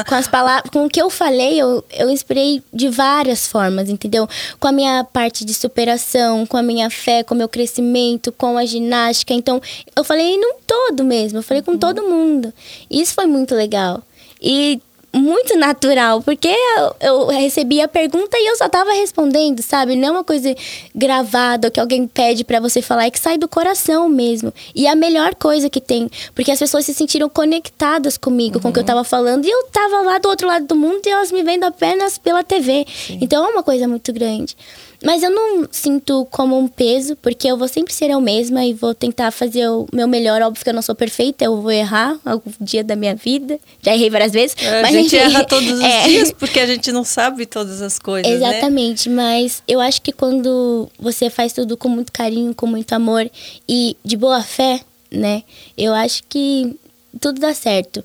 Com 0.08 0.16
as 0.16 0.28
palavras, 0.28 0.70
com 0.72 0.86
o 0.86 0.90
que 0.90 1.02
eu 1.02 1.10
falei, 1.10 1.60
eu, 1.60 1.84
eu 1.92 2.10
inspirei 2.10 2.62
de 2.74 2.90
várias 2.90 3.48
formas, 3.48 3.90
entendeu? 3.90 4.28
Com 4.60 4.68
a 4.68 4.72
minha 4.72 5.04
parte 5.04 5.44
de 5.44 5.54
superação, 5.54 6.46
com 6.46 6.58
a 6.58 6.64
minha 6.64 6.90
fé, 6.90 7.24
com 7.24 7.34
o 7.34 7.38
meu 7.38 7.50
crescimento, 7.50 8.32
com 8.32 8.58
a 8.58 8.66
ginástica. 8.66 9.34
Então, 9.34 9.62
eu 9.96 10.04
falei 10.04 10.38
num 10.38 10.56
todo 10.66 11.04
mesmo, 11.04 11.40
eu 11.40 11.44
falei 11.44 11.64
com 11.64 11.72
uhum. 11.72 11.80
todo 11.80 12.04
mundo. 12.04 12.54
E 12.90 13.02
isso 13.02 13.14
foi 13.14 13.26
muito 13.26 13.56
legal. 13.56 14.04
E 14.42 14.82
muito 15.14 15.58
natural, 15.58 16.22
porque 16.22 16.48
eu, 16.48 16.96
eu 17.02 17.28
recebi 17.28 17.82
a 17.82 17.88
pergunta 17.88 18.38
e 18.38 18.50
eu 18.50 18.56
só 18.56 18.70
tava 18.70 18.94
respondendo, 18.94 19.62
sabe? 19.62 19.96
Não 19.96 20.08
é 20.08 20.12
uma 20.12 20.24
coisa 20.24 20.56
gravada 20.96 21.70
que 21.70 21.80
alguém 21.80 22.08
pede 22.08 22.44
para 22.44 22.60
você 22.60 22.82
falar, 22.82 23.06
é 23.06 23.12
que 23.12 23.20
sai 23.20 23.38
do 23.38 23.48
coração 23.48 24.08
mesmo. 24.08 24.54
E 24.74 24.88
é 24.88 24.90
a 24.90 24.96
melhor 24.96 25.36
coisa 25.36 25.70
que 25.70 25.82
tem, 25.82 26.10
porque 26.34 26.52
as 26.52 26.60
pessoas 26.60 26.86
se 26.86 26.94
sentiram 26.94 27.30
conectadas 27.30 28.18
comigo, 28.18 28.56
uhum. 28.56 28.62
com 28.62 28.70
o 28.70 28.74
que 28.74 28.80
eu 28.80 28.84
uhum. 28.84 28.88
tava 28.88 29.04
falando, 29.04 29.46
e 29.46 29.50
eu 29.50 29.64
tava 29.66 30.02
lá 30.02 30.18
do 30.18 30.30
outro 30.30 30.48
lado 30.48 30.66
do 30.66 30.76
mundo 30.76 31.02
e 31.06 31.10
elas 31.10 31.32
me 31.32 31.44
vendo 31.44 31.66
apenas 31.66 32.18
pela 32.18 32.44
TV. 32.44 32.86
Sim. 32.88 33.20
Então 33.22 33.46
é 33.46 33.50
uma 33.50 33.64
coisa 33.64 33.88
muito 33.88 34.14
grande. 34.14 34.56
Mas 35.04 35.24
eu 35.24 35.32
não 35.32 35.68
sinto 35.72 36.28
como 36.30 36.58
um 36.58 36.68
peso, 36.68 37.16
porque 37.16 37.48
eu 37.48 37.58
vou 37.58 37.68
sempre 37.68 37.92
ser 37.92 38.12
eu 38.12 38.22
mesma 38.22 38.64
e 38.64 38.72
vou 38.72 38.94
tentar 38.94 39.32
fazer 39.32 39.68
o 39.68 39.88
meu 39.92 40.08
melhor. 40.08 40.42
Óbvio 40.44 40.64
que 40.64 40.70
eu 40.70 40.74
não 40.74 40.82
sou 40.82 40.94
perfeita, 40.94 41.44
eu 41.44 41.60
vou 41.60 41.72
errar 41.72 42.20
algum 42.24 42.52
dia 42.60 42.84
da 42.84 42.96
minha 42.96 43.16
vida. 43.16 43.60
Já 43.82 43.96
errei 43.96 44.12
várias 44.12 44.32
vezes. 44.32 44.56
É, 44.62 44.82
a 44.82 44.92
gente 44.92 45.18
erra 45.18 45.44
todos 45.44 45.72
os 45.72 45.80
é. 45.82 46.04
dias, 46.08 46.32
porque 46.32 46.60
a 46.60 46.68
gente 46.68 46.92
não 46.92 47.04
sabe 47.04 47.48
todas 47.48 47.82
as 47.82 47.98
coisas. 47.98 48.32
Né? 48.32 48.38
Exatamente, 48.38 49.10
né? 49.10 49.16
mas 49.16 49.64
eu 49.68 49.82
acho 49.82 50.02
que 50.04 50.12
quando 50.12 50.88
você 51.00 51.30
faz 51.32 51.52
tudo 51.52 51.76
com 51.76 51.90
muito 51.90 52.12
carinho, 52.12 52.54
com 52.54 52.68
muito 52.68 52.94
amor 52.94 53.30
e 53.68 53.98
de 54.06 54.16
boa 54.16 54.44
fé, 54.44 54.82
né? 55.10 55.44
Eu 55.76 55.94
acho 55.94 56.24
que 56.30 56.76
tudo 57.20 57.40
dá 57.40 57.54
certo. 57.56 58.04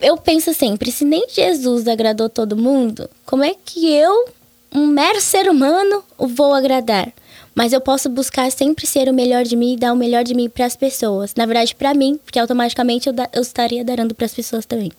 Eu 0.00 0.16
penso 0.16 0.52
sempre, 0.52 0.90
se 0.90 1.04
nem 1.04 1.26
Jesus 1.28 1.88
agradou 1.88 2.28
todo 2.28 2.56
mundo, 2.56 3.08
como 3.24 3.44
é 3.44 3.54
que 3.64 3.90
eu 3.90 4.28
um 4.76 4.86
mero 4.86 5.22
ser 5.22 5.48
humano, 5.48 6.04
vou 6.18 6.52
agradar. 6.52 7.10
Mas 7.54 7.72
eu 7.72 7.80
posso 7.80 8.10
buscar 8.10 8.52
sempre 8.52 8.86
ser 8.86 9.08
o 9.08 9.14
melhor 9.14 9.42
de 9.42 9.56
mim 9.56 9.72
e 9.72 9.76
dar 9.76 9.94
o 9.94 9.96
melhor 9.96 10.22
de 10.22 10.34
mim 10.34 10.50
para 10.50 10.66
as 10.66 10.76
pessoas. 10.76 11.34
Na 11.34 11.46
verdade, 11.46 11.74
para 11.74 11.94
mim, 11.94 12.20
porque 12.22 12.38
automaticamente 12.38 13.06
eu, 13.06 13.14
da, 13.14 13.26
eu 13.32 13.40
estaria 13.40 13.82
dando 13.82 14.14
para 14.14 14.26
as 14.26 14.34
pessoas 14.34 14.66
também. 14.66 14.92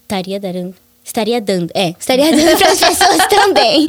Estaria 0.00 0.38
dando. 0.38 0.76
Estaria 1.04 1.40
dando, 1.40 1.68
é, 1.74 1.96
estaria 1.98 2.30
dando 2.30 2.54
para 2.56 2.70
as 2.70 2.78
pessoas 2.78 3.26
também. 3.28 3.88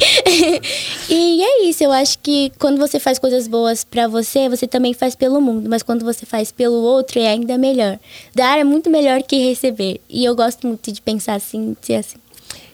e 1.08 1.42
é 1.44 1.64
isso, 1.66 1.84
eu 1.84 1.92
acho 1.92 2.18
que 2.18 2.50
quando 2.58 2.76
você 2.76 2.98
faz 2.98 3.20
coisas 3.20 3.46
boas 3.46 3.84
para 3.84 4.08
você, 4.08 4.48
você 4.48 4.66
também 4.66 4.92
faz 4.92 5.14
pelo 5.14 5.40
mundo, 5.40 5.70
mas 5.70 5.84
quando 5.84 6.04
você 6.04 6.26
faz 6.26 6.50
pelo 6.50 6.82
outro 6.82 7.20
é 7.20 7.28
ainda 7.28 7.56
melhor. 7.56 8.00
Dar 8.34 8.58
é 8.58 8.64
muito 8.64 8.90
melhor 8.90 9.22
que 9.22 9.36
receber. 9.36 10.00
E 10.10 10.24
eu 10.24 10.34
gosto 10.34 10.66
muito 10.66 10.90
de 10.90 11.00
pensar 11.00 11.34
assim, 11.34 11.76
ser 11.80 11.94
assim. 11.94 12.16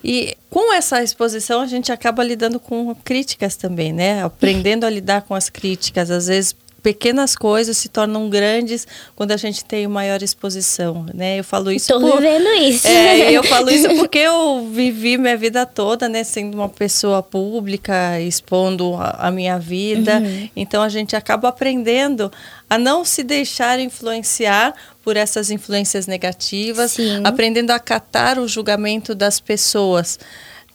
E 0.02 0.36
com 0.48 0.72
essa 0.72 1.02
exposição 1.02 1.60
a 1.60 1.66
gente 1.66 1.92
acaba 1.92 2.24
lidando 2.24 2.58
com 2.58 2.94
críticas 2.94 3.56
também, 3.56 3.92
né? 3.92 4.22
Aprendendo 4.22 4.84
a 4.84 4.90
lidar 4.90 5.22
com 5.22 5.34
as 5.34 5.50
críticas. 5.50 6.10
Às 6.10 6.26
vezes 6.26 6.56
pequenas 6.82 7.36
coisas 7.36 7.76
se 7.76 7.88
tornam 7.88 8.28
grandes 8.28 8.86
quando 9.14 9.32
a 9.32 9.36
gente 9.36 9.64
tem 9.64 9.86
maior 9.86 10.22
exposição, 10.22 11.06
né? 11.14 11.38
Eu 11.38 11.44
falo 11.44 11.70
isso. 11.70 11.92
Estou 11.92 12.16
vivendo 12.16 12.48
isso. 12.62 12.86
É, 12.86 13.32
eu 13.32 13.42
falo 13.42 13.70
isso 13.70 13.88
porque 13.96 14.18
eu 14.18 14.68
vivi 14.72 15.16
minha 15.18 15.36
vida 15.36 15.64
toda, 15.66 16.08
né, 16.08 16.24
sendo 16.24 16.54
uma 16.54 16.68
pessoa 16.68 17.22
pública, 17.22 18.20
expondo 18.20 18.94
a, 18.94 19.28
a 19.28 19.30
minha 19.30 19.58
vida. 19.58 20.18
Uhum. 20.18 20.48
Então 20.56 20.82
a 20.82 20.88
gente 20.88 21.14
acaba 21.14 21.48
aprendendo 21.48 22.30
a 22.68 22.78
não 22.78 23.04
se 23.04 23.22
deixar 23.22 23.78
influenciar 23.78 24.74
por 25.02 25.16
essas 25.16 25.50
influências 25.50 26.06
negativas, 26.06 26.92
Sim. 26.92 27.22
aprendendo 27.24 27.70
a 27.70 27.76
acatar 27.76 28.38
o 28.38 28.46
julgamento 28.46 29.14
das 29.14 29.40
pessoas. 29.40 30.18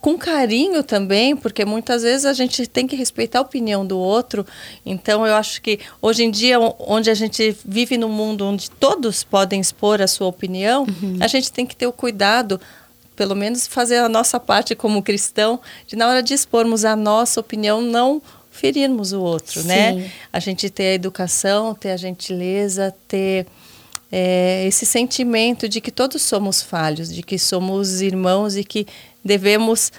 Com 0.05 0.19
carinho 0.19 0.83
também, 0.83 1.35
porque 1.35 1.65
muitas 1.65 2.03
vezes 2.03 2.27
a 2.27 2.33
gente 2.33 2.67
tem 2.67 2.85
que 2.85 2.95
respeitar 2.95 3.39
a 3.39 3.41
opinião 3.41 3.83
do 3.83 3.97
outro. 3.97 4.45
Então, 4.85 5.25
eu 5.25 5.33
acho 5.33 5.59
que 5.63 5.79
hoje 5.99 6.23
em 6.23 6.29
dia, 6.29 6.59
onde 6.77 7.09
a 7.09 7.15
gente 7.15 7.57
vive 7.65 7.97
num 7.97 8.09
mundo 8.09 8.45
onde 8.45 8.69
todos 8.69 9.23
podem 9.23 9.59
expor 9.59 10.03
a 10.03 10.07
sua 10.07 10.27
opinião, 10.27 10.83
uhum. 10.83 11.17
a 11.19 11.25
gente 11.25 11.51
tem 11.51 11.65
que 11.65 11.75
ter 11.75 11.87
o 11.87 11.91
cuidado 11.91 12.61
pelo 13.15 13.33
menos 13.33 13.65
fazer 13.65 13.97
a 13.97 14.07
nossa 14.07 14.39
parte 14.39 14.75
como 14.75 15.01
cristão, 15.01 15.59
de 15.87 15.95
na 15.95 16.07
hora 16.07 16.21
de 16.21 16.35
expormos 16.35 16.85
a 16.85 16.95
nossa 16.95 17.39
opinião, 17.39 17.81
não 17.81 18.21
ferirmos 18.51 19.11
o 19.11 19.19
outro, 19.19 19.63
né? 19.63 19.91
Sim. 19.91 19.99
né? 20.01 20.11
A 20.31 20.39
gente 20.39 20.69
ter 20.69 20.83
a 20.83 20.93
educação, 20.93 21.73
ter 21.73 21.89
a 21.89 21.97
gentileza, 21.97 22.93
ter 23.07 23.47
é, 24.11 24.67
esse 24.67 24.85
sentimento 24.85 25.67
de 25.67 25.81
que 25.81 25.89
todos 25.89 26.21
somos 26.21 26.61
falhos, 26.61 27.11
de 27.11 27.23
que 27.23 27.39
somos 27.39 28.01
irmãos 28.01 28.55
e 28.55 28.63
que 28.63 28.85
devemos 29.25 29.91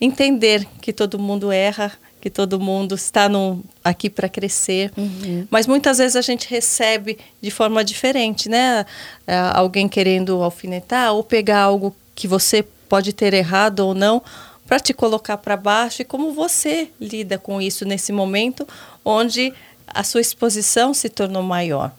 entender 0.00 0.66
que 0.80 0.92
todo 0.92 1.18
mundo 1.18 1.52
erra, 1.52 1.92
que 2.20 2.30
todo 2.30 2.58
mundo 2.58 2.94
está 2.94 3.28
no, 3.28 3.62
aqui 3.84 4.08
para 4.08 4.28
crescer. 4.28 4.90
Uhum. 4.96 5.46
Mas 5.50 5.66
muitas 5.66 5.98
vezes 5.98 6.16
a 6.16 6.22
gente 6.22 6.48
recebe 6.48 7.18
de 7.40 7.50
forma 7.50 7.84
diferente, 7.84 8.48
né? 8.48 8.86
É, 9.26 9.36
alguém 9.54 9.86
querendo 9.86 10.42
alfinetar 10.42 11.12
ou 11.12 11.22
pegar 11.22 11.60
algo 11.60 11.94
que 12.14 12.26
você 12.26 12.62
pode 12.88 13.12
ter 13.12 13.34
errado 13.34 13.80
ou 13.80 13.94
não 13.94 14.22
para 14.66 14.80
te 14.80 14.94
colocar 14.94 15.36
para 15.36 15.56
baixo 15.56 16.02
e 16.02 16.04
como 16.04 16.32
você 16.32 16.88
lida 17.00 17.38
com 17.38 17.60
isso 17.60 17.84
nesse 17.84 18.12
momento 18.12 18.66
onde 19.04 19.52
a 19.86 20.04
sua 20.04 20.20
exposição 20.20 20.94
se 20.94 21.08
tornou 21.08 21.42
maior. 21.42 21.92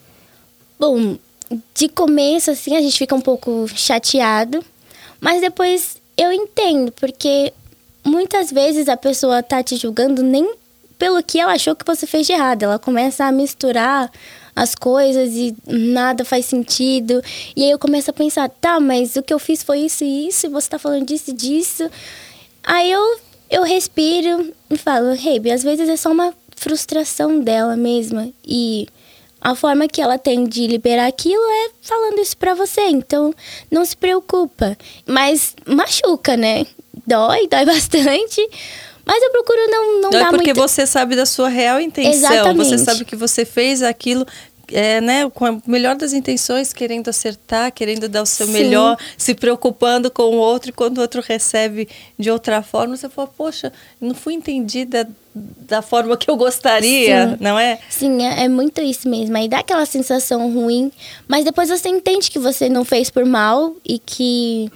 Bom, 0.79 1.17
de 1.75 1.89
começo, 1.89 2.49
assim, 2.49 2.75
a 2.75 2.81
gente 2.81 2.97
fica 2.97 3.13
um 3.13 3.21
pouco 3.21 3.67
chateado, 3.67 4.63
mas 5.19 5.41
depois 5.41 6.00
eu 6.17 6.31
entendo, 6.31 6.91
porque 6.93 7.53
muitas 8.03 8.51
vezes 8.51 8.87
a 8.87 8.97
pessoa 8.97 9.41
tá 9.43 9.63
te 9.63 9.75
julgando 9.75 10.23
nem 10.23 10.53
pelo 10.97 11.23
que 11.23 11.39
ela 11.39 11.53
achou 11.53 11.75
que 11.75 11.85
você 11.85 12.05
fez 12.05 12.27
de 12.27 12.33
errado. 12.33 12.63
Ela 12.63 12.77
começa 12.77 13.25
a 13.25 13.31
misturar 13.31 14.11
as 14.55 14.75
coisas 14.75 15.33
e 15.33 15.55
nada 15.65 16.23
faz 16.23 16.45
sentido. 16.45 17.23
E 17.55 17.63
aí 17.63 17.71
eu 17.71 17.79
começo 17.79 18.11
a 18.11 18.13
pensar, 18.13 18.49
tá, 18.49 18.79
mas 18.79 19.15
o 19.15 19.23
que 19.23 19.33
eu 19.33 19.39
fiz 19.39 19.63
foi 19.63 19.79
isso 19.79 20.03
e 20.03 20.27
isso, 20.27 20.45
e 20.45 20.49
você 20.49 20.69
tá 20.69 20.77
falando 20.77 21.05
disso 21.05 21.31
e 21.31 21.33
disso. 21.33 21.89
Aí 22.63 22.91
eu, 22.91 23.19
eu 23.49 23.63
respiro 23.63 24.53
e 24.69 24.77
falo, 24.77 25.13
hey, 25.13 25.51
às 25.51 25.63
vezes 25.63 25.89
é 25.89 25.95
só 25.95 26.11
uma 26.11 26.33
frustração 26.55 27.39
dela 27.39 27.75
mesma. 27.75 28.29
E 28.45 28.87
a 29.41 29.55
forma 29.55 29.87
que 29.87 29.99
ela 29.99 30.19
tem 30.19 30.45
de 30.45 30.67
liberar 30.67 31.07
aquilo 31.07 31.41
é 31.41 31.71
falando 31.81 32.19
isso 32.19 32.37
para 32.37 32.53
você. 32.53 32.81
Então, 32.81 33.33
não 33.71 33.83
se 33.83 33.97
preocupa. 33.97 34.77
Mas 35.05 35.55
machuca, 35.65 36.37
né? 36.37 36.65
Dói, 37.07 37.47
dói 37.47 37.65
bastante. 37.65 38.47
Mas 39.03 39.21
eu 39.23 39.31
procuro 39.31 39.59
não, 39.67 40.01
não 40.01 40.09
Dói 40.11 40.19
dar 40.21 40.29
porque 40.29 40.53
muito... 40.53 40.61
você 40.61 40.85
sabe 40.85 41.15
da 41.15 41.25
sua 41.25 41.49
real 41.49 41.81
intenção. 41.81 42.31
Exatamente. 42.31 42.69
Você 42.69 42.77
sabe 42.77 43.03
que 43.03 43.15
você 43.15 43.43
fez 43.43 43.81
aquilo 43.81 44.25
é, 44.71 45.01
né, 45.01 45.29
com 45.29 45.45
a 45.45 45.57
melhor 45.65 45.95
das 45.95 46.13
intenções, 46.13 46.73
querendo 46.73 47.09
acertar, 47.09 47.71
querendo 47.71 48.07
dar 48.07 48.21
o 48.21 48.25
seu 48.25 48.45
Sim. 48.45 48.53
melhor, 48.53 48.97
se 49.17 49.33
preocupando 49.33 50.09
com 50.09 50.23
o 50.23 50.35
outro, 50.35 50.69
e 50.69 50.73
quando 50.73 50.97
o 50.97 51.01
outro 51.01 51.21
recebe 51.21 51.87
de 52.17 52.29
outra 52.31 52.61
forma, 52.61 52.95
você 52.95 53.09
fala, 53.09 53.27
poxa, 53.27 53.71
não 53.99 54.13
fui 54.13 54.33
entendida 54.33 55.07
da 55.33 55.81
forma 55.81 56.17
que 56.17 56.29
eu 56.29 56.35
gostaria, 56.35 57.29
Sim. 57.29 57.37
não 57.39 57.57
é? 57.57 57.79
Sim, 57.89 58.25
é, 58.25 58.43
é, 58.43 58.49
muito 58.49 58.81
isso 58.81 59.07
mesmo. 59.07 59.37
Aí 59.37 59.47
dá 59.47 59.59
aquela 59.59 59.85
sensação 59.85 60.51
ruim, 60.51 60.91
mas 61.27 61.45
depois 61.45 61.69
você 61.69 61.89
entende 61.89 62.29
que 62.29 62.39
você 62.39 62.67
não 62.67 62.83
fez 62.83 63.09
por 63.09 63.25
mal 63.25 63.75
e 63.85 63.97
que. 63.97 64.69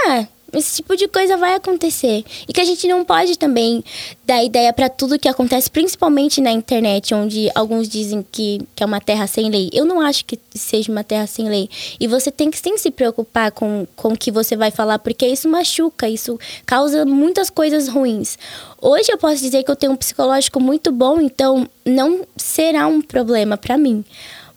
Ah, 0.00 0.26
esse 0.52 0.76
tipo 0.76 0.96
de 0.96 1.06
coisa 1.08 1.36
vai 1.36 1.54
acontecer. 1.54 2.24
E 2.48 2.52
que 2.52 2.60
a 2.60 2.64
gente 2.64 2.86
não 2.88 3.04
pode 3.04 3.38
também 3.38 3.84
dar 4.24 4.42
ideia 4.42 4.72
para 4.72 4.88
tudo 4.88 5.18
que 5.18 5.28
acontece, 5.28 5.70
principalmente 5.70 6.40
na 6.40 6.50
internet, 6.50 7.14
onde 7.14 7.50
alguns 7.54 7.88
dizem 7.88 8.24
que, 8.30 8.60
que 8.74 8.82
é 8.82 8.86
uma 8.86 9.00
terra 9.00 9.26
sem 9.26 9.50
lei. 9.50 9.68
Eu 9.72 9.84
não 9.84 10.00
acho 10.00 10.24
que 10.24 10.38
seja 10.54 10.90
uma 10.90 11.04
terra 11.04 11.26
sem 11.26 11.48
lei. 11.48 11.68
E 12.00 12.06
você 12.06 12.30
tem 12.30 12.50
que 12.50 12.58
sim 12.58 12.78
se 12.78 12.90
preocupar 12.90 13.52
com, 13.52 13.86
com 13.94 14.08
o 14.08 14.16
que 14.16 14.30
você 14.30 14.56
vai 14.56 14.70
falar, 14.70 14.98
porque 14.98 15.26
isso 15.26 15.48
machuca, 15.48 16.08
isso 16.08 16.38
causa 16.64 17.04
muitas 17.04 17.50
coisas 17.50 17.88
ruins. 17.88 18.38
Hoje 18.80 19.12
eu 19.12 19.18
posso 19.18 19.42
dizer 19.42 19.62
que 19.62 19.70
eu 19.70 19.76
tenho 19.76 19.92
um 19.92 19.96
psicológico 19.96 20.60
muito 20.60 20.90
bom, 20.90 21.20
então 21.20 21.68
não 21.84 22.26
será 22.36 22.86
um 22.86 23.02
problema 23.02 23.56
para 23.56 23.76
mim. 23.76 24.04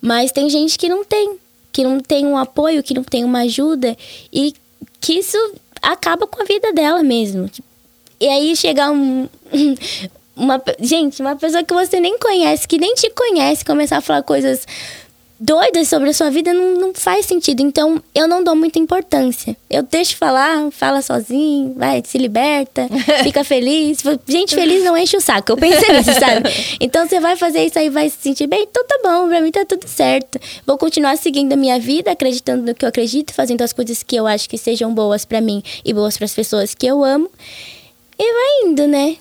Mas 0.00 0.32
tem 0.32 0.48
gente 0.48 0.78
que 0.78 0.88
não 0.88 1.04
tem, 1.04 1.36
que 1.70 1.84
não 1.84 2.00
tem 2.00 2.26
um 2.26 2.36
apoio, 2.36 2.82
que 2.82 2.94
não 2.94 3.04
tem 3.04 3.24
uma 3.24 3.40
ajuda 3.40 3.96
e 4.32 4.54
que 5.00 5.14
isso 5.14 5.36
acaba 5.82 6.26
com 6.26 6.40
a 6.40 6.44
vida 6.44 6.72
dela 6.72 7.02
mesmo. 7.02 7.50
E 8.20 8.28
aí 8.28 8.54
chegar 8.56 8.90
um. 8.90 9.28
Uma, 10.34 10.60
gente, 10.80 11.20
uma 11.20 11.36
pessoa 11.36 11.62
que 11.62 11.74
você 11.74 12.00
nem 12.00 12.18
conhece, 12.18 12.66
que 12.66 12.78
nem 12.78 12.94
te 12.94 13.10
conhece, 13.10 13.62
começar 13.66 13.98
a 13.98 14.00
falar 14.00 14.22
coisas 14.22 14.66
doidas 15.42 15.88
sobre 15.88 16.10
a 16.10 16.14
sua 16.14 16.30
vida 16.30 16.54
não, 16.54 16.76
não 16.78 16.94
faz 16.94 17.26
sentido. 17.26 17.60
Então, 17.60 18.00
eu 18.14 18.28
não 18.28 18.44
dou 18.44 18.54
muita 18.54 18.78
importância. 18.78 19.56
Eu 19.68 19.82
deixo 19.82 20.16
falar, 20.16 20.70
fala 20.70 21.02
sozinho, 21.02 21.74
vai, 21.76 22.00
se 22.06 22.16
liberta, 22.16 22.88
fica 23.24 23.42
feliz. 23.42 23.98
Gente 24.26 24.54
feliz 24.54 24.84
não 24.84 24.96
enche 24.96 25.16
o 25.16 25.20
saco. 25.20 25.52
Eu 25.52 25.56
pensei 25.56 25.96
nisso, 25.96 26.12
sabe? 26.14 26.42
Então, 26.80 27.06
você 27.06 27.20
vai 27.20 27.36
fazer 27.36 27.64
isso 27.64 27.78
aí, 27.78 27.88
vai 27.88 28.08
se 28.08 28.18
sentir 28.20 28.46
bem? 28.46 28.62
Então, 28.62 28.84
tá 28.86 28.98
bom, 29.02 29.28
pra 29.28 29.40
mim 29.40 29.50
tá 29.50 29.64
tudo 29.64 29.86
certo. 29.86 30.38
Vou 30.66 30.78
continuar 30.78 31.16
seguindo 31.16 31.52
a 31.52 31.56
minha 31.56 31.78
vida, 31.78 32.10
acreditando 32.10 32.62
no 32.62 32.74
que 32.74 32.84
eu 32.84 32.88
acredito, 32.88 33.32
fazendo 33.32 33.62
as 33.62 33.72
coisas 33.72 34.02
que 34.02 34.16
eu 34.16 34.26
acho 34.26 34.48
que 34.48 34.58
sejam 34.58 34.92
boas 34.92 35.24
para 35.24 35.40
mim 35.40 35.62
e 35.84 35.92
boas 35.92 36.16
para 36.16 36.24
as 36.24 36.34
pessoas 36.34 36.74
que 36.74 36.86
eu 36.86 37.04
amo. 37.04 37.30
E 38.18 38.32
vai 38.32 38.70
indo, 38.70 38.86
né? 38.86 39.16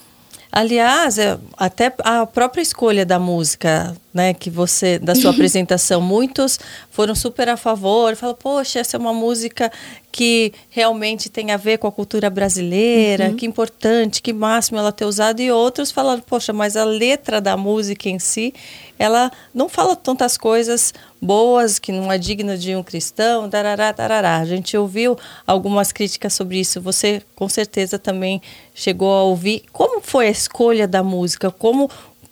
Aliás, 0.51 1.17
até 1.57 1.93
a 1.99 2.26
própria 2.26 2.61
escolha 2.61 3.05
da 3.05 3.17
música, 3.17 3.95
né, 4.14 4.34
que 4.34 4.49
você 4.49 4.99
da 4.99 5.16
sua 5.16 5.32
apresentação, 5.32 6.01
muitos 6.01 6.59
foram 6.89 7.16
super 7.16 7.49
a 7.49 7.57
favor, 7.57 8.16
falaram, 8.16 8.38
poxa, 8.39 8.80
essa 8.80 8.97
é 8.97 8.99
uma 8.99 9.14
música 9.14 9.72
que 10.12 10.51
realmente 10.70 11.30
tem 11.30 11.51
a 11.51 11.57
ver 11.57 11.78
com 11.78 11.88
a 11.88 11.91
cultura 11.91 12.30
brasileira, 12.30 13.30
uhum. 13.30 13.36
que 13.36 13.45
importante, 13.45 14.22
que 14.22 14.34
máximo 14.34 14.78
ela 14.78 14.91
ter 14.91 15.05
usado, 15.05 15.39
e 15.39 15.49
outros 15.49 15.89
falaram, 15.89 16.22
poxa, 16.22 16.51
mas 16.51 16.76
a 16.76 16.84
letra 16.84 17.39
da 17.39 17.55
música 17.55 18.09
em 18.09 18.20
si, 18.20 18.53
ela 18.99 19.32
não 19.53 19.70
fala 19.70 19.95
tantas 19.95 20.38
coisas 20.38 20.93
boas, 21.22 21.80
que 21.80 21.91
não 21.91 22.12
é 22.12 22.18
digna 22.18 22.57
de 22.57 22.76
um 22.76 22.84
cristão, 22.84 23.49
tarará, 23.49 23.93
tarará. 23.93 24.38
A 24.38 24.45
gente 24.45 24.76
ouviu 24.76 25.18
algumas 25.47 25.91
críticas 25.91 26.34
sobre 26.34 26.59
isso, 26.59 26.82
você 26.82 27.22
com 27.36 27.47
certeza 27.47 27.97
também 27.97 28.41
chegou 28.74 29.14
a 29.14 29.24
ouvir. 29.24 29.64
Como 29.72 30.01
foi 30.01 30.28
a 30.28 30.32
escolha 30.32 30.88
da 30.88 31.01
música? 31.01 31.49
Como 31.51 31.89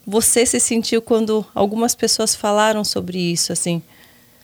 você 0.10 0.46
se 0.46 0.60
sentiu 0.60 1.02
quando 1.02 1.46
algumas 1.54 1.94
pessoas 1.94 2.36
falaram 2.36 2.84
sobre 2.84 3.20
isso, 3.20 3.54
assim? 3.54 3.82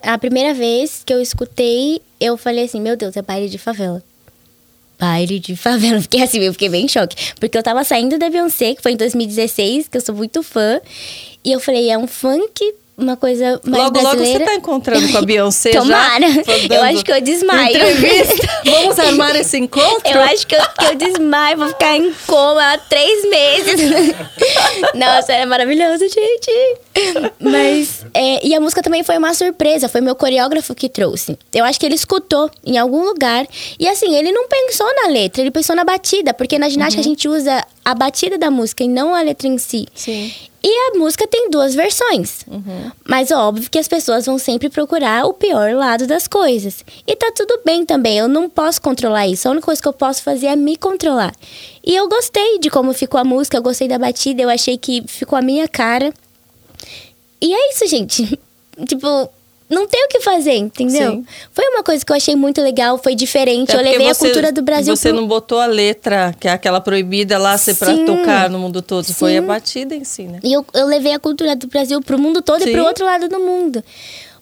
A 0.01 0.18
primeira 0.18 0.53
vez 0.53 1.01
que 1.03 1.11
eu 1.11 1.20
escutei, 1.20 2.01
eu 2.20 2.38
falei 2.38 2.66
assim, 2.66 2.80
meu 2.80 2.95
Deus, 2.95 3.18
é 3.18 3.22
baile 3.24 3.49
de 3.49 3.57
favela. 3.57 4.03
Baile 4.99 5.39
de 5.39 5.55
favela. 5.55 5.99
Fiquei 6.01 6.22
assim, 6.22 6.39
eu 6.39 6.53
fiquei 6.53 6.70
bem 6.70 6.86
em 6.86 6.88
choque. 6.88 7.34
Porque 7.39 7.57
eu 7.57 7.63
tava 7.63 7.84
saindo 7.84 8.20
da 8.20 8.30
Beyoncé, 8.30 8.76
que 8.76 8.84
foi 8.84 8.91
em 8.91 8.97
2016, 8.97 9.88
que 9.88 9.97
eu 9.97 10.01
sou 10.01 10.13
muito 10.13 10.43
fã. 10.43 10.80
E 11.43 11.51
eu 11.51 11.59
falei, 11.59 11.89
é 11.89 11.97
um 11.97 12.05
funk 12.05 12.74
uma 12.98 13.18
coisa 13.18 13.60
mais 13.66 13.84
logo, 13.84 14.00
brasileira. 14.00 14.39
Logo 14.39 14.39
você 14.39 14.46
tá 14.46 14.56
encontrando 14.56 15.12
com 15.12 15.18
a 15.18 15.22
Beyoncé 15.22 15.72
Tomara. 15.78 16.32
já? 16.32 16.76
eu 16.76 16.84
acho 16.84 17.04
que 17.04 17.12
eu 17.12 17.22
desmaio. 17.22 17.76
Entrevista. 17.76 18.50
Vamos 18.66 19.00
armar 19.00 19.36
esse 19.36 19.58
encontro? 19.58 20.12
Eu 20.12 20.22
acho 20.22 20.48
que 20.48 20.56
eu, 20.56 20.62
que 20.62 20.86
eu 20.86 20.96
desmaio, 20.96 21.58
vou 21.58 21.68
ficar 21.68 21.98
em 21.98 22.14
coma 22.26 22.74
há 22.74 22.78
três 22.78 23.30
meses. 23.30 24.16
Nossa, 24.96 25.34
é 25.34 25.46
maravilhoso, 25.46 26.06
gente. 26.08 26.78
Mas, 27.39 28.06
é, 28.14 28.46
e 28.46 28.56
a 28.56 28.62
música 28.62 28.82
também 28.82 29.04
foi 29.04 29.18
uma 29.18 29.34
surpresa, 29.34 29.89
foi 29.89 30.00
meu 30.00 30.16
coreógrafo 30.16 30.74
que 30.74 30.88
trouxe. 30.88 31.38
Eu 31.54 31.66
acho 31.66 31.80
que 31.80 31.86
ele 31.86 31.96
escutou 31.96 32.50
em 32.66 32.78
algum 32.78 33.04
lugar. 33.04 33.46
E 33.78 33.88
assim, 33.88 34.16
ele 34.16 34.32
não 34.32 34.48
pensou 34.48 34.88
na 34.96 35.10
letra, 35.10 35.41
ele 35.41 35.52
pensou 35.52 35.76
na 35.76 35.84
batida, 35.84 36.34
porque 36.34 36.58
na 36.58 36.70
ginástica 36.70 37.02
uhum. 37.02 37.08
a 37.08 37.10
gente 37.10 37.28
usa 37.28 37.66
a 37.84 37.93
batida 37.93 38.38
da 38.38 38.50
música 38.50 38.84
e 38.84 38.88
não 38.88 39.14
a 39.14 39.22
letra 39.22 39.48
em 39.48 39.58
si. 39.58 39.86
Sim. 39.93 40.32
E 40.68 40.89
a 40.89 40.97
música 40.97 41.28
tem 41.28 41.47
duas 41.51 41.76
versões. 41.76 42.43
Uhum. 42.47 42.91
Mas 43.07 43.30
óbvio 43.30 43.70
que 43.70 43.78
as 43.78 43.88
pessoas 43.88 44.26
vão 44.26 44.39
sempre 44.39 44.68
procurar 44.68 45.28
o 45.28 45.34
pior 45.34 45.76
lado 45.76 46.07
das 46.07 46.28
coisas. 46.28 46.84
E 47.05 47.16
tá 47.16 47.32
tudo 47.36 47.61
bem 47.63 47.86
também, 47.86 48.18
eu 48.18 48.28
não 48.28 48.49
posso 48.49 48.82
controlar 48.82 49.28
isso. 49.28 49.47
A 49.47 49.51
única 49.51 49.66
coisa 49.66 49.80
que 49.80 49.88
eu 49.88 49.93
posso 49.93 50.24
fazer 50.24 50.47
é 50.47 50.55
me 50.55 50.76
controlar. 50.76 51.36
E 51.86 51.95
eu 51.95 52.09
gostei 52.09 52.57
de 52.57 52.72
como 52.72 52.95
ficou 52.95 53.20
a 53.20 53.24
música, 53.24 53.55
eu 53.55 53.61
gostei 53.61 53.88
da 53.88 53.99
batida, 53.99 54.41
eu 54.41 54.49
achei 54.49 54.76
que 54.76 55.03
ficou 55.05 55.38
a 55.38 55.41
minha 55.43 55.68
cara. 55.68 56.11
E 57.39 57.53
é 57.53 57.70
isso, 57.70 57.86
gente. 57.86 58.39
tipo, 58.89 59.30
não 59.70 59.88
tem 59.88 60.05
o 60.05 60.07
que 60.07 60.20
fazer, 60.20 60.55
entendeu? 60.55 61.11
Sim. 61.11 61.26
Foi 61.51 61.68
uma 61.70 61.84
coisa 61.84 62.05
que 62.05 62.11
eu 62.11 62.16
achei 62.16 62.36
muito 62.36 62.61
legal, 62.61 62.97
foi 62.97 63.16
diferente. 63.16 63.72
É 63.72 63.80
eu 63.80 63.82
levei 63.82 64.07
você, 64.07 64.11
a 64.11 64.16
cultura 64.16 64.51
do 64.51 64.61
Brasil. 64.61 64.95
Você 64.95 65.09
pro... 65.09 65.20
não 65.20 65.28
botou 65.28 65.59
a 65.59 65.66
letra, 65.66 66.36
que 66.39 66.47
é 66.47 66.51
aquela 66.51 66.80
proibida 66.80 67.38
lá, 67.38 67.57
ser 67.57 67.76
para 67.76 67.97
tocar 68.05 68.49
no 68.49 68.59
mundo 68.59 68.82
todo. 68.82 69.05
Sim. 69.05 69.13
Foi 69.13 69.38
a 69.38 69.41
batida 69.41 69.95
em 69.95 70.03
si, 70.03 70.24
né? 70.24 70.39
E 70.43 70.53
eu, 70.53 70.66
eu 70.74 70.86
levei 70.86 71.13
a 71.13 71.20
cultura 71.20 71.55
do 71.55 71.68
Brasil 71.68 71.99
pro 72.01 72.20
mundo 72.20 72.41
todo 72.41 72.63
Sim. 72.63 72.70
e 72.70 72.74
pro 72.74 72.86
outro 72.86 73.05
lado 73.05 73.28
do 73.28 73.39
mundo. 73.39 73.84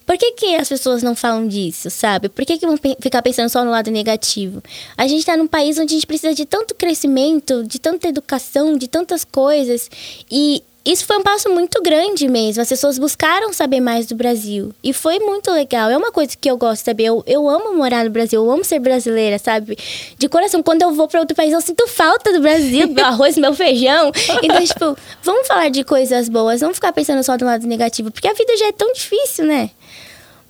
Por 0.06 0.18
que, 0.18 0.32
que 0.32 0.54
as 0.56 0.68
pessoas 0.68 1.02
não 1.02 1.14
falam 1.14 1.48
disso, 1.48 1.88
sabe? 1.88 2.28
Por 2.28 2.44
que, 2.44 2.58
que 2.58 2.66
vão 2.66 2.76
ficar 3.00 3.22
pensando 3.22 3.48
só 3.48 3.64
no 3.64 3.70
lado 3.70 3.90
negativo? 3.90 4.62
A 4.98 5.06
gente 5.06 5.20
está 5.20 5.34
num 5.36 5.46
país 5.46 5.78
onde 5.78 5.94
a 5.94 5.96
gente 5.96 6.06
precisa 6.06 6.34
de 6.34 6.44
tanto 6.44 6.74
crescimento, 6.74 7.64
de 7.64 7.78
tanta 7.78 8.08
educação, 8.08 8.76
de 8.76 8.86
tantas 8.86 9.24
coisas. 9.24 9.90
E 10.30 10.62
isso 10.84 11.06
foi 11.06 11.16
um 11.16 11.22
passo 11.22 11.48
muito 11.48 11.80
grande 11.82 12.28
mesmo. 12.28 12.60
As 12.60 12.68
pessoas 12.68 12.98
buscaram 12.98 13.52
saber 13.54 13.80
mais 13.80 14.06
do 14.06 14.14
Brasil. 14.14 14.70
E 14.82 14.92
foi 14.92 15.18
muito 15.18 15.50
legal. 15.50 15.88
É 15.88 15.96
uma 15.96 16.12
coisa 16.12 16.36
que 16.38 16.50
eu 16.50 16.58
gosto 16.58 16.80
de 16.80 16.84
saber. 16.84 17.04
Eu, 17.04 17.24
eu 17.26 17.48
amo 17.48 17.74
morar 17.74 18.04
no 18.04 18.10
Brasil, 18.10 18.44
eu 18.44 18.50
amo 18.50 18.62
ser 18.62 18.80
brasileira, 18.80 19.38
sabe? 19.38 19.78
De 20.18 20.28
coração, 20.28 20.62
quando 20.62 20.82
eu 20.82 20.92
vou 20.92 21.08
para 21.08 21.20
outro 21.20 21.34
país, 21.34 21.54
eu 21.54 21.60
sinto 21.62 21.88
falta 21.88 22.34
do 22.34 22.40
Brasil, 22.40 22.88
meu 22.88 23.04
arroz, 23.06 23.38
meu 23.38 23.54
feijão. 23.54 24.12
Então, 24.42 24.64
tipo, 24.64 24.96
vamos 25.22 25.46
falar 25.46 25.70
de 25.70 25.84
coisas 25.84 26.28
boas, 26.28 26.60
vamos 26.60 26.76
ficar 26.76 26.92
pensando 26.92 27.22
só 27.22 27.36
do 27.38 27.46
lado 27.46 27.66
negativo, 27.66 28.10
porque 28.10 28.28
a 28.28 28.34
vida 28.34 28.54
já 28.58 28.66
é 28.66 28.72
tão 28.72 28.92
difícil, 28.92 29.46
né? 29.46 29.70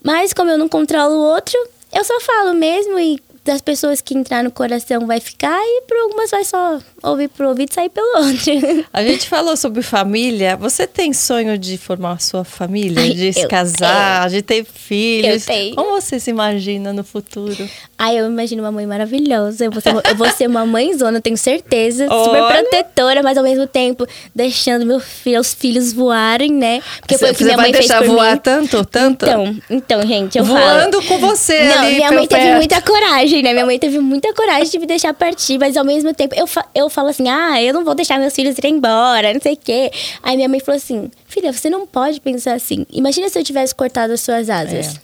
Mas 0.02 0.32
como 0.32 0.50
eu 0.50 0.58
não 0.58 0.68
controlo 0.68 1.14
o 1.14 1.24
outro, 1.32 1.56
eu 1.92 2.02
só 2.02 2.20
falo 2.20 2.54
mesmo 2.54 2.98
e 2.98 3.20
das 3.44 3.60
pessoas 3.60 4.00
que 4.00 4.14
entrar 4.14 4.42
no 4.42 4.50
coração 4.50 5.06
vai 5.06 5.20
ficar 5.20 5.58
e 5.62 5.82
por 5.86 5.96
algumas 5.98 6.30
vai 6.30 6.44
só 6.44 6.78
ouvir 7.02 7.28
pro 7.28 7.48
ouvido 7.48 7.70
e 7.70 7.74
sair 7.74 7.90
pelo 7.90 8.06
outro. 8.16 8.86
A 8.92 9.02
gente 9.02 9.28
falou 9.28 9.56
sobre 9.56 9.82
família. 9.82 10.56
Você 10.56 10.86
tem 10.86 11.12
sonho 11.12 11.58
de 11.58 11.76
formar 11.76 12.12
a 12.12 12.18
sua 12.18 12.44
família? 12.44 13.02
Ai, 13.02 13.10
de 13.10 13.32
se 13.32 13.46
casar, 13.46 14.30
de 14.30 14.40
ter 14.42 14.64
filhos? 14.64 15.46
Eu 15.46 15.54
tenho. 15.54 15.74
Como 15.76 16.00
você 16.00 16.18
se 16.18 16.30
imagina 16.30 16.92
no 16.92 17.04
futuro? 17.04 17.68
Ai, 17.98 18.18
eu 18.18 18.26
imagino 18.26 18.62
uma 18.62 18.72
mãe 18.72 18.86
maravilhosa. 18.86 19.66
Eu 19.66 19.70
vou 19.70 19.80
ser, 19.80 19.90
eu 19.94 20.16
vou 20.16 20.30
ser 20.30 20.48
uma 20.48 20.64
mãezona, 20.64 21.20
tenho 21.20 21.36
certeza. 21.36 22.06
Olha. 22.10 22.24
Super 22.24 22.62
protetora, 22.62 23.22
mas 23.22 23.36
ao 23.36 23.44
mesmo 23.44 23.66
tempo 23.66 24.06
deixando 24.34 24.86
meu 24.86 25.00
filho, 25.00 25.40
os 25.40 25.52
filhos 25.54 25.92
voarem, 25.92 26.50
né? 26.52 26.80
Porque 27.00 27.14
você, 27.18 27.26
foi 27.26 27.32
o 27.32 27.34
que 27.36 27.44
minha 27.44 27.56
mãe 27.56 27.72
fez 27.74 27.86
por 27.88 28.00
mim. 28.00 28.06
Você 28.06 28.06
vai 28.06 28.08
deixar 28.08 28.14
voar 28.14 28.38
tanto, 28.38 28.84
tanto? 28.84 29.24
Então, 29.26 29.56
então, 29.70 30.02
gente, 30.06 30.38
eu 30.38 30.44
Voando 30.44 31.02
falo. 31.02 31.06
com 31.08 31.18
você 31.18 31.64
Não, 31.68 31.84
minha 31.90 32.10
mãe 32.12 32.26
perto. 32.26 32.40
teve 32.42 32.56
muita 32.56 32.80
coragem, 32.82 33.33
Minha 33.42 33.66
mãe 33.66 33.78
teve 33.78 33.98
muita 33.98 34.32
coragem 34.34 34.70
de 34.70 34.78
me 34.78 34.86
deixar 34.86 35.12
partir, 35.14 35.58
mas 35.58 35.76
ao 35.76 35.84
mesmo 35.84 36.12
tempo 36.14 36.34
eu, 36.34 36.46
fa 36.46 36.64
eu 36.74 36.88
falo 36.88 37.08
assim: 37.08 37.28
ah, 37.28 37.60
eu 37.62 37.72
não 37.72 37.84
vou 37.84 37.94
deixar 37.94 38.18
meus 38.18 38.34
filhos 38.34 38.56
irem 38.58 38.76
embora, 38.76 39.32
não 39.32 39.40
sei 39.40 39.54
o 39.54 39.56
quê. 39.56 39.90
Aí 40.22 40.36
minha 40.36 40.48
mãe 40.48 40.60
falou 40.60 40.76
assim: 40.76 41.10
filha, 41.26 41.52
você 41.52 41.68
não 41.68 41.86
pode 41.86 42.20
pensar 42.20 42.54
assim. 42.54 42.86
Imagina 42.90 43.28
se 43.28 43.38
eu 43.38 43.44
tivesse 43.44 43.74
cortado 43.74 44.12
as 44.12 44.20
suas 44.20 44.48
asas. 44.48 44.96
É. 44.96 45.00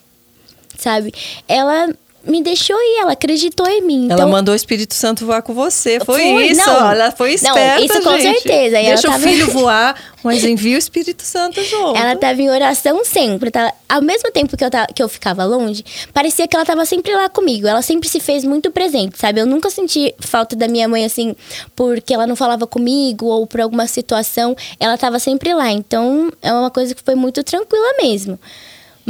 Sabe? 0.78 1.12
Ela 1.46 1.88
me 2.24 2.42
deixou 2.42 2.76
ir, 2.76 3.00
ela 3.00 3.12
acreditou 3.12 3.66
em 3.66 3.80
mim. 3.80 4.04
Ela 4.06 4.14
então, 4.14 4.28
mandou 4.28 4.52
o 4.52 4.56
Espírito 4.56 4.94
Santo 4.94 5.24
voar 5.24 5.42
com 5.42 5.54
você. 5.54 5.98
Foi, 6.00 6.20
foi 6.20 6.46
isso, 6.48 6.66
não, 6.66 6.90
ela 6.90 7.10
foi 7.10 7.32
esperta, 7.34 7.78
Não, 7.78 7.84
isso 7.84 8.02
com 8.02 8.18
gente. 8.18 8.42
certeza. 8.42 8.80
E 8.80 8.86
Deixa 8.86 9.08
o 9.08 9.12
tava... 9.12 9.22
filho 9.22 9.46
voar, 9.52 9.94
mas 10.22 10.44
envia 10.44 10.76
o 10.76 10.78
Espírito 10.78 11.22
Santo 11.22 11.62
junto. 11.64 11.96
Ela 11.96 12.12
estava 12.12 12.40
em 12.40 12.50
oração 12.50 13.04
sempre. 13.04 13.50
Tá? 13.50 13.72
Ao 13.88 14.02
mesmo 14.02 14.30
tempo 14.30 14.56
que 14.56 14.64
eu, 14.64 14.70
tava, 14.70 14.86
que 14.88 15.02
eu 15.02 15.08
ficava 15.08 15.44
longe, 15.44 15.84
parecia 16.12 16.46
que 16.46 16.54
ela 16.54 16.62
estava 16.62 16.84
sempre 16.84 17.14
lá 17.14 17.28
comigo. 17.28 17.66
Ela 17.66 17.82
sempre 17.82 18.08
se 18.08 18.20
fez 18.20 18.44
muito 18.44 18.70
presente, 18.70 19.18
sabe? 19.18 19.40
Eu 19.40 19.46
nunca 19.46 19.70
senti 19.70 20.14
falta 20.20 20.54
da 20.54 20.68
minha 20.68 20.88
mãe, 20.88 21.04
assim, 21.04 21.34
porque 21.74 22.12
ela 22.12 22.26
não 22.26 22.36
falava 22.36 22.66
comigo 22.66 23.26
ou 23.26 23.46
por 23.46 23.60
alguma 23.60 23.86
situação. 23.86 24.54
Ela 24.78 24.94
estava 24.94 25.18
sempre 25.18 25.54
lá. 25.54 25.70
Então, 25.70 26.30
é 26.42 26.52
uma 26.52 26.70
coisa 26.70 26.94
que 26.94 27.02
foi 27.02 27.14
muito 27.14 27.42
tranquila 27.42 27.94
mesmo. 28.02 28.38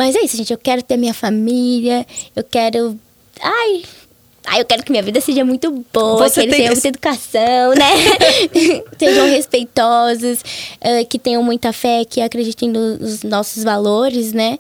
Mas 0.01 0.17
é 0.17 0.21
isso, 0.21 0.35
gente. 0.35 0.51
Eu 0.51 0.57
quero 0.57 0.83
ter 0.83 0.97
minha 0.97 1.13
família, 1.13 2.07
eu 2.35 2.43
quero. 2.43 2.99
Ai. 3.39 3.83
Ai, 4.47 4.63
eu 4.63 4.65
quero 4.65 4.83
que 4.83 4.91
minha 4.91 5.03
vida 5.03 5.21
seja 5.21 5.45
muito 5.45 5.85
boa, 5.93 6.27
Você 6.27 6.41
que 6.41 6.47
eles 6.47 6.57
tenham 6.57 6.73
muita 6.73 6.89
educação, 6.89 7.75
né? 7.75 7.91
Sejam 8.99 9.27
respeitosos, 9.27 10.41
uh, 10.41 11.07
que 11.07 11.19
tenham 11.19 11.43
muita 11.43 11.71
fé, 11.75 12.03
que 12.07 12.23
acreditem 12.23 12.71
nos 12.71 13.23
nossos 13.23 13.63
valores, 13.63 14.33
né? 14.33 14.59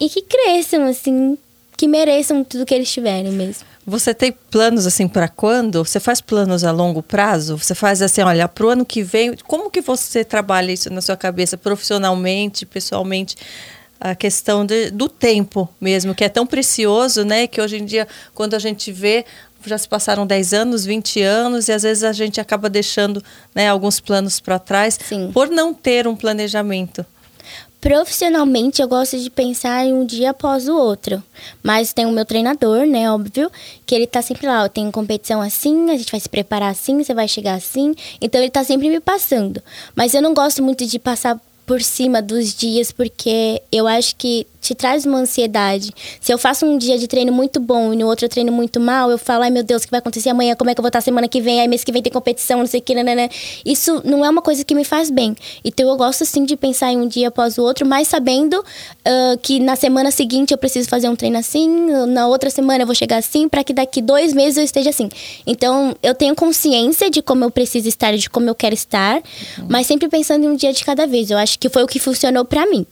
E 0.00 0.08
que 0.08 0.22
cresçam, 0.22 0.84
assim, 0.84 1.36
que 1.76 1.86
mereçam 1.86 2.42
tudo 2.42 2.64
que 2.64 2.74
eles 2.74 2.90
tiverem 2.90 3.30
mesmo. 3.30 3.66
Você 3.86 4.14
tem 4.14 4.32
planos 4.32 4.86
assim 4.86 5.06
para 5.06 5.28
quando? 5.28 5.84
Você 5.84 6.00
faz 6.00 6.22
planos 6.22 6.64
a 6.64 6.72
longo 6.72 7.02
prazo? 7.02 7.58
Você 7.58 7.74
faz 7.74 8.00
assim, 8.00 8.22
olha, 8.22 8.48
para 8.48 8.64
o 8.64 8.70
ano 8.70 8.86
que 8.86 9.02
vem, 9.02 9.34
como 9.46 9.70
que 9.70 9.82
você 9.82 10.24
trabalha 10.24 10.72
isso 10.72 10.88
na 10.90 11.02
sua 11.02 11.16
cabeça 11.16 11.58
profissionalmente, 11.58 12.64
pessoalmente? 12.64 13.36
A 14.04 14.16
questão 14.16 14.66
de, 14.66 14.90
do 14.90 15.08
tempo 15.08 15.68
mesmo, 15.80 16.12
que 16.12 16.24
é 16.24 16.28
tão 16.28 16.44
precioso, 16.44 17.24
né? 17.24 17.46
Que 17.46 17.60
hoje 17.60 17.76
em 17.76 17.84
dia, 17.84 18.08
quando 18.34 18.54
a 18.54 18.58
gente 18.58 18.90
vê, 18.90 19.24
já 19.64 19.78
se 19.78 19.88
passaram 19.88 20.26
10 20.26 20.52
anos, 20.52 20.84
20 20.84 21.22
anos, 21.22 21.68
e 21.68 21.72
às 21.72 21.84
vezes 21.84 22.02
a 22.02 22.12
gente 22.12 22.40
acaba 22.40 22.68
deixando 22.68 23.22
né, 23.54 23.68
alguns 23.68 24.00
planos 24.00 24.40
para 24.40 24.58
trás 24.58 24.98
Sim. 25.08 25.30
por 25.32 25.48
não 25.48 25.72
ter 25.72 26.08
um 26.08 26.16
planejamento. 26.16 27.06
Profissionalmente, 27.80 28.82
eu 28.82 28.88
gosto 28.88 29.16
de 29.18 29.30
pensar 29.30 29.84
em 29.84 29.92
um 29.92 30.04
dia 30.04 30.30
após 30.30 30.68
o 30.68 30.76
outro. 30.76 31.22
Mas 31.62 31.92
tem 31.92 32.04
o 32.06 32.12
meu 32.12 32.24
treinador, 32.24 32.86
né? 32.86 33.10
Óbvio, 33.10 33.50
que 33.86 33.94
ele 33.94 34.06
tá 34.06 34.20
sempre 34.20 34.46
lá. 34.46 34.68
Tem 34.68 34.88
competição 34.90 35.40
assim, 35.40 35.90
a 35.90 35.96
gente 35.96 36.10
vai 36.10 36.20
se 36.20 36.28
preparar 36.28 36.70
assim, 36.70 37.02
você 37.02 37.12
vai 37.12 37.26
chegar 37.26 37.54
assim. 37.54 37.94
Então, 38.20 38.40
ele 38.40 38.50
tá 38.50 38.62
sempre 38.62 38.88
me 38.88 39.00
passando. 39.00 39.60
Mas 39.96 40.14
eu 40.14 40.22
não 40.22 40.32
gosto 40.32 40.62
muito 40.62 40.86
de 40.86 40.98
passar 40.98 41.40
por 41.66 41.80
cima 41.80 42.20
dos 42.20 42.54
dias, 42.54 42.90
porque 42.90 43.62
eu 43.70 43.86
acho 43.86 44.16
que 44.16 44.46
te 44.62 44.76
traz 44.76 45.04
uma 45.04 45.18
ansiedade. 45.18 45.90
Se 46.20 46.32
eu 46.32 46.38
faço 46.38 46.64
um 46.64 46.78
dia 46.78 46.96
de 46.96 47.08
treino 47.08 47.32
muito 47.32 47.58
bom 47.58 47.92
e 47.92 47.96
no 47.96 48.06
outro 48.06 48.24
eu 48.24 48.28
treino 48.28 48.52
muito 48.52 48.78
mal, 48.78 49.10
eu 49.10 49.18
falo, 49.18 49.42
ai 49.42 49.50
meu 49.50 49.64
Deus, 49.64 49.82
o 49.82 49.84
que 49.84 49.90
vai 49.90 49.98
acontecer 49.98 50.30
amanhã? 50.30 50.54
Como 50.54 50.70
é 50.70 50.74
que 50.74 50.80
eu 50.80 50.82
vou 50.82 50.88
estar 50.88 51.00
semana 51.00 51.26
que 51.26 51.40
vem? 51.40 51.60
Aí 51.60 51.66
mês 51.66 51.82
que 51.82 51.90
vem 51.90 52.00
tem 52.00 52.12
competição, 52.12 52.60
não 52.60 52.66
sei 52.66 52.78
o 52.78 52.82
que, 52.82 52.94
nanana. 52.94 53.28
Isso 53.66 54.00
não 54.04 54.24
é 54.24 54.30
uma 54.30 54.40
coisa 54.40 54.64
que 54.64 54.72
me 54.72 54.84
faz 54.84 55.10
bem. 55.10 55.36
Então 55.64 55.88
eu 55.88 55.96
gosto 55.96 56.24
sim 56.24 56.44
de 56.44 56.56
pensar 56.56 56.92
em 56.92 56.98
um 56.98 57.08
dia 57.08 57.28
após 57.28 57.58
o 57.58 57.62
outro, 57.62 57.84
mas 57.84 58.06
sabendo 58.06 58.60
uh, 58.60 59.38
que 59.42 59.58
na 59.58 59.74
semana 59.74 60.12
seguinte 60.12 60.52
eu 60.52 60.58
preciso 60.58 60.88
fazer 60.88 61.08
um 61.08 61.16
treino 61.16 61.38
assim, 61.38 61.68
na 62.06 62.28
outra 62.28 62.48
semana 62.48 62.82
eu 62.82 62.86
vou 62.86 62.94
chegar 62.94 63.16
assim, 63.16 63.48
para 63.48 63.64
que 63.64 63.72
daqui 63.72 64.00
dois 64.00 64.32
meses 64.32 64.58
eu 64.58 64.64
esteja 64.64 64.90
assim. 64.90 65.08
Então 65.44 65.96
eu 66.00 66.14
tenho 66.14 66.36
consciência 66.36 67.10
de 67.10 67.20
como 67.20 67.44
eu 67.44 67.50
preciso 67.50 67.88
estar, 67.88 68.16
de 68.16 68.30
como 68.30 68.48
eu 68.48 68.54
quero 68.54 68.74
estar, 68.74 69.16
uhum. 69.16 69.66
mas 69.68 69.88
sempre 69.88 70.08
pensando 70.08 70.44
em 70.44 70.48
um 70.48 70.54
dia 70.54 70.72
de 70.72 70.84
cada 70.84 71.04
vez. 71.04 71.30
Eu 71.32 71.38
acho 71.38 71.51
que 71.58 71.68
foi 71.68 71.82
o 71.82 71.86
que 71.86 71.98
funcionou 71.98 72.44
para 72.44 72.66
mim. 72.66 72.86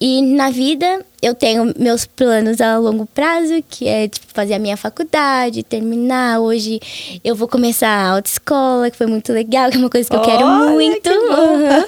E 0.00 0.22
na 0.22 0.50
vida 0.50 1.04
eu 1.20 1.34
tenho 1.34 1.74
meus 1.78 2.06
planos 2.06 2.58
a 2.62 2.78
longo 2.78 3.04
prazo, 3.04 3.62
que 3.68 3.86
é 3.86 4.08
tipo, 4.08 4.26
fazer 4.32 4.54
a 4.54 4.58
minha 4.58 4.76
faculdade, 4.76 5.62
terminar. 5.62 6.40
Hoje 6.40 6.80
eu 7.22 7.36
vou 7.36 7.46
começar 7.46 7.88
a 7.88 8.12
autoescola, 8.12 8.90
que 8.90 8.96
foi 8.96 9.06
muito 9.06 9.30
legal, 9.30 9.70
que 9.70 9.76
é 9.76 9.78
uma 9.78 9.90
coisa 9.90 10.08
que 10.08 10.16
eu 10.16 10.22
quero 10.22 10.46
muito. 10.46 11.02
Que 11.02 11.10
uhum. 11.10 11.84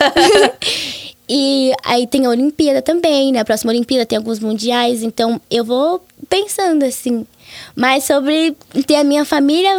e 1.26 1.72
aí 1.82 2.06
tem 2.06 2.26
a 2.26 2.28
Olimpíada 2.28 2.82
também, 2.82 3.32
né? 3.32 3.40
A 3.40 3.44
próxima 3.46 3.72
Olimpíada 3.72 4.04
tem 4.04 4.18
alguns 4.18 4.40
mundiais, 4.40 5.02
então 5.02 5.40
eu 5.50 5.64
vou 5.64 6.04
pensando 6.28 6.84
assim, 6.84 7.26
mas 7.74 8.04
sobre 8.04 8.56
ter 8.86 8.96
a 8.96 9.04
minha 9.04 9.24
família, 9.24 9.70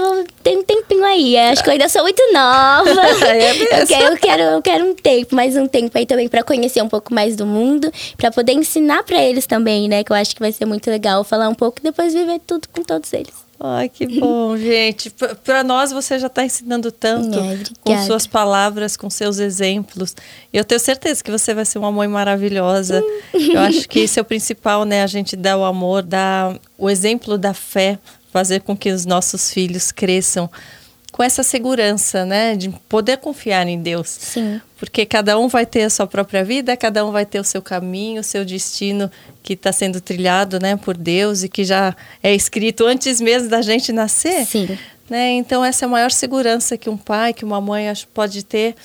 tem 0.41 0.57
um 0.57 0.63
tempinho 0.63 1.03
aí. 1.03 1.37
Acho 1.37 1.63
que 1.63 1.69
eu 1.69 1.73
ainda 1.73 1.89
sou 1.89 2.03
muito 2.03 2.21
nova. 2.33 2.89
é 3.27 3.81
eu, 3.81 3.87
quero, 3.87 4.03
eu, 4.03 4.17
quero, 4.17 4.43
eu 4.43 4.61
quero 4.61 4.85
um 4.85 4.95
tempo, 4.95 5.35
mais 5.35 5.55
um 5.55 5.67
tempo 5.67 5.97
aí 5.97 6.05
também 6.05 6.27
para 6.27 6.43
conhecer 6.43 6.81
um 6.81 6.89
pouco 6.89 7.13
mais 7.13 7.35
do 7.35 7.45
mundo, 7.45 7.91
para 8.17 8.31
poder 8.31 8.53
ensinar 8.53 9.03
para 9.03 9.21
eles 9.21 9.45
também, 9.45 9.87
né? 9.87 10.03
Que 10.03 10.11
eu 10.11 10.15
acho 10.15 10.33
que 10.33 10.39
vai 10.39 10.51
ser 10.51 10.65
muito 10.65 10.89
legal 10.89 11.23
falar 11.23 11.49
um 11.49 11.55
pouco 11.55 11.79
e 11.79 11.83
depois 11.83 12.13
viver 12.13 12.39
tudo 12.45 12.67
com 12.69 12.83
todos 12.83 13.11
eles. 13.13 13.42
Ai, 13.65 13.87
que 13.87 14.19
bom, 14.19 14.55
gente. 14.59 15.09
Para 15.09 15.63
nós 15.63 15.91
você 15.91 16.19
já 16.19 16.27
está 16.27 16.43
ensinando 16.43 16.91
tanto 16.91 17.39
é, 17.39 17.59
com 17.79 18.05
suas 18.05 18.27
palavras, 18.27 18.97
com 18.97 19.09
seus 19.09 19.39
exemplos. 19.39 20.13
E 20.51 20.57
eu 20.57 20.65
tenho 20.65 20.81
certeza 20.81 21.23
que 21.23 21.31
você 21.31 21.53
vai 21.53 21.63
ser 21.63 21.79
uma 21.79 21.91
mãe 21.91 22.09
maravilhosa. 22.09 23.01
eu 23.33 23.61
acho 23.61 23.87
que 23.87 24.01
isso 24.01 24.19
é 24.19 24.21
o 24.21 24.25
principal, 24.25 24.83
né? 24.83 25.01
A 25.01 25.07
gente 25.07 25.37
dá 25.37 25.57
o 25.57 25.63
amor, 25.63 26.03
dá 26.03 26.53
o 26.77 26.89
exemplo 26.89 27.37
da 27.37 27.53
fé, 27.53 27.97
fazer 28.33 28.61
com 28.61 28.75
que 28.75 28.91
os 28.91 29.05
nossos 29.05 29.49
filhos 29.49 29.93
cresçam 29.93 30.49
com 31.13 31.21
essa 31.21 31.43
segurança, 31.43 32.25
né, 32.25 32.55
de 32.55 32.69
poder 32.89 33.17
confiar 33.17 33.67
em 33.67 33.79
Deus. 33.79 34.09
Sim. 34.09 34.59
Porque 34.75 35.05
cada 35.05 35.37
um 35.37 35.47
vai 35.47 35.63
ter 35.63 35.83
a 35.83 35.89
sua 35.89 36.07
própria 36.07 36.43
vida, 36.43 36.75
cada 36.75 37.05
um 37.05 37.11
vai 37.11 37.23
ter 37.23 37.39
o 37.39 37.43
seu 37.43 37.61
caminho, 37.61 38.19
o 38.19 38.23
seu 38.23 38.43
destino 38.43 39.11
que 39.43 39.53
está 39.53 39.71
sendo 39.71 40.01
trilhado, 40.01 40.59
né, 40.59 40.75
por 40.75 40.97
Deus 40.97 41.43
e 41.43 41.49
que 41.49 41.63
já 41.63 41.95
é 42.21 42.33
escrito 42.33 42.83
antes 42.83 43.21
mesmo 43.21 43.47
da 43.47 43.61
gente 43.61 43.93
nascer. 43.93 44.43
Sim. 44.47 44.75
Né? 45.07 45.33
Então 45.33 45.63
essa 45.63 45.85
é 45.85 45.87
a 45.87 45.89
maior 45.89 46.09
segurança 46.09 46.75
que 46.79 46.89
um 46.89 46.97
pai, 46.97 47.31
que 47.31 47.45
uma 47.45 47.61
mãe 47.61 47.85
pode 48.11 48.43
ter 48.43 48.75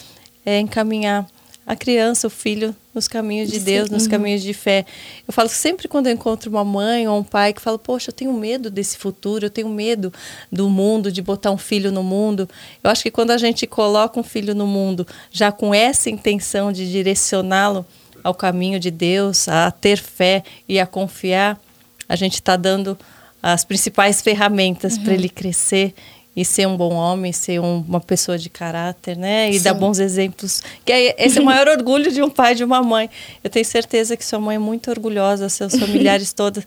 é 0.45 0.61
encaminhar 0.61 1.27
a 1.69 1.77
criança, 1.77 2.27
o 2.27 2.31
filho, 2.31 2.75
nos 2.95 3.07
caminhos 3.07 3.51
de 3.51 3.61
Deus, 3.61 3.91
nos 3.91 4.05
uhum. 4.05 4.11
caminhos 4.11 4.41
de 4.41 4.55
fé. 4.55 4.87
Eu 5.27 5.35
falo 5.35 5.51
sempre 5.51 5.87
quando 5.87 6.07
eu 6.07 6.15
encontro 6.15 6.51
uma 6.51 6.65
mãe 6.65 7.07
ou 7.07 7.19
um 7.19 7.23
pai 7.23 7.53
que 7.53 7.61
fala, 7.61 7.79
poxa, 7.79 8.09
eu 8.09 8.15
tenho 8.15 8.33
medo 8.33 8.71
desse 8.71 8.97
futuro, 8.97 9.45
eu 9.45 9.51
tenho 9.51 9.69
medo 9.69 10.11
do 10.51 10.71
mundo, 10.71 11.13
de 11.13 11.21
botar 11.21 11.51
um 11.51 11.59
filho 11.59 11.93
no 11.93 12.03
mundo. 12.03 12.49
Eu 12.83 12.91
acho 12.91 13.03
que 13.03 13.11
quando 13.11 13.33
a 13.33 13.37
gente 13.37 13.67
coloca 13.67 14.19
um 14.19 14.23
filho 14.23 14.55
no 14.55 14.67
mundo 14.67 15.07
já 15.31 15.53
com 15.53 15.75
essa 15.75 16.09
intenção 16.09 16.73
de 16.73 16.91
direcioná-lo 16.91 17.85
ao 18.25 18.33
caminho 18.33 18.81
de 18.81 18.91
Deus, 18.91 19.47
a 19.47 19.71
ter 19.71 19.99
fé 19.99 20.43
e 20.67 20.81
a 20.81 20.87
confiar, 20.87 21.61
a 22.09 22.17
gente 22.17 22.37
está 22.37 22.57
dando 22.57 22.99
as 23.43 23.63
principais 23.63 24.23
ferramentas 24.23 24.97
uhum. 24.97 25.05
para 25.05 25.13
ele 25.13 25.29
crescer 25.29 25.95
e 26.39 26.45
ser 26.45 26.69
um 26.69 26.77
bom 26.77 26.95
homem, 26.95 27.33
ser 27.33 27.59
um, 27.59 27.85
uma 27.89 27.99
pessoa 27.99 28.39
de 28.39 28.49
caráter, 28.49 29.17
né? 29.17 29.51
E 29.51 29.55
Sim. 29.59 29.65
dar 29.65 29.75
bons 29.75 29.99
exemplos. 29.99 30.63
Que 30.85 30.93
é, 30.93 31.27
esse 31.27 31.41
é 31.41 31.43
o 31.43 31.45
maior 31.45 31.67
orgulho 31.77 32.13
de 32.13 32.23
um 32.23 32.31
pai 32.31 32.53
e 32.53 32.55
de 32.55 32.63
uma 32.63 32.81
mãe. 32.81 33.11
Eu 33.43 33.51
tenho 33.51 33.65
certeza 33.65 34.17
que 34.17 34.25
sua 34.25 34.39
mãe 34.39 34.55
é 34.55 34.59
muito 34.59 34.89
orgulhosa, 34.89 35.49
seus 35.49 35.75
familiares 35.81 36.33
todos 36.33 36.65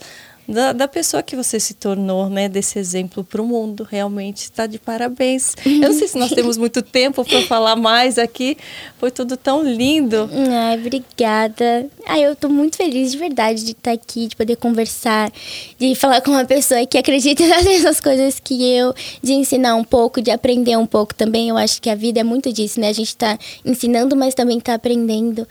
da, 0.52 0.74
da 0.74 0.88
pessoa 0.88 1.24
que 1.24 1.36
você 1.36 1.60
se 1.60 1.74
tornou, 1.74 2.30
né? 2.30 2.48
Desse 2.48 2.78
exemplo 2.78 3.24
para 3.24 3.42
o 3.42 3.46
mundo. 3.46 3.88
Realmente 3.90 4.44
está 4.44 4.66
de 4.68 4.78
parabéns. 4.78 5.54
Eu 5.66 5.90
não 5.90 5.94
sei 5.94 6.08
se 6.08 6.18
nós 6.18 6.30
temos 6.36 6.58
muito 6.58 6.82
tempo 6.82 7.24
para 7.24 7.42
falar 7.44 7.76
mais 7.76 8.18
aqui. 8.18 8.58
Foi 8.98 9.10
tudo 9.10 9.38
tão 9.38 9.64
lindo. 9.64 10.30
Ai, 10.50 10.78
obrigada. 10.78 11.88
Ai, 12.06 12.26
eu 12.26 12.34
estou 12.34 12.50
muito 12.50 12.78
feliz 12.78 13.12
de 13.12 13.18
verdade 13.18 13.64
de 13.64 13.72
estar 13.72 13.92
aqui, 13.92 14.28
de 14.28 14.36
poder 14.36 14.56
conversar, 14.58 15.32
de 15.80 15.96
falar 15.96 16.22
com 16.22 16.32
uma 16.32 16.46
pessoa 16.46 16.86
que 16.86 16.98
acredita 16.98 17.46
nas 17.48 17.64
mesmas 17.64 18.00
coisas 18.00 18.40
que 18.40 18.76
eu, 18.76 18.94
de 19.22 19.34
ensinar 19.34 19.76
um 19.76 19.84
pouco, 19.84 20.22
de 20.22 20.32
aprender 20.32 20.78
um 20.78 20.86
pouco 20.86 21.16
também. 21.16 21.50
Eu 21.50 21.58
acho 21.58 21.82
que 21.82 21.90
a 21.90 21.96
vida 21.96 22.20
é 22.20 22.24
muito 22.24 22.52
disso, 22.52 22.80
né? 22.80 22.90
A 22.90 22.94
gente 22.94 23.10
está 23.10 23.38
ensinando, 23.66 24.16
mas 24.16 24.34
também 24.34 24.58
está 24.58 24.74
aprendendo. 24.74 25.48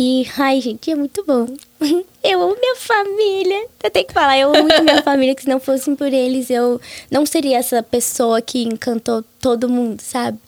E, 0.00 0.24
ai, 0.38 0.60
gente, 0.60 0.92
é 0.92 0.94
muito 0.94 1.24
bom. 1.24 1.44
Eu 2.22 2.40
amo 2.40 2.54
minha 2.54 2.76
família. 2.76 3.66
Eu 3.82 3.90
tenho 3.90 4.06
que 4.06 4.12
falar, 4.12 4.38
eu 4.38 4.50
amo 4.50 4.62
muito 4.62 4.82
minha 4.84 5.02
família, 5.02 5.34
que 5.34 5.42
se 5.42 5.48
não 5.48 5.58
fossem 5.58 5.96
por 5.96 6.12
eles, 6.12 6.50
eu 6.50 6.80
não 7.10 7.26
seria 7.26 7.58
essa 7.58 7.82
pessoa 7.82 8.40
que 8.40 8.62
encantou 8.62 9.24
todo 9.40 9.68
mundo, 9.68 10.00
sabe? 10.00 10.38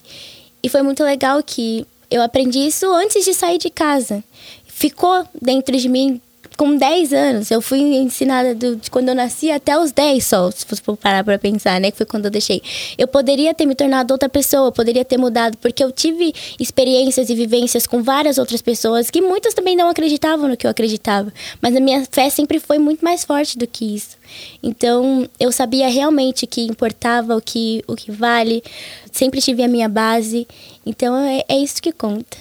E 0.62 0.68
foi 0.68 0.82
muito 0.82 1.02
legal 1.02 1.42
que 1.42 1.84
eu 2.08 2.22
aprendi 2.22 2.60
isso 2.60 2.92
antes 2.92 3.24
de 3.24 3.34
sair 3.34 3.58
de 3.58 3.70
casa. 3.70 4.22
Ficou 4.66 5.26
dentro 5.40 5.76
de 5.76 5.88
mim 5.88 6.20
com 6.60 6.76
10 6.76 7.14
anos. 7.14 7.50
Eu 7.50 7.62
fui 7.62 7.78
ensinada 7.78 8.54
do, 8.54 8.76
de 8.76 8.90
quando 8.90 9.08
eu 9.08 9.14
nasci 9.14 9.50
até 9.50 9.78
os 9.78 9.92
10 9.92 10.26
só, 10.26 10.50
se 10.50 10.66
for 10.82 10.94
parar 10.94 11.24
pra 11.24 11.38
pensar, 11.38 11.80
né? 11.80 11.90
Que 11.90 11.96
foi 11.96 12.04
quando 12.04 12.26
eu 12.26 12.30
deixei. 12.30 12.60
Eu 12.98 13.08
poderia 13.08 13.54
ter 13.54 13.64
me 13.64 13.74
tornado 13.74 14.10
outra 14.10 14.28
pessoa, 14.28 14.70
poderia 14.70 15.02
ter 15.02 15.16
mudado, 15.16 15.56
porque 15.56 15.82
eu 15.82 15.90
tive 15.90 16.34
experiências 16.60 17.30
e 17.30 17.34
vivências 17.34 17.86
com 17.86 18.02
várias 18.02 18.36
outras 18.36 18.60
pessoas 18.60 19.10
que 19.10 19.22
muitas 19.22 19.54
também 19.54 19.74
não 19.74 19.88
acreditavam 19.88 20.50
no 20.50 20.54
que 20.54 20.66
eu 20.66 20.70
acreditava. 20.70 21.32
Mas 21.62 21.74
a 21.74 21.80
minha 21.80 22.04
fé 22.10 22.28
sempre 22.28 22.60
foi 22.60 22.78
muito 22.78 23.02
mais 23.02 23.24
forte 23.24 23.56
do 23.56 23.66
que 23.66 23.94
isso. 23.94 24.18
Então, 24.62 25.26
eu 25.40 25.50
sabia 25.50 25.88
realmente 25.88 26.46
que 26.46 26.60
importava, 26.60 27.34
o 27.34 27.40
que, 27.40 27.82
o 27.86 27.96
que 27.96 28.12
vale. 28.12 28.62
Sempre 29.10 29.40
tive 29.40 29.62
a 29.62 29.68
minha 29.68 29.88
base. 29.88 30.46
Então, 30.84 31.16
é, 31.16 31.42
é 31.48 31.56
isso 31.56 31.80
que 31.80 31.90
conta. 31.90 32.36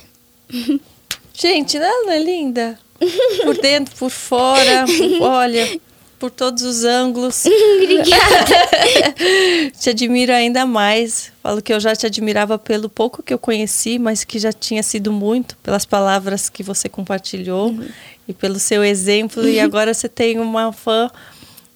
Gente, 1.34 1.80
não 1.80 2.11
é 2.11 2.20
linda? 2.20 2.78
Por 3.43 3.58
dentro, 3.58 3.95
por 3.95 4.10
fora, 4.10 4.86
olha, 5.22 5.80
por 6.20 6.30
todos 6.30 6.64
os 6.64 6.84
ângulos. 6.84 7.45
Obrigada. 7.82 8.56
te 9.80 9.89
admiro 9.89 10.34
ainda 10.34 10.66
mais. 10.66 11.32
Falo 11.41 11.62
que 11.62 11.72
eu 11.72 11.80
já 11.80 11.95
te 11.95 12.06
admirava 12.06 12.60
pelo 12.60 12.89
pouco 12.89 13.24
que 13.24 13.34
eu 13.34 13.39
conheci, 13.39 13.97
mas 13.97 14.24
que 14.26 14.38
já 14.38 14.52
tinha 14.52 14.84
sido 14.84 15.12
muito 15.12 15.56
pelas 15.64 15.86
palavras 15.86 16.50
que 16.50 16.62
você 16.62 16.89
compartilhou 16.89 17.70
uhum. 17.70 17.88
e 18.28 18.34
pelo 18.34 18.60
seu 18.60 18.84
exemplo. 18.84 19.41
Uhum. 19.41 19.50
E 19.50 19.60
agora 19.60 19.93
você 19.93 20.10
tem 20.10 20.38
uma 20.39 20.74
fã 20.74 21.10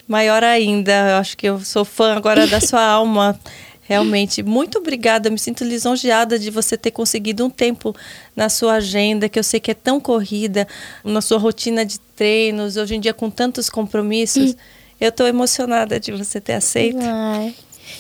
maior 0.06 0.44
ainda. 0.44 0.92
Eu 0.92 1.16
acho 1.18 1.38
que 1.38 1.48
eu 1.48 1.60
sou 1.62 1.86
fã 1.86 2.14
agora 2.14 2.46
da 2.46 2.60
sua 2.60 2.84
alma. 2.84 3.40
Realmente, 3.84 4.42
muito 4.42 4.78
obrigada. 4.78 5.30
Me 5.30 5.38
sinto 5.38 5.64
lisonjeada 5.64 6.40
de 6.40 6.50
você 6.50 6.78
ter 6.78 6.92
conseguido 6.92 7.46
um 7.46 7.50
tempo 7.50 7.96
na 8.36 8.50
sua 8.50 8.76
agenda, 8.76 9.28
que 9.28 9.38
eu 9.38 9.44
sei 9.44 9.60
que 9.60 9.72
é 9.72 9.74
tão 9.74 10.00
corrida, 10.00 10.68
na 11.04 11.22
sua 11.22 11.38
rotina 11.38 11.86
de 11.86 12.00
treinos, 12.00 12.78
hoje 12.78 12.96
em 12.96 13.00
dia 13.00 13.14
com 13.14 13.30
tantos 13.30 13.70
compromissos. 13.70 14.52
Hum. 14.52 14.56
Eu 15.02 15.10
estou 15.10 15.28
emocionada 15.28 16.00
de 16.00 16.12
você 16.12 16.40
ter 16.40 16.54
aceito. 16.54 17.00
Ai. 17.02 17.54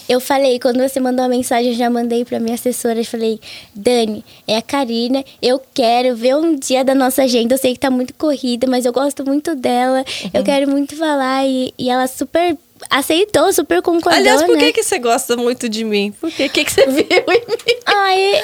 Eu 0.07 0.19
falei, 0.19 0.59
quando 0.59 0.79
você 0.79 0.99
mandou 0.99 1.25
a 1.25 1.29
mensagem, 1.29 1.71
eu 1.71 1.77
já 1.77 1.89
mandei 1.89 2.25
para 2.25 2.39
minha 2.39 2.55
assessora, 2.55 2.99
eu 2.99 3.05
falei, 3.05 3.39
Dani, 3.73 4.23
é 4.47 4.57
a 4.57 4.61
Karina, 4.61 5.23
eu 5.41 5.61
quero 5.73 6.15
ver 6.15 6.35
um 6.35 6.55
dia 6.55 6.83
da 6.83 6.93
nossa 6.93 7.23
agenda, 7.23 7.53
eu 7.53 7.57
sei 7.57 7.73
que 7.73 7.79
tá 7.79 7.89
muito 7.89 8.13
corrida, 8.13 8.67
mas 8.67 8.85
eu 8.85 8.93
gosto 8.93 9.25
muito 9.25 9.55
dela, 9.55 9.99
uhum. 9.99 10.29
eu 10.33 10.43
quero 10.43 10.69
muito 10.69 10.95
falar, 10.95 11.45
e, 11.45 11.73
e 11.77 11.89
ela 11.89 12.07
super 12.07 12.57
aceitou, 12.89 13.51
super 13.53 13.81
concordou, 13.81 14.19
Aliás, 14.19 14.41
por 14.43 14.57
que, 14.57 14.65
né? 14.65 14.71
que 14.71 14.83
você 14.83 14.99
gosta 14.99 15.35
muito 15.35 15.67
de 15.69 15.83
mim? 15.83 16.13
Por 16.19 16.31
quê? 16.31 16.45
O 16.45 16.49
que, 16.49 16.65
que 16.65 16.71
você 16.71 16.85
viu 16.87 17.05
em 17.09 17.47
mim? 17.47 17.79
Ai, 17.85 18.35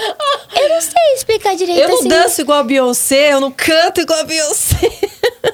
eu 0.61 0.69
não 0.69 0.81
sei 0.81 1.13
explicar 1.15 1.55
direito, 1.55 1.79
Eu 1.79 1.89
não 1.89 1.99
assim. 1.99 2.07
danço 2.07 2.41
igual 2.41 2.59
a 2.59 2.63
Beyoncé, 2.63 3.33
eu 3.33 3.39
não 3.41 3.51
canto 3.51 4.01
igual 4.01 4.19
a 4.19 4.23
Beyoncé. 4.23 4.91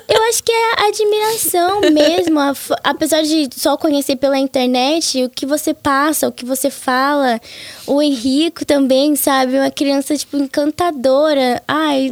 Eu 0.07 0.23
acho 0.23 0.43
que 0.43 0.51
é 0.51 0.87
admiração 0.87 1.81
mesmo. 1.91 2.39
apesar 2.83 3.21
de 3.23 3.49
só 3.55 3.77
conhecer 3.77 4.15
pela 4.15 4.37
internet, 4.37 5.23
o 5.23 5.29
que 5.29 5.45
você 5.45 5.73
passa, 5.73 6.27
o 6.27 6.31
que 6.31 6.45
você 6.45 6.69
fala. 6.69 7.39
O 7.85 8.01
Henrico 8.01 8.65
também, 8.65 9.15
sabe? 9.15 9.55
Uma 9.55 9.71
criança, 9.71 10.17
tipo, 10.17 10.37
encantadora. 10.37 11.61
Ai... 11.67 12.11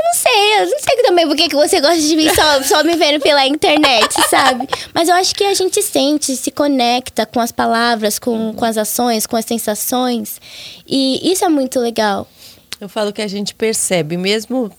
Eu 0.00 0.04
não 0.04 0.14
sei, 0.14 0.62
eu 0.62 0.70
não 0.70 0.78
sei 0.78 1.02
também 1.02 1.26
por 1.26 1.36
que 1.36 1.54
você 1.54 1.78
gosta 1.78 2.00
de 2.00 2.16
mim 2.16 2.34
só, 2.34 2.62
só 2.62 2.82
me 2.82 2.96
vendo 2.96 3.20
pela 3.20 3.46
internet, 3.46 4.14
sabe? 4.30 4.66
Mas 4.94 5.08
eu 5.08 5.14
acho 5.14 5.34
que 5.34 5.44
a 5.44 5.52
gente 5.52 5.82
sente, 5.82 6.34
se 6.36 6.50
conecta 6.50 7.26
com 7.26 7.38
as 7.38 7.52
palavras, 7.52 8.18
com, 8.18 8.54
com 8.54 8.64
as 8.64 8.78
ações, 8.78 9.26
com 9.26 9.36
as 9.36 9.44
sensações. 9.44 10.40
E 10.88 11.30
isso 11.30 11.44
é 11.44 11.48
muito 11.50 11.78
legal. 11.78 12.26
Eu 12.80 12.88
falo 12.88 13.12
que 13.12 13.20
a 13.20 13.28
gente 13.28 13.54
percebe, 13.54 14.16
mesmo 14.16 14.72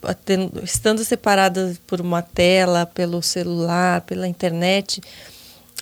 estando 0.63 1.03
separada 1.03 1.77
por 1.85 2.01
uma 2.01 2.23
tela, 2.23 2.87
pelo 2.87 3.21
celular, 3.21 4.01
pela 4.01 4.27
internet, 4.27 4.99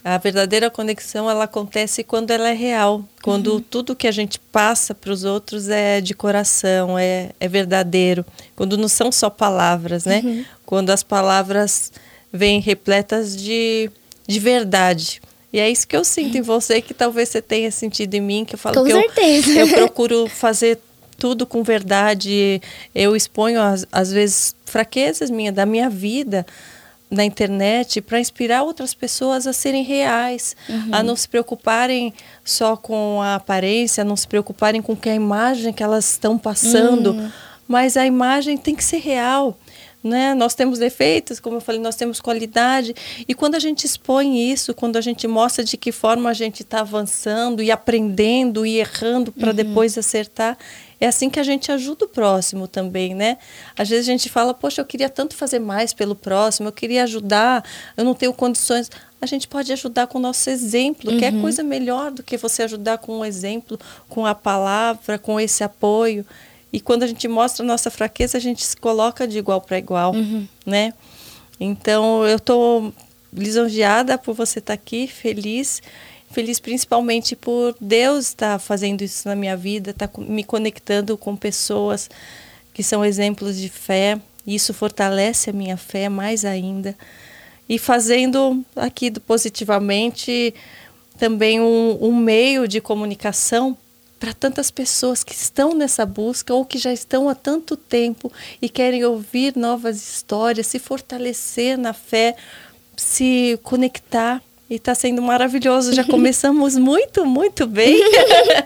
a 0.04 0.18
verdadeira 0.18 0.70
conexão 0.70 1.30
ela 1.30 1.44
acontece 1.44 2.04
quando 2.04 2.32
ela 2.32 2.50
é 2.50 2.54
real, 2.54 3.04
quando 3.22 3.54
uhum. 3.54 3.60
tudo 3.60 3.96
que 3.96 4.08
a 4.08 4.12
gente 4.12 4.40
passa 4.40 4.96
para 4.96 5.12
os 5.12 5.24
outros 5.24 5.68
é 5.70 6.00
de 6.00 6.14
coração, 6.14 6.98
é, 6.98 7.32
é 7.40 7.48
verdadeiro, 7.48 8.26
quando 8.56 8.78
não 8.78 8.88
são 8.88 9.12
só 9.12 9.30
palavras, 9.30 10.06
né? 10.06 10.22
Uhum. 10.24 10.46
Quando 10.66 10.90
as 10.90 11.04
palavras 11.04 11.92
vêm 12.32 12.60
repletas 12.60 13.36
de, 13.36 13.92
de 14.28 14.40
verdade. 14.40 15.22
E 15.52 15.60
é 15.60 15.70
isso 15.70 15.88
que 15.88 15.96
eu 15.96 16.04
sinto 16.04 16.38
em 16.38 16.42
você, 16.42 16.82
que 16.82 16.94
talvez 16.94 17.30
você 17.30 17.42
tenha 17.42 17.72
sentido 17.72 18.14
em 18.14 18.22
mim, 18.22 18.46
que 18.46 18.56
eu 18.56 18.60
falo 18.60 18.76
com 18.76 19.14
que. 19.14 19.60
Eu, 19.60 19.68
eu 19.68 19.68
procuro 19.68 20.28
fazer 20.28 20.80
tudo 21.18 21.46
com 21.46 21.64
verdade. 21.64 22.62
Eu 22.94 23.16
exponho, 23.16 23.60
às, 23.60 23.86
às 23.92 24.12
vezes, 24.12 24.56
fraquezas 24.66 25.32
minhas, 25.32 25.56
da 25.56 25.66
minha 25.66 25.90
vida 25.90 26.46
na 27.10 27.26
internet 27.26 28.02
para 28.02 28.20
inspirar 28.20 28.64
outras 28.64 28.94
pessoas 28.94 29.48
a 29.48 29.54
serem 29.54 29.84
reais, 29.84 30.56
uhum. 30.70 30.90
a 30.92 31.02
não 31.02 31.16
se 31.16 31.28
preocuparem 31.28 32.14
só 32.44 32.78
com 32.78 33.22
a 33.22 33.36
aparência, 33.36 34.02
a 34.02 34.06
não 34.06 34.16
se 34.16 34.28
preocuparem 34.28 34.82
com 34.82 34.96
que 34.96 35.10
a 35.10 35.16
imagem 35.16 35.74
que 35.74 35.82
elas 35.82 36.12
estão 36.12 36.38
passando, 36.38 37.12
uhum. 37.12 37.32
mas 37.68 37.98
a 37.98 38.06
imagem 38.06 38.58
tem 38.58 38.76
que 38.76 38.84
ser 38.84 39.00
real. 39.00 39.58
Né? 40.02 40.34
Nós 40.34 40.56
temos 40.56 40.80
defeitos, 40.80 41.42
como 41.42 41.58
eu 41.58 41.62
falei, 41.62 41.82
nós 41.82 41.96
temos 41.96 42.22
qualidade. 42.22 42.96
E 43.28 43.34
quando 43.34 43.56
a 43.56 43.60
gente 43.60 43.84
expõe 43.86 44.50
isso, 44.50 44.74
quando 44.74 44.96
a 44.96 45.02
gente 45.02 45.28
mostra 45.28 45.62
de 45.62 45.76
que 45.76 45.92
forma 45.92 46.30
a 46.30 46.34
gente 46.34 46.62
está 46.62 46.80
avançando 46.80 47.62
e 47.62 47.70
aprendendo 47.70 48.66
e 48.66 48.78
errando 48.78 49.30
para 49.30 49.50
uhum. 49.50 49.56
depois 49.56 49.98
acertar, 49.98 50.58
é 51.00 51.08
assim 51.08 51.30
que 51.30 51.40
a 51.40 51.44
gente 51.44 51.72
ajuda 51.72 52.06
o 52.06 52.08
próximo 52.08 52.68
também, 52.68 53.16
né? 53.16 53.38
Às 53.78 53.90
vezes 53.90 54.08
a 54.08 54.12
gente 54.12 54.30
fala, 54.30 54.54
poxa, 54.54 54.82
eu 54.82 54.86
queria 54.86 55.10
tanto 55.10 55.36
fazer 55.36 55.60
mais 55.60 55.94
pelo 55.94 56.14
próximo, 56.14 56.68
eu 56.68 56.74
queria 56.74 57.04
ajudar, 57.04 57.64
eu 57.96 58.04
não 58.04 58.14
tenho 58.14 58.34
condições. 58.34 58.92
A 59.22 59.26
gente 59.26 59.48
pode 59.48 59.72
ajudar 59.72 60.08
com 60.08 60.18
o 60.18 60.22
nosso 60.22 60.50
exemplo, 60.50 61.12
uhum. 61.12 61.18
que 61.18 61.26
é 61.26 61.30
uhum. 61.30 61.42
coisa 61.42 61.64
melhor 61.64 62.12
do 62.12 62.22
que 62.22 62.36
você 62.38 62.64
ajudar 62.64 62.98
com 62.98 63.20
um 63.20 63.26
exemplo, 63.26 63.80
com 64.10 64.26
a 64.26 64.36
palavra, 64.36 65.18
com 65.18 65.40
esse 65.40 65.64
apoio. 65.64 66.26
E 66.72 66.82
quando 66.82 67.04
a 67.04 67.08
gente 67.08 67.28
mostra 67.28 67.64
a 67.64 67.68
nossa 67.68 67.90
fraqueza, 67.90 68.38
a 68.38 68.42
gente 68.42 68.64
se 68.66 68.76
coloca 68.76 69.28
de 69.28 69.38
igual 69.38 69.62
para 69.62 69.78
igual, 69.78 70.14
uhum. 70.14 70.46
né? 70.66 70.94
Então, 71.60 72.26
eu 72.26 72.38
estou 72.38 72.94
lisonjeada 73.32 74.18
por 74.18 74.34
você 74.34 74.60
estar 74.60 74.76
tá 74.76 74.82
aqui, 74.82 75.08
feliz 75.08 75.82
feliz 76.32 76.60
principalmente 76.60 77.36
por 77.36 77.76
Deus 77.80 78.28
estar 78.28 78.60
fazendo 78.60 79.02
isso 79.02 79.28
na 79.28 79.36
minha 79.36 79.58
vida, 79.58 79.92
estar 79.92 80.08
tá 80.08 80.22
me 80.22 80.44
conectando 80.44 81.18
com 81.18 81.36
pessoas 81.36 82.10
que 82.74 82.84
são 82.84 83.04
exemplos 83.04 83.58
de 83.58 83.70
fé. 83.70 84.20
Isso 84.46 84.74
fortalece 84.74 85.50
a 85.50 85.54
minha 85.54 85.78
fé 85.78 86.10
mais 86.10 86.46
ainda. 86.46 86.96
E 87.68 87.78
fazendo 87.78 88.64
aqui 88.76 89.10
do 89.10 89.20
Positivamente 89.22 90.54
também 91.18 91.60
um, 91.60 91.98
um 92.02 92.16
meio 92.16 92.68
de 92.68 92.80
comunicação 92.80 93.78
para 94.20 94.34
tantas 94.34 94.70
pessoas 94.70 95.24
que 95.24 95.34
estão 95.34 95.74
nessa 95.74 96.06
busca 96.06 96.54
ou 96.54 96.66
que 96.66 96.78
já 96.78 96.92
estão 96.92 97.30
há 97.30 97.36
tanto 97.36 97.78
tempo 97.78 98.32
e 98.62 98.68
querem 98.68 99.04
ouvir 99.06 99.56
novas 99.56 99.98
histórias, 99.98 100.68
se 100.68 100.80
fortalecer 100.80 101.78
na 101.78 101.94
fé, 101.94 102.36
se 102.98 103.58
conectar 103.64 104.42
e 104.70 104.76
está 104.76 104.94
sendo 104.94 105.22
maravilhoso. 105.22 105.94
Já 105.94 106.04
começamos 106.04 106.76
muito, 106.78 107.26
muito 107.26 107.66
bem. 107.66 108.00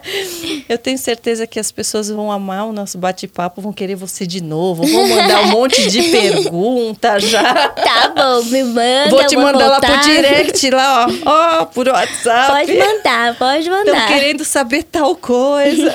Eu 0.68 0.76
tenho 0.76 0.98
certeza 0.98 1.46
que 1.46 1.58
as 1.58 1.72
pessoas 1.72 2.10
vão 2.10 2.30
amar 2.30 2.66
o 2.66 2.72
nosso 2.72 2.98
bate-papo, 2.98 3.62
vão 3.62 3.72
querer 3.72 3.94
você 3.94 4.26
de 4.26 4.42
novo, 4.42 4.84
vão 4.86 5.08
mandar 5.08 5.42
um 5.42 5.50
monte 5.50 5.88
de 5.88 6.02
perguntas 6.10 7.24
já. 7.24 7.68
Tá 7.68 8.12
bom, 8.14 8.44
me 8.44 8.64
manda. 8.64 9.10
Vou 9.10 9.26
te 9.26 9.36
mandar 9.36 9.68
voltar. 9.68 9.90
lá 9.90 9.98
pro 9.98 10.10
direct, 10.10 10.70
lá, 10.70 11.06
ó, 11.06 11.30
ó, 11.60 11.64
por 11.64 11.88
WhatsApp. 11.88 12.52
Pode 12.52 12.78
mandar, 12.78 13.34
pode 13.36 13.70
mandar. 13.70 13.92
Estão 13.92 14.06
querendo 14.08 14.44
saber 14.44 14.82
tal 14.82 15.16
coisa. 15.16 15.92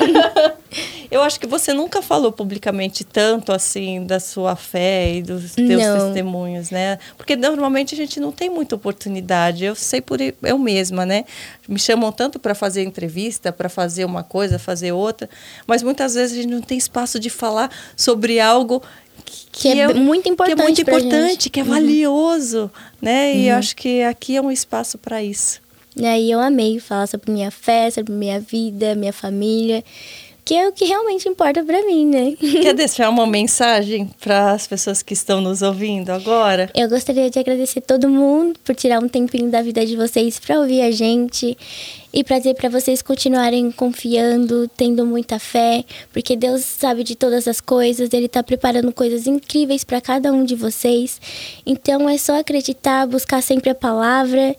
Eu 1.11 1.23
acho 1.23 1.39
que 1.39 1.47
você 1.47 1.73
nunca 1.73 2.01
falou 2.01 2.31
publicamente 2.31 3.03
tanto 3.03 3.51
assim 3.51 4.05
da 4.05 4.19
sua 4.19 4.55
fé 4.55 5.15
e 5.15 5.23
dos 5.23 5.55
teus 5.55 5.83
não. 5.83 6.05
testemunhos, 6.05 6.69
né? 6.69 6.99
Porque 7.17 7.35
normalmente 7.35 7.95
a 7.95 7.97
gente 7.97 8.19
não 8.19 8.31
tem 8.31 8.49
muita 8.49 8.75
oportunidade. 8.75 9.65
Eu 9.65 9.73
sei 9.73 10.01
por 10.01 10.19
eu 10.21 10.57
mesma, 10.59 11.05
né? 11.05 11.25
Me 11.67 11.79
chamam 11.79 12.11
tanto 12.11 12.39
para 12.39 12.53
fazer 12.53 12.83
entrevista, 12.83 13.51
para 13.51 13.69
fazer 13.69 14.05
uma 14.05 14.23
coisa, 14.23 14.59
fazer 14.59 14.91
outra, 14.91 15.27
mas 15.65 15.81
muitas 15.81 16.13
vezes 16.13 16.37
a 16.37 16.41
gente 16.41 16.53
não 16.53 16.61
tem 16.61 16.77
espaço 16.77 17.19
de 17.19 17.29
falar 17.29 17.71
sobre 17.95 18.39
algo 18.39 18.83
que, 19.25 19.47
que 19.51 19.67
é, 19.67 19.79
é, 19.79 19.93
muito 19.93 20.29
importante, 20.29 20.55
que 20.55 20.61
é 20.61 20.63
muito 20.63 20.81
importante, 20.81 21.49
que 21.49 21.59
é 21.59 21.63
uhum. 21.63 21.69
valioso, 21.69 22.71
né? 23.01 23.35
E 23.35 23.37
uhum. 23.37 23.45
eu 23.45 23.55
acho 23.55 23.75
que 23.75 24.03
aqui 24.03 24.35
é 24.35 24.41
um 24.41 24.51
espaço 24.51 24.97
para 24.97 25.23
isso. 25.23 25.59
E 25.95 26.05
aí 26.05 26.29
eu 26.29 26.39
amei 26.39 26.79
falar 26.79 27.07
sobre 27.07 27.31
minha 27.31 27.49
fé, 27.49 27.89
sobre 27.89 28.13
minha 28.13 28.39
vida, 28.39 28.93
minha 28.93 29.11
família 29.11 29.83
que 30.43 30.55
é 30.55 30.67
o 30.67 30.71
que 30.71 30.85
realmente 30.85 31.27
importa 31.27 31.63
para 31.63 31.85
mim, 31.85 32.05
né? 32.05 32.35
Quer 32.61 32.73
deixar 32.73 33.07
uma 33.09 33.27
mensagem 33.27 34.09
para 34.19 34.51
as 34.51 34.67
pessoas 34.67 35.01
que 35.01 35.13
estão 35.13 35.41
nos 35.41 35.61
ouvindo 35.61 36.09
agora? 36.09 36.69
Eu 36.73 36.89
gostaria 36.89 37.29
de 37.29 37.39
agradecer 37.39 37.81
todo 37.81 38.09
mundo 38.09 38.59
por 38.63 38.75
tirar 38.75 38.99
um 38.99 39.07
tempinho 39.07 39.49
da 39.49 39.61
vida 39.61 39.85
de 39.85 39.95
vocês 39.95 40.39
para 40.39 40.59
ouvir 40.59 40.81
a 40.81 40.91
gente 40.91 41.57
e 42.11 42.23
para 42.23 42.39
dizer 42.39 42.55
para 42.55 42.69
vocês 42.69 43.01
continuarem 43.01 43.71
confiando, 43.71 44.67
tendo 44.75 45.05
muita 45.05 45.37
fé, 45.37 45.85
porque 46.11 46.35
Deus 46.35 46.61
sabe 46.63 47.03
de 47.03 47.15
todas 47.15 47.47
as 47.47 47.61
coisas, 47.61 48.11
ele 48.11 48.25
está 48.25 48.41
preparando 48.41 48.91
coisas 48.91 49.27
incríveis 49.27 49.83
para 49.83 50.01
cada 50.01 50.31
um 50.31 50.43
de 50.43 50.55
vocês. 50.55 51.21
Então 51.65 52.09
é 52.09 52.17
só 52.17 52.39
acreditar, 52.39 53.05
buscar 53.05 53.43
sempre 53.43 53.69
a 53.69 53.75
palavra 53.75 54.55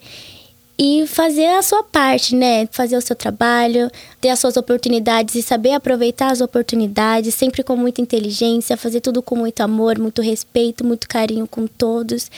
e 0.82 1.06
fazer 1.06 1.46
a 1.46 1.60
sua 1.60 1.82
parte, 1.82 2.34
né? 2.34 2.66
Fazer 2.72 2.96
o 2.96 3.02
seu 3.02 3.14
trabalho, 3.14 3.90
ter 4.18 4.30
as 4.30 4.38
suas 4.38 4.56
oportunidades 4.56 5.34
e 5.34 5.42
saber 5.42 5.72
aproveitar 5.72 6.32
as 6.32 6.40
oportunidades, 6.40 7.34
sempre 7.34 7.62
com 7.62 7.76
muita 7.76 8.00
inteligência, 8.00 8.78
fazer 8.78 9.02
tudo 9.02 9.20
com 9.20 9.36
muito 9.36 9.60
amor, 9.60 9.98
muito 9.98 10.22
respeito, 10.22 10.82
muito 10.82 11.06
carinho 11.06 11.46
com 11.46 11.66
todos. 11.66 12.30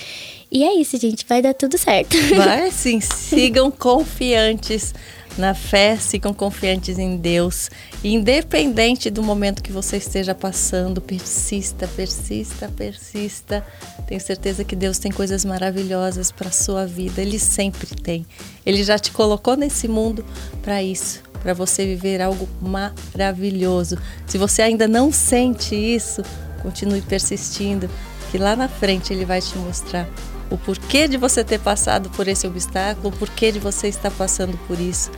E 0.50 0.64
é 0.64 0.74
isso, 0.74 0.98
gente, 0.98 1.24
vai 1.28 1.40
dar 1.40 1.54
tudo 1.54 1.78
certo. 1.78 2.16
Vai 2.36 2.72
sim, 2.72 2.98
sigam 3.00 3.70
confiantes 3.70 4.92
na 5.36 5.54
fé, 5.54 5.96
sigam 5.96 6.34
confiantes 6.34 6.98
em 6.98 7.16
Deus. 7.16 7.70
Independente 8.04 9.10
do 9.10 9.22
momento 9.22 9.62
que 9.62 9.72
você 9.72 9.96
esteja 9.96 10.34
passando, 10.34 11.00
persista, 11.00 11.88
persista, 11.88 12.68
persista. 12.68 13.64
Tenho 14.06 14.20
certeza 14.20 14.64
que 14.64 14.76
Deus 14.76 14.98
tem 14.98 15.10
coisas 15.10 15.44
maravilhosas 15.44 16.30
para 16.30 16.48
a 16.48 16.52
sua 16.52 16.86
vida. 16.86 17.20
Ele 17.20 17.38
sempre 17.38 17.86
tem. 17.94 18.26
Ele 18.64 18.84
já 18.84 18.98
te 18.98 19.10
colocou 19.10 19.56
nesse 19.56 19.88
mundo 19.88 20.24
para 20.62 20.82
isso, 20.82 21.22
para 21.42 21.54
você 21.54 21.86
viver 21.86 22.20
algo 22.20 22.48
maravilhoso. 22.60 23.96
Se 24.26 24.36
você 24.36 24.62
ainda 24.62 24.86
não 24.86 25.10
sente 25.10 25.74
isso, 25.74 26.22
continue 26.62 27.00
persistindo, 27.00 27.88
que 28.30 28.38
lá 28.38 28.54
na 28.54 28.68
frente 28.68 29.12
ele 29.12 29.24
vai 29.24 29.40
te 29.40 29.56
mostrar 29.58 30.08
o 30.52 30.58
porquê 30.58 31.08
de 31.08 31.16
você 31.16 31.42
ter 31.42 31.58
passado 31.58 32.10
por 32.10 32.28
esse 32.28 32.46
obstáculo, 32.46 33.08
o 33.08 33.12
porquê 33.12 33.50
de 33.50 33.58
você 33.58 33.88
estar 33.88 34.10
passando 34.10 34.58
por 34.68 34.78
isso. 34.78 35.10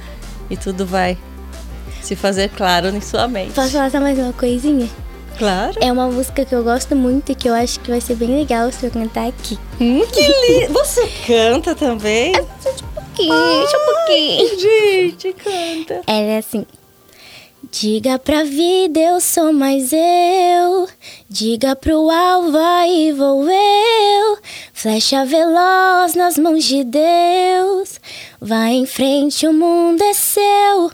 E 0.49 0.57
tudo 0.57 0.87
vai 0.87 1.19
se 2.03 2.15
fazer 2.15 2.51
claro 2.51 2.89
em 2.89 3.01
sua 3.01 3.27
mente. 3.27 3.53
Posso 3.53 3.71
falar 3.71 3.91
só 3.91 3.99
mais 4.01 4.19
uma 4.19 4.33
coisinha? 4.33 4.89
Claro. 5.37 5.77
É 5.81 5.91
uma 5.91 6.07
música 6.07 6.45
que 6.45 6.55
eu 6.55 6.63
gosto 6.63 6.95
muito 6.95 7.33
e 7.33 7.35
que 7.35 7.49
eu 7.49 7.55
acho 7.55 7.81
que 7.81 7.91
vai 7.91 8.01
ser 8.01 8.15
bem 8.15 8.29
legal 8.29 8.71
se 8.71 8.87
eu 8.87 8.91
cantar 8.91 9.27
aqui. 9.27 9.59
Hum, 9.81 10.05
que 10.07 10.21
lindo! 10.21 10.73
Você 10.75 11.09
canta 11.27 11.75
também? 11.75 12.33
É, 12.37 12.41
um 12.41 12.47
pouquinho, 12.95 13.33
Ai, 13.33 13.65
um 13.65 13.95
pouquinho. 13.95 14.61
Gente, 14.61 15.33
canta. 15.33 16.03
É 16.07 16.39
assim. 16.39 16.65
Diga 17.71 18.19
pra 18.19 18.45
vida 18.45 18.99
eu 18.99 19.21
sou 19.21 19.53
mais 19.53 19.93
eu. 19.93 20.89
Diga 21.29 21.75
pro 21.75 22.11
alvo 22.11 22.59
aí 22.59 23.13
vou 23.13 23.45
eu. 23.49 24.39
Flecha 24.73 25.25
veloz 25.25 26.15
nas 26.15 26.37
mãos 26.37 26.65
de 26.65 26.85
Deus. 26.85 28.01
Vai 28.41 28.73
em 28.73 28.87
frente, 28.87 29.47
o 29.47 29.53
mundo 29.53 30.03
é 30.03 30.13
seu. 30.13 30.91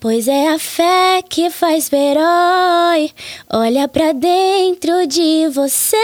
Pois 0.00 0.28
é 0.28 0.48
a 0.54 0.60
fé 0.60 1.20
que 1.28 1.50
faz 1.50 1.92
herói. 1.92 3.10
Olha 3.52 3.88
pra 3.88 4.12
dentro 4.12 5.08
de 5.08 5.48
você, 5.48 5.96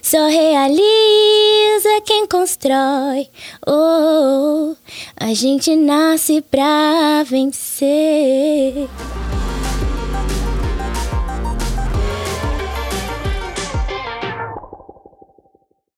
só 0.00 0.26
realiza 0.26 2.00
quem 2.06 2.26
constrói. 2.26 3.28
Oh, 3.66 4.74
a 5.18 5.34
gente 5.34 5.76
nasce 5.76 6.40
pra 6.40 7.22
vencer. 7.24 8.88